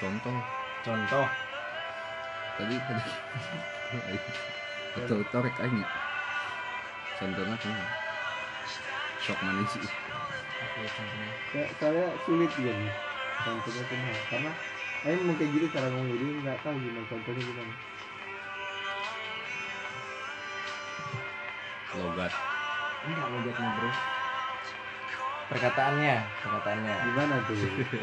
[0.00, 0.36] contoh
[0.82, 1.26] Contoh.
[1.26, 1.26] contoh
[2.56, 3.04] Tadi tadi.
[4.96, 5.84] Atau torek aja.
[7.20, 7.76] Contohnya kan.
[9.20, 9.84] Sok mana sih?
[11.52, 12.92] Ya, saya sulit juga nih.
[13.44, 14.52] Contohnya kumaha karena
[15.02, 17.74] Ayo mau kayak gitu cara ngomong jadi nggak tahu gimana contohnya gimana.
[21.98, 22.32] Logat.
[23.02, 23.26] enggak
[23.58, 24.21] nih bro
[25.52, 27.56] perkataannya perkataannya Gimana tuh?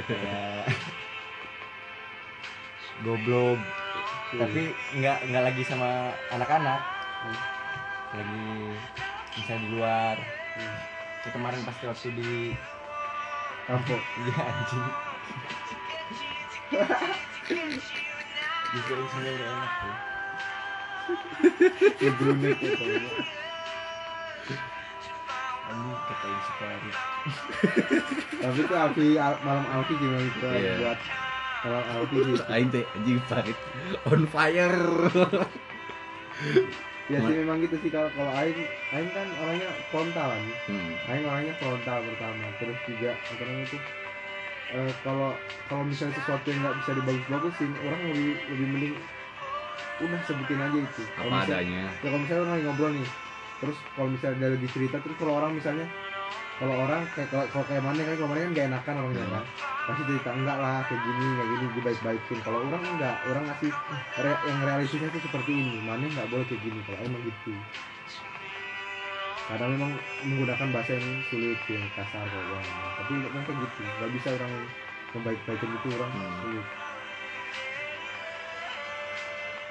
[0.06, 0.64] kayak
[3.02, 3.60] goblok
[4.30, 4.64] tapi
[4.94, 6.80] nggak nggak lagi sama anak-anak
[8.14, 8.78] lagi
[9.36, 10.18] misalnya di luar
[10.50, 10.76] Hmm.
[11.30, 12.52] Kemarin pasti waktu di
[13.70, 14.02] Kapok.
[14.26, 14.86] iya anjing
[18.74, 18.94] justru
[19.30, 19.96] udah enak tuh
[22.02, 22.86] Ngebrunek itu.
[25.70, 26.96] Anjing katain si Farid
[28.36, 30.76] Tapi tuh Alfi Al- malam Alfi gimana itu Iya.
[30.82, 31.00] buat
[31.62, 32.36] malam Alfi sih.
[32.54, 33.58] Aing teh anjing Farid
[34.06, 34.80] on fire.
[37.06, 38.60] Ya sih memang gitu sih kalau kalau Aing
[38.90, 40.44] Aing kan orangnya frontal kan.
[40.66, 40.94] Hmm.
[41.06, 43.78] Aing orangnya frontal pertama terus juga apa namanya itu
[44.70, 45.34] eh, kalau
[45.66, 48.94] kalau misalnya sesuatu yang nggak bisa dibagus-bagusin orang lebih lebih mending
[50.00, 51.84] udah sebutin aja itu Kalau Apa misalnya- adanya.
[51.91, 53.08] ya kalau misalnya orang ngobrol nih
[53.60, 55.88] terus kalau misalnya dia lagi cerita terus kalau orang misalnya
[56.60, 59.45] kalau orang kayak kalau, kayak mana kan mana kan gak enakan orangnya kan.
[59.88, 63.44] Pasti cerita enggak lah kayak gini kayak gini gue baik baikin kalau orang enggak orang
[63.49, 63.72] ngasih
[64.22, 67.52] re- yang realistisnya tuh seperti ini mana nggak boleh kayak gini kalau emang gitu.
[69.49, 69.91] Kadang memang
[70.22, 72.68] menggunakan bahasa yang sulit yang kasar kalau orang
[73.02, 74.52] tapi memang kayak gitu nggak bisa orang
[75.10, 76.38] membaik-baikin itu orang Hmm.
[76.38, 76.65] sulit.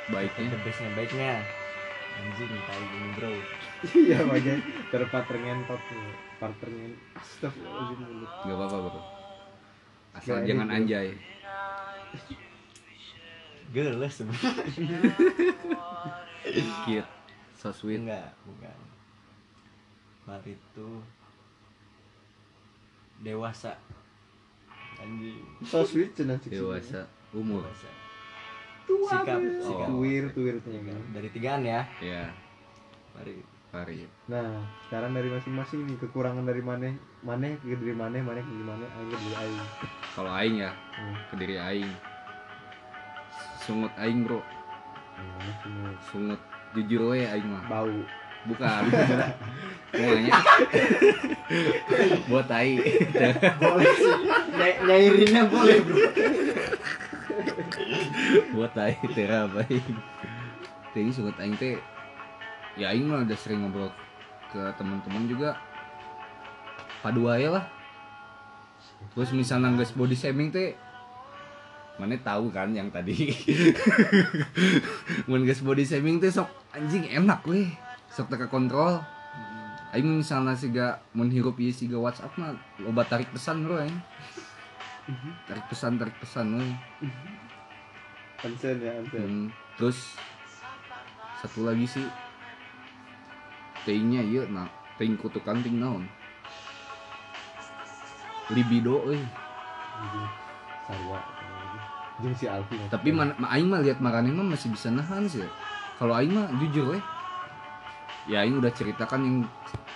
[0.09, 0.51] Baiknya?
[0.51, 1.45] The bestnya baiknya
[2.19, 3.31] anjing kayak gini bro.
[3.95, 4.55] Iya makanya
[4.91, 5.79] terpater ngentot
[6.43, 7.99] partner ngentot Astagfirullahaladzim.
[8.03, 9.01] Mulut nggak apa-apa bro.
[10.19, 11.09] Asal Nggak jangan anjay.
[13.69, 14.65] geles sebenarnya
[16.89, 17.11] Cute.
[17.55, 18.01] So sweet.
[18.01, 18.79] enggak bukan.
[20.25, 21.05] Farid tuh
[23.21, 23.77] dewasa.
[24.99, 25.45] Anjing.
[25.63, 27.07] So sweet cenah Dewasa.
[27.31, 27.63] umur.
[27.63, 28.08] dewasa
[28.89, 29.61] tua Sikap, biasa.
[29.63, 29.87] sikap.
[29.87, 31.01] tuwir tuwir cenah.
[31.11, 32.25] dari tigaan ya Ya,
[33.13, 34.09] Farid Farid.
[34.25, 34.49] nah
[34.83, 36.89] sekarang dari masing-masing nih kekurangan dari mana
[37.21, 39.61] mana ke dari mana mana ke dari mana aing ke dari aing
[40.11, 41.15] Kalau aing ya, Hmm.
[41.29, 41.93] ke diri aing.
[43.61, 44.41] Sungut aing, Bro.
[45.61, 46.41] Semua Sungut
[46.73, 47.63] jujur we aing mah.
[47.67, 47.93] bau
[48.45, 48.83] Bukan.
[49.91, 50.41] Semuanya.
[52.29, 52.81] Buat tai.
[53.55, 54.15] boleh sih
[54.55, 55.99] Ny- nyairinnya boleh bro
[58.55, 61.15] Buat tai tera apa aing.
[61.15, 61.79] Sungut aing teh
[62.79, 63.91] ya aing mah udah sering ngobrol
[64.51, 65.55] ke teman-teman juga.
[67.05, 67.65] Padu aja lah.
[69.15, 70.75] Terus misalnya nggak body shaming teh
[71.99, 73.15] mana tahu kan yang tadi.
[75.29, 77.71] Mun geus body shaming teh sok anjing enak weh.
[78.11, 78.99] Sok teka kontrol
[79.89, 83.97] aing misalnya siga mun hirup ieu siga WhatsApp mah loba tarik pesan bro aing.
[85.49, 86.73] Tarik pesan tarik pesan weh
[88.39, 90.15] Ansen ya Ansen Hmm, terus
[91.43, 92.07] satu lagi sih.
[93.83, 96.07] Tingnya iya nah ting kutukan ting naon?
[98.55, 99.19] Libido euy.
[99.99, 100.29] Anjing,
[100.87, 101.21] sarwa.
[102.19, 102.91] Jeung si Alfi maksudnya.
[102.91, 105.47] tapi man, ma, aing mah lihat marane mah masih bisa nahan sih.
[105.99, 107.03] Kalau aing mah jujur weh
[108.29, 109.37] ya aing udah ceritakan yang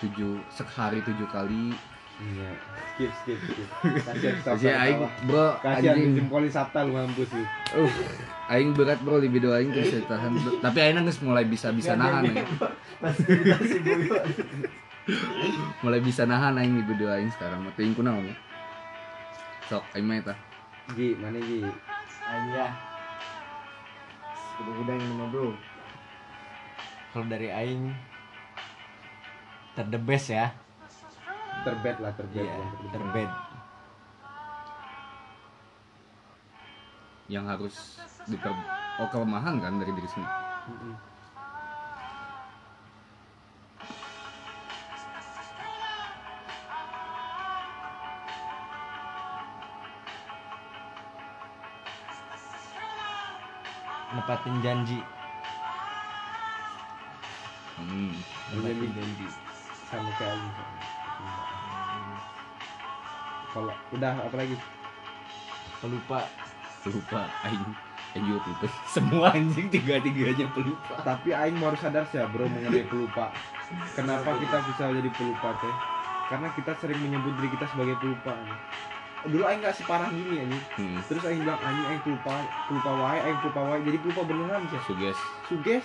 [0.00, 1.76] tujuh sehari tujuh kali
[2.22, 2.50] iya.
[2.92, 3.68] Skip skip skip.
[4.06, 6.12] Kasihan Sabta aing bro kasihan anjing.
[6.14, 7.44] dijempoli Sabta lu mampus lu
[7.82, 7.92] uh
[8.52, 10.32] aing berat bro libido aing saya tahan.
[10.62, 12.44] Tapi aing geus mulai bisa bisa nahan ya.
[15.82, 17.64] mulai bisa nahan aing libido aing sekarang.
[17.66, 18.36] Mah teuing kunaon ya
[19.72, 20.34] sok aing mah eta.
[20.92, 21.64] Gi mana Gi?
[22.28, 22.72] Ayah.
[24.60, 25.56] Udah udah ini mah bro.
[27.16, 27.88] Kalau dari Aing
[29.72, 30.52] ter the best ya
[31.62, 33.30] terbed lah terbed iya bukan terbed.
[33.30, 33.30] terbed
[37.30, 37.96] yang harus
[38.28, 38.52] diper
[39.00, 40.34] oh kelemahan kan dari diri sendiri
[40.68, 40.94] Mm-mm.
[54.12, 55.00] nepatin janji
[57.80, 58.12] hmm.
[58.52, 59.26] nepatin janji
[59.88, 60.91] sama kayak.
[63.52, 64.56] Kalau udah apa lagi?
[65.84, 66.24] Pelupa.
[66.88, 67.64] Lupa aing.
[68.16, 68.66] Aing juga lupa
[68.96, 70.94] semua anjing tiga tiganya pelupa.
[71.04, 73.30] Tapi Aing mau harus sadar sih ya bro mengenai pelupa.
[73.92, 75.74] Kenapa kita bisa jadi pelupa teh?
[76.32, 78.34] Karena kita sering menyebut diri kita sebagai pelupa
[79.22, 80.64] dulu Aing nggak separah gini anjing.
[80.74, 80.98] Hmm.
[81.06, 83.80] terus Aing bilang anjing Aing pelupa pelupa wae Aing pelupa wae.
[83.86, 85.18] Jadi pelupa beneran sih suges.
[85.46, 85.84] Suges.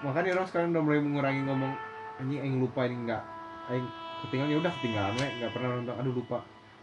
[0.00, 1.72] Makanya orang sekarang udah mulai mengurangi ngomong
[2.22, 3.22] anjing Aing lupa ini enggak
[3.68, 3.86] Aing
[4.26, 6.38] ketinggalan ya udah ketinggalan we nggak pernah nonton aduh lupa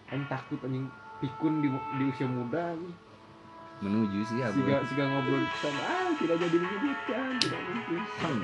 [0.08, 0.86] Aing takut anjing
[1.18, 2.96] pikun di, di usia muda anjing.
[3.82, 8.42] menuju sih ya Siga, siga ngobrol sama ah tidak jadi menyebutkan tidak mungkin Hmm.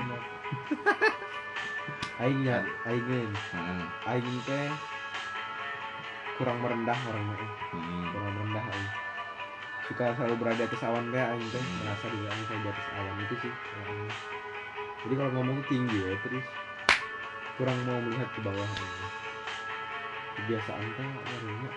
[2.20, 3.82] Aing ya Aing Heeh.
[4.04, 4.66] Aing teh
[6.34, 7.38] kurang merendah orangnya.
[7.70, 8.04] Hmm.
[8.10, 8.88] kurang merendah Aing
[9.86, 11.76] suka selalu berada di atas awan teh Aing teh Hmm.
[11.80, 14.10] merasa diri Aing saya di atas awan itu sih Aing.
[14.98, 16.46] jadi kalau ngomong tinggi ya terus
[17.58, 18.70] kurang mau melihat ke bawah
[20.36, 21.70] kebiasaan teh orangnya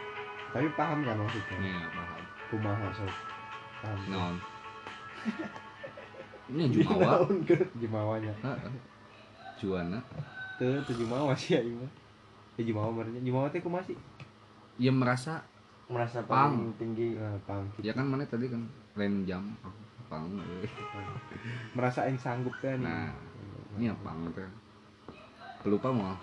[0.51, 2.21] tapi paham kan maksudnya Iya, paham.
[2.47, 3.11] kumaha sob
[3.81, 4.35] paham Non.
[6.51, 7.23] Ini jumawa.
[7.23, 8.71] Heeh.
[9.55, 9.99] Juana.
[10.59, 11.91] tuh tuh jumawa sih Aing mah
[12.53, 13.97] ya jumawa merenya jumawa teh kumaha sih
[14.77, 15.41] Ya merasa
[15.87, 16.53] merasa Pang.
[16.53, 17.89] paling tinggi nah, paham gitu.
[17.89, 18.61] ya kan mana tadi kan
[18.93, 19.43] lain jam
[20.05, 20.69] pang eh.
[21.73, 23.09] merasa Aing sanggup nih nah
[23.75, 24.49] ini apa teh
[25.61, 26.17] pelupa mau?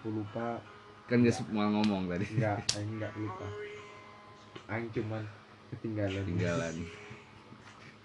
[0.00, 0.58] Aku lupa.
[1.06, 2.26] Kan gak semua ngomong tadi.
[2.36, 3.46] Enggak Aing enggak lupa.
[4.70, 5.22] Aing cuman
[5.70, 6.22] ketinggalan.
[6.26, 6.74] Tinggalan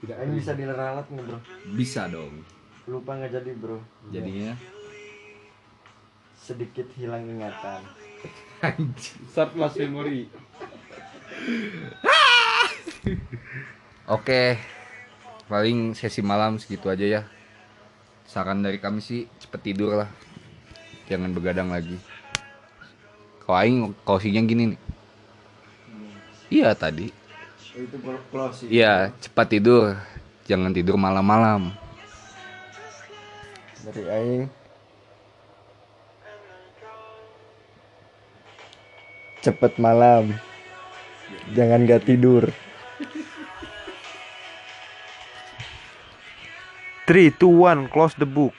[0.05, 1.39] tidak Aing bisa dileralat nggak bro?
[1.73, 2.45] Bisa dong.
[2.85, 3.81] Lupa nggak jadi bro?
[4.13, 4.53] Jadinya?
[6.37, 7.81] Sedikit hilang ingatan.
[9.57, 10.25] Lost memory
[14.15, 14.57] Oke,
[15.49, 17.21] paling sesi malam segitu aja ya.
[18.25, 20.09] Saran dari kami sih cepet tidur lah,
[21.07, 21.95] jangan begadang lagi.
[23.45, 24.79] Kalau Aing closingnya gini nih.
[26.49, 27.09] Iya tadi.
[27.75, 27.97] itu
[28.31, 29.99] closing Iya cepat tidur,
[30.47, 31.75] jangan tidur malam-malam.
[33.85, 34.43] dari Aing
[39.45, 40.33] cepet malam
[41.53, 42.49] jangan gak tidur
[47.07, 48.53] 3, 2, 1, close the book.